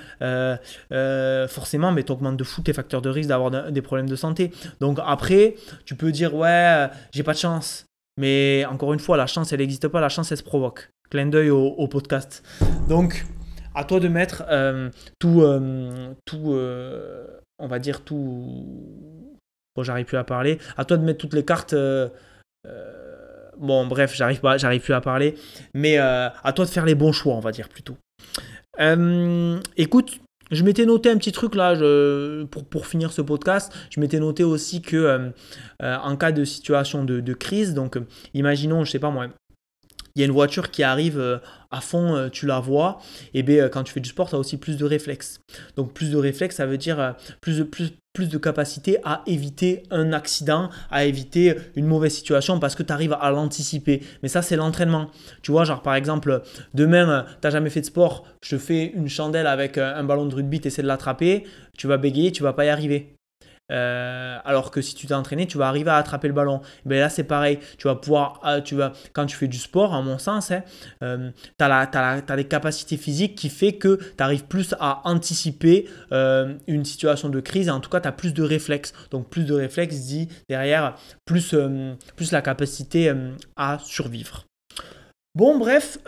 forcément, 1.50 1.92
mais 1.92 2.04
tu 2.04 2.12
augmentes 2.12 2.38
de 2.38 2.44
fou 2.44 2.62
tes 2.62 2.74
facteurs 2.74 3.02
de 3.02 3.10
risque 3.10 3.30
d'avoir 3.30 3.72
des 3.72 3.82
problèmes 3.82 4.10
de 4.10 4.16
santé. 4.16 4.52
Donc 4.80 5.00
après, 5.06 5.56
tu 5.86 5.96
peux 5.96 6.12
dire, 6.12 6.34
ouais, 6.34 6.88
j'ai 7.12 7.24
pas 7.24 7.34
de 7.34 7.40
chance. 7.40 7.86
Mais 8.20 8.66
encore 8.66 8.94
une 8.94 9.00
fois, 9.00 9.16
la 9.16 9.28
chance, 9.28 9.54
elle 9.54 9.60
n'existe 9.60 9.88
pas, 9.90 10.02
la 10.02 10.10
chance, 10.10 10.32
elle 10.32 10.38
se 10.38 10.44
provoque. 10.44 10.90
Clin 11.10 11.28
d'œil 11.28 11.50
au 11.52 11.88
podcast. 11.88 12.44
Donc, 12.90 13.26
à 13.78 13.84
toi 13.84 14.00
de 14.00 14.08
mettre 14.08 14.44
euh, 14.50 14.90
tout, 15.20 15.44
euh, 15.44 16.14
tout 16.26 16.54
euh, 16.54 17.28
on 17.60 17.68
va 17.68 17.78
dire 17.78 18.02
tout. 18.02 18.74
Bon, 19.76 19.84
j'arrive 19.84 20.06
plus 20.06 20.18
à 20.18 20.24
parler. 20.24 20.58
À 20.78 20.84
toi 20.84 20.98
de 20.98 21.04
mettre 21.04 21.20
toutes 21.20 21.36
les 21.36 21.46
cartes. 21.46 21.76
bon, 23.58 23.86
bref, 23.86 24.16
j'arrive 24.16 24.40
pas, 24.40 24.58
j'arrive 24.58 24.82
plus 24.82 24.96
à 24.96 25.02
parler. 25.02 25.36
Mais 25.76 25.98
à 25.98 26.54
toi 26.56 26.66
de 26.66 26.72
faire 26.72 26.86
les 26.86 26.96
bons 26.96 27.12
choix, 27.12 27.36
on 27.36 27.40
va 27.40 27.52
dire 27.52 27.70
plutôt. 27.70 27.98
écoute, 29.78 30.20
je 30.50 30.64
m'étais 30.64 30.86
noté 30.86 31.12
un 31.12 31.18
petit 31.18 31.32
truc 31.32 31.54
là 31.54 31.76
pour, 32.50 32.66
pour, 32.66 32.88
finir 32.88 33.12
ce 33.12 33.22
podcast. 33.22 33.72
Je 33.92 34.00
m'étais 34.00 34.20
noté 34.20 34.44
aussi 34.44 34.82
que 34.82 35.32
en 35.84 36.18
cas 36.18 36.32
de 36.32 36.44
situation 36.46 37.04
de, 37.04 37.34
crise, 37.34 37.76
donc 37.76 38.00
imaginons, 38.34 38.84
je 38.84 38.90
sais 38.90 39.00
pas 39.00 39.12
moi, 39.12 39.28
il 40.16 40.22
y 40.22 40.24
a 40.24 40.26
une 40.26 40.34
voiture 40.34 40.72
qui 40.72 40.82
arrive 40.82 41.40
à 41.72 41.82
fond, 41.82 42.16
euh, 42.16 42.30
tu 42.30 42.46
la 42.46 42.60
vois, 42.60 43.00
et 43.34 43.44
bien 43.44 43.66
euh, 43.66 43.70
quand 43.70 43.84
tu 43.84 43.94
fais 43.94 44.00
du 44.00 44.10
sport, 44.10 44.30
tu 44.30 44.36
as 44.36 44.40
aussi 44.40 44.58
plus 44.58 44.78
de 44.78 44.86
réflexes. 44.86 45.40
Donc 45.76 45.94
plus 45.94 46.12
de 46.12 46.18
réflexes, 46.18 46.56
ça 46.56 46.66
veut 46.66 46.78
dire 46.78 47.16
plus 47.42 47.60
de, 47.60 47.64
plus, 47.64 47.92
plus 48.14 48.30
de 48.30 48.38
capacité 48.38 48.98
à 49.04 49.24
éviter 49.26 49.84
un 49.92 50.14
accident, 50.14 50.70
à 50.92 51.06
éviter 51.06 51.56
une 51.76 51.86
mauvaise 51.86 52.14
situation 52.14 52.60
parce 52.60 52.76
que 52.76 52.84
tu 52.84 52.94
arrives 52.94 53.18
à 53.20 53.32
l'anticiper. 53.32 54.02
Mais 54.24 54.30
ça, 54.30 54.42
c'est 54.42 54.56
l'entraînement. 54.56 55.10
Tu 55.42 55.52
vois, 55.52 55.64
genre 55.64 55.82
par 55.82 55.96
exemple, 55.96 56.42
demain, 56.74 57.26
tu 57.42 57.48
n'as 57.48 57.52
jamais 57.52 57.70
fait 57.70 57.82
de 57.82 57.86
sport, 57.86 58.26
je 58.44 58.58
fais 58.58 58.92
une 58.94 59.10
chandelle 59.10 59.48
avec 59.48 59.78
un 59.78 60.04
ballon 60.04 60.26
de 60.26 60.36
rugby, 60.36 60.60
tu 60.60 60.68
essaies 60.68 60.84
de 60.84 60.88
l'attraper, 60.88 61.46
tu 61.78 61.88
vas 61.88 61.98
bégayer, 61.98 62.32
tu 62.32 62.44
vas 62.44 62.54
pas 62.54 62.66
y 62.66 62.70
arriver. 62.70 63.17
Euh, 63.72 64.38
alors 64.46 64.72
que 64.72 64.82
si 64.82 64.96
tu 64.96 65.08
t'es 65.08 65.14
entraîné, 65.14 65.46
tu 65.48 65.58
vas 65.58 65.68
arriver 65.68 65.90
à 65.90 65.98
attraper 65.98 66.28
le 66.28 66.34
ballon. 66.34 66.62
Ben 66.86 67.00
là, 67.00 67.10
c'est 67.10 67.24
pareil. 67.24 67.60
Tu 67.78 67.88
vas 67.88 67.96
pouvoir, 67.96 68.40
ah, 68.44 68.62
tu 68.62 68.76
vas, 68.76 68.94
quand 69.14 69.26
tu 69.26 69.36
fais 69.36 69.48
du 69.48 69.58
sport, 69.58 69.94
à 69.94 70.02
mon 70.02 70.18
sens, 70.18 70.52
hein, 70.52 70.64
euh, 71.04 71.32
tu 71.58 71.66
as, 71.66 72.36
des 72.36 72.46
capacités 72.46 72.98
physiques 72.98 73.36
qui 73.36 73.50
fait 73.50 73.74
que 73.74 74.00
tu 74.18 74.24
arrives 74.24 74.46
plus 74.46 74.74
à 74.80 75.02
anticiper 75.06 75.88
euh, 76.12 76.56
une 76.68 76.86
situation 76.86 77.30
de 77.30 77.40
crise. 77.40 77.70
En 77.70 77.80
tout 77.80 77.90
cas, 77.90 78.00
tu 78.00 78.08
as 78.08 78.12
plus 78.12 78.34
de 78.34 78.44
réflexes. 78.44 78.94
Donc, 79.12 79.30
plus 79.30 79.44
de 79.44 79.54
réflexes 79.54 79.98
dit 80.02 80.30
derrière 80.50 80.96
plus, 81.26 81.56
plus 82.16 82.32
la 82.32 82.42
capacité 82.42 83.14
à 83.56 83.80
survivre. 83.80 84.46
Bon, 85.36 85.58
bref, 85.58 86.00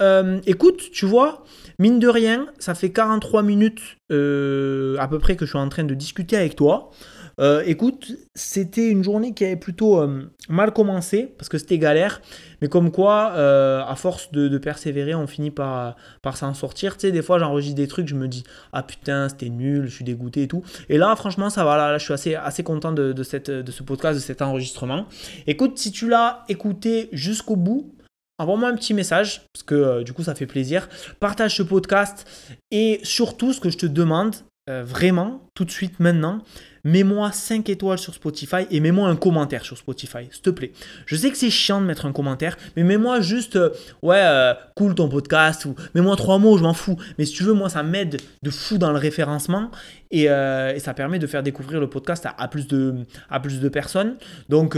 écoute, 0.46 0.92
tu 0.92 1.06
vois, 1.06 1.44
mine 1.78 2.00
de 2.00 2.08
rien, 2.08 2.48
ça 2.58 2.74
fait 2.74 2.92
43 2.92 3.44
minutes 3.44 3.98
à 4.10 5.08
peu 5.08 5.20
près 5.20 5.36
que 5.36 5.46
je 5.46 5.52
suis 5.52 5.60
en 5.60 5.70
train 5.70 5.84
de 5.84 5.94
discuter 5.94 6.38
avec 6.38 6.56
toi. 6.56 6.92
Euh, 7.40 7.64
écoute, 7.66 8.12
c'était 8.36 8.90
une 8.90 9.04
journée 9.04 9.34
qui 9.34 9.46
avait 9.46 9.56
plutôt 9.56 10.00
euh, 10.02 10.30
mal 10.50 10.74
commencé 10.74 11.34
parce 11.38 11.48
que 11.48 11.58
c'était 11.58 11.78
galère. 11.78 12.22
Mais 12.62 12.68
comme 12.68 12.92
quoi, 12.92 13.32
euh, 13.36 13.82
à 13.86 13.96
force 13.96 14.32
de, 14.32 14.58
persévérer, 14.58 15.16
on 15.16 15.28
finit 15.28 15.52
par, 15.52 15.96
par 16.22 16.36
s'en 16.36 16.54
sortir. 16.54 16.98
Tu 16.98 17.08
sais, 17.08 17.12
des 17.12 17.22
fois, 17.22 17.40
j'enregistre 17.40 17.78
des 17.78 17.88
trucs, 17.88 18.08
je 18.08 18.16
me 18.16 18.28
dis 18.28 18.44
Ah 18.74 18.84
putain, 18.84 19.30
c'était 19.30 19.50
nul, 19.50 19.86
je 19.86 19.96
suis 19.96 20.06
dégoûté 20.06 20.44
et 20.44 20.48
tout. 20.48 20.64
Et 20.90 20.98
là, 20.98 21.16
franchement, 21.16 21.50
ça 21.50 21.64
va. 21.64 21.78
Là, 21.78 21.98
je 21.98 22.14
suis 22.14 22.36
assez, 22.36 22.64
content 22.64 22.92
de, 22.92 23.14
de 23.14 23.24
ce 23.24 23.84
podcast, 23.84 24.16
de 24.16 24.24
cet 24.24 24.42
enregistrement. 24.42 25.06
Écoute, 25.48 25.78
si 25.78 25.92
tu 25.92 26.10
l'as 26.10 26.44
écouté 26.50 27.08
jusqu'au 27.14 27.56
bout, 27.56 27.96
envoie-moi 28.38 28.70
un 28.70 28.76
petit 28.76 28.94
message, 28.94 29.42
parce 29.54 29.64
que 29.64 30.04
du 30.04 30.14
coup 30.14 30.24
ça 30.24 30.34
fait 30.36 30.46
plaisir. 30.46 30.90
Partage 31.20 31.56
ce 31.56 31.64
podcast 31.64 32.26
et 32.72 33.00
surtout 33.04 33.54
ce 33.54 33.60
que 33.60 33.70
je 33.70 33.78
te 33.78 33.86
demande, 33.86 34.36
vraiment, 34.70 35.50
tout 35.56 35.66
de 35.66 35.72
suite, 35.72 36.00
maintenant, 36.00 36.44
mets-moi 36.84 37.32
5 37.32 37.70
étoiles 37.70 37.98
sur 37.98 38.14
Spotify 38.14 38.68
et 38.72 38.80
mets-moi 38.80 39.08
un 39.08 39.16
commentaire 39.16 39.64
sur 39.64 39.78
Spotify, 39.78 40.28
s'il 40.32 40.42
te 40.42 40.50
plaît. 40.50 40.72
Je 41.06 41.16
sais 41.16 41.30
que 41.30 41.38
c'est 41.38 41.50
chiant 41.50 41.82
de 41.82 41.86
mettre 41.86 42.06
un 42.06 42.12
commentaire, 42.12 42.58
mais 42.76 42.84
mets-moi 42.84 43.22
juste, 43.22 43.56
euh, 43.56 43.70
ouais, 44.02 44.22
euh, 44.22 44.54
cool 44.76 44.96
ton 44.96 45.10
podcast, 45.10 45.66
ou 45.66 45.76
mets-moi 45.96 46.16
trois 46.16 46.38
mots, 46.38 46.58
je 46.58 46.64
m'en 46.64 46.74
fous. 46.74 46.98
Mais 47.18 47.26
si 47.26 47.34
tu 47.34 47.44
veux, 47.44 47.54
moi, 47.54 47.70
ça 47.70 47.84
m'aide 47.84 48.22
de 48.44 48.50
fou 48.50 48.78
dans 48.78 48.92
le 48.92 48.98
référencement 48.98 49.72
et, 50.12 50.30
euh, 50.30 50.78
ça 50.80 50.94
permet 50.94 51.20
de 51.20 51.28
faire 51.28 51.44
découvrir 51.44 51.80
le 51.80 51.90
podcast 51.90 52.26
à, 52.26 52.48
plus, 52.48 52.68
de, 52.68 53.06
à 53.30 53.40
plus 53.40 53.60
de 53.60 53.70
personnes. 53.70 54.16
Donc, 54.48 54.78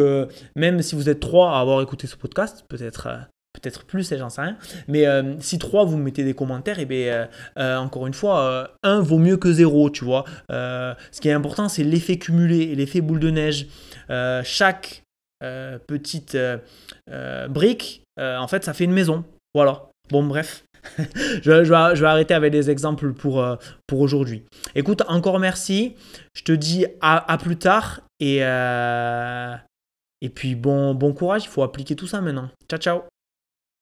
même 0.56 0.82
si 0.82 0.96
vous 0.96 1.10
êtes 1.10 1.20
trois 1.20 1.56
à 1.56 1.62
avoir 1.62 1.82
écouté 1.82 2.08
ce 2.08 2.16
podcast, 2.16 2.66
peut-être 2.68 3.08
peut-être 3.62 3.86
plus, 3.86 4.14
j'en 4.18 4.30
sais 4.30 4.42
rien. 4.42 4.58
Mais 4.88 5.06
euh, 5.06 5.40
si 5.40 5.60
trois, 5.60 5.86
vous 5.86 5.98
mettez 5.98 6.24
des 6.24 6.34
commentaires, 6.34 6.80
et 6.80 6.84
eh 6.84 6.86
bien, 6.86 6.98
euh, 7.08 7.26
euh, 7.58 7.78
encore 7.78 8.08
une 8.08 8.14
fois, 8.14 8.72
un 8.84 9.02
vaut 9.02 9.20
mieux 9.20 9.38
que 9.38 9.52
zéro, 9.52 9.90
tu 9.90 10.04
vois. 10.04 10.26
ce 10.50 11.22
qui 11.22 11.30
est 11.30 11.34
important, 11.34 11.70
c'est 11.70 11.84
l'effet 11.84 12.18
cumulé 12.18 12.60
et 12.60 12.76
l'effet 12.76 13.02
boule 13.02 13.20
de 13.20 13.30
neige. 13.30 13.68
chaque 14.44 15.04
petite 15.88 16.38
brique, 17.50 18.04
en 18.20 18.48
fait, 18.48 18.64
ça 18.64 18.74
fait 18.74 18.86
une 18.86 18.94
maison. 18.94 19.24
Voilà. 19.54 19.90
Bon, 20.10 20.24
bref. 20.24 20.64
je, 21.44 21.52
vais, 21.62 22.06
arrêter 22.06 22.34
avec 22.34 22.52
des 22.52 22.72
exemples 22.72 23.14
pour, 23.14 23.46
pour 23.86 24.00
aujourd'hui. 24.00 24.44
Écoute, 24.76 25.04
encore 25.08 25.40
merci. 25.40 25.96
Je 26.36 26.44
te 26.44 26.52
dis 26.52 26.86
à, 27.02 27.32
à 27.32 27.38
plus 27.38 27.58
tard. 27.58 28.02
Et, 28.20 28.38
et 30.22 30.30
puis, 30.30 30.56
bon, 30.56 30.94
bon 30.96 31.14
courage. 31.14 31.44
Il 31.46 31.50
faut 31.50 31.64
appliquer 31.64 31.96
tout 31.96 32.08
ça 32.08 32.22
maintenant. 32.22 32.50
Ciao, 32.70 32.80
ciao. 32.80 33.02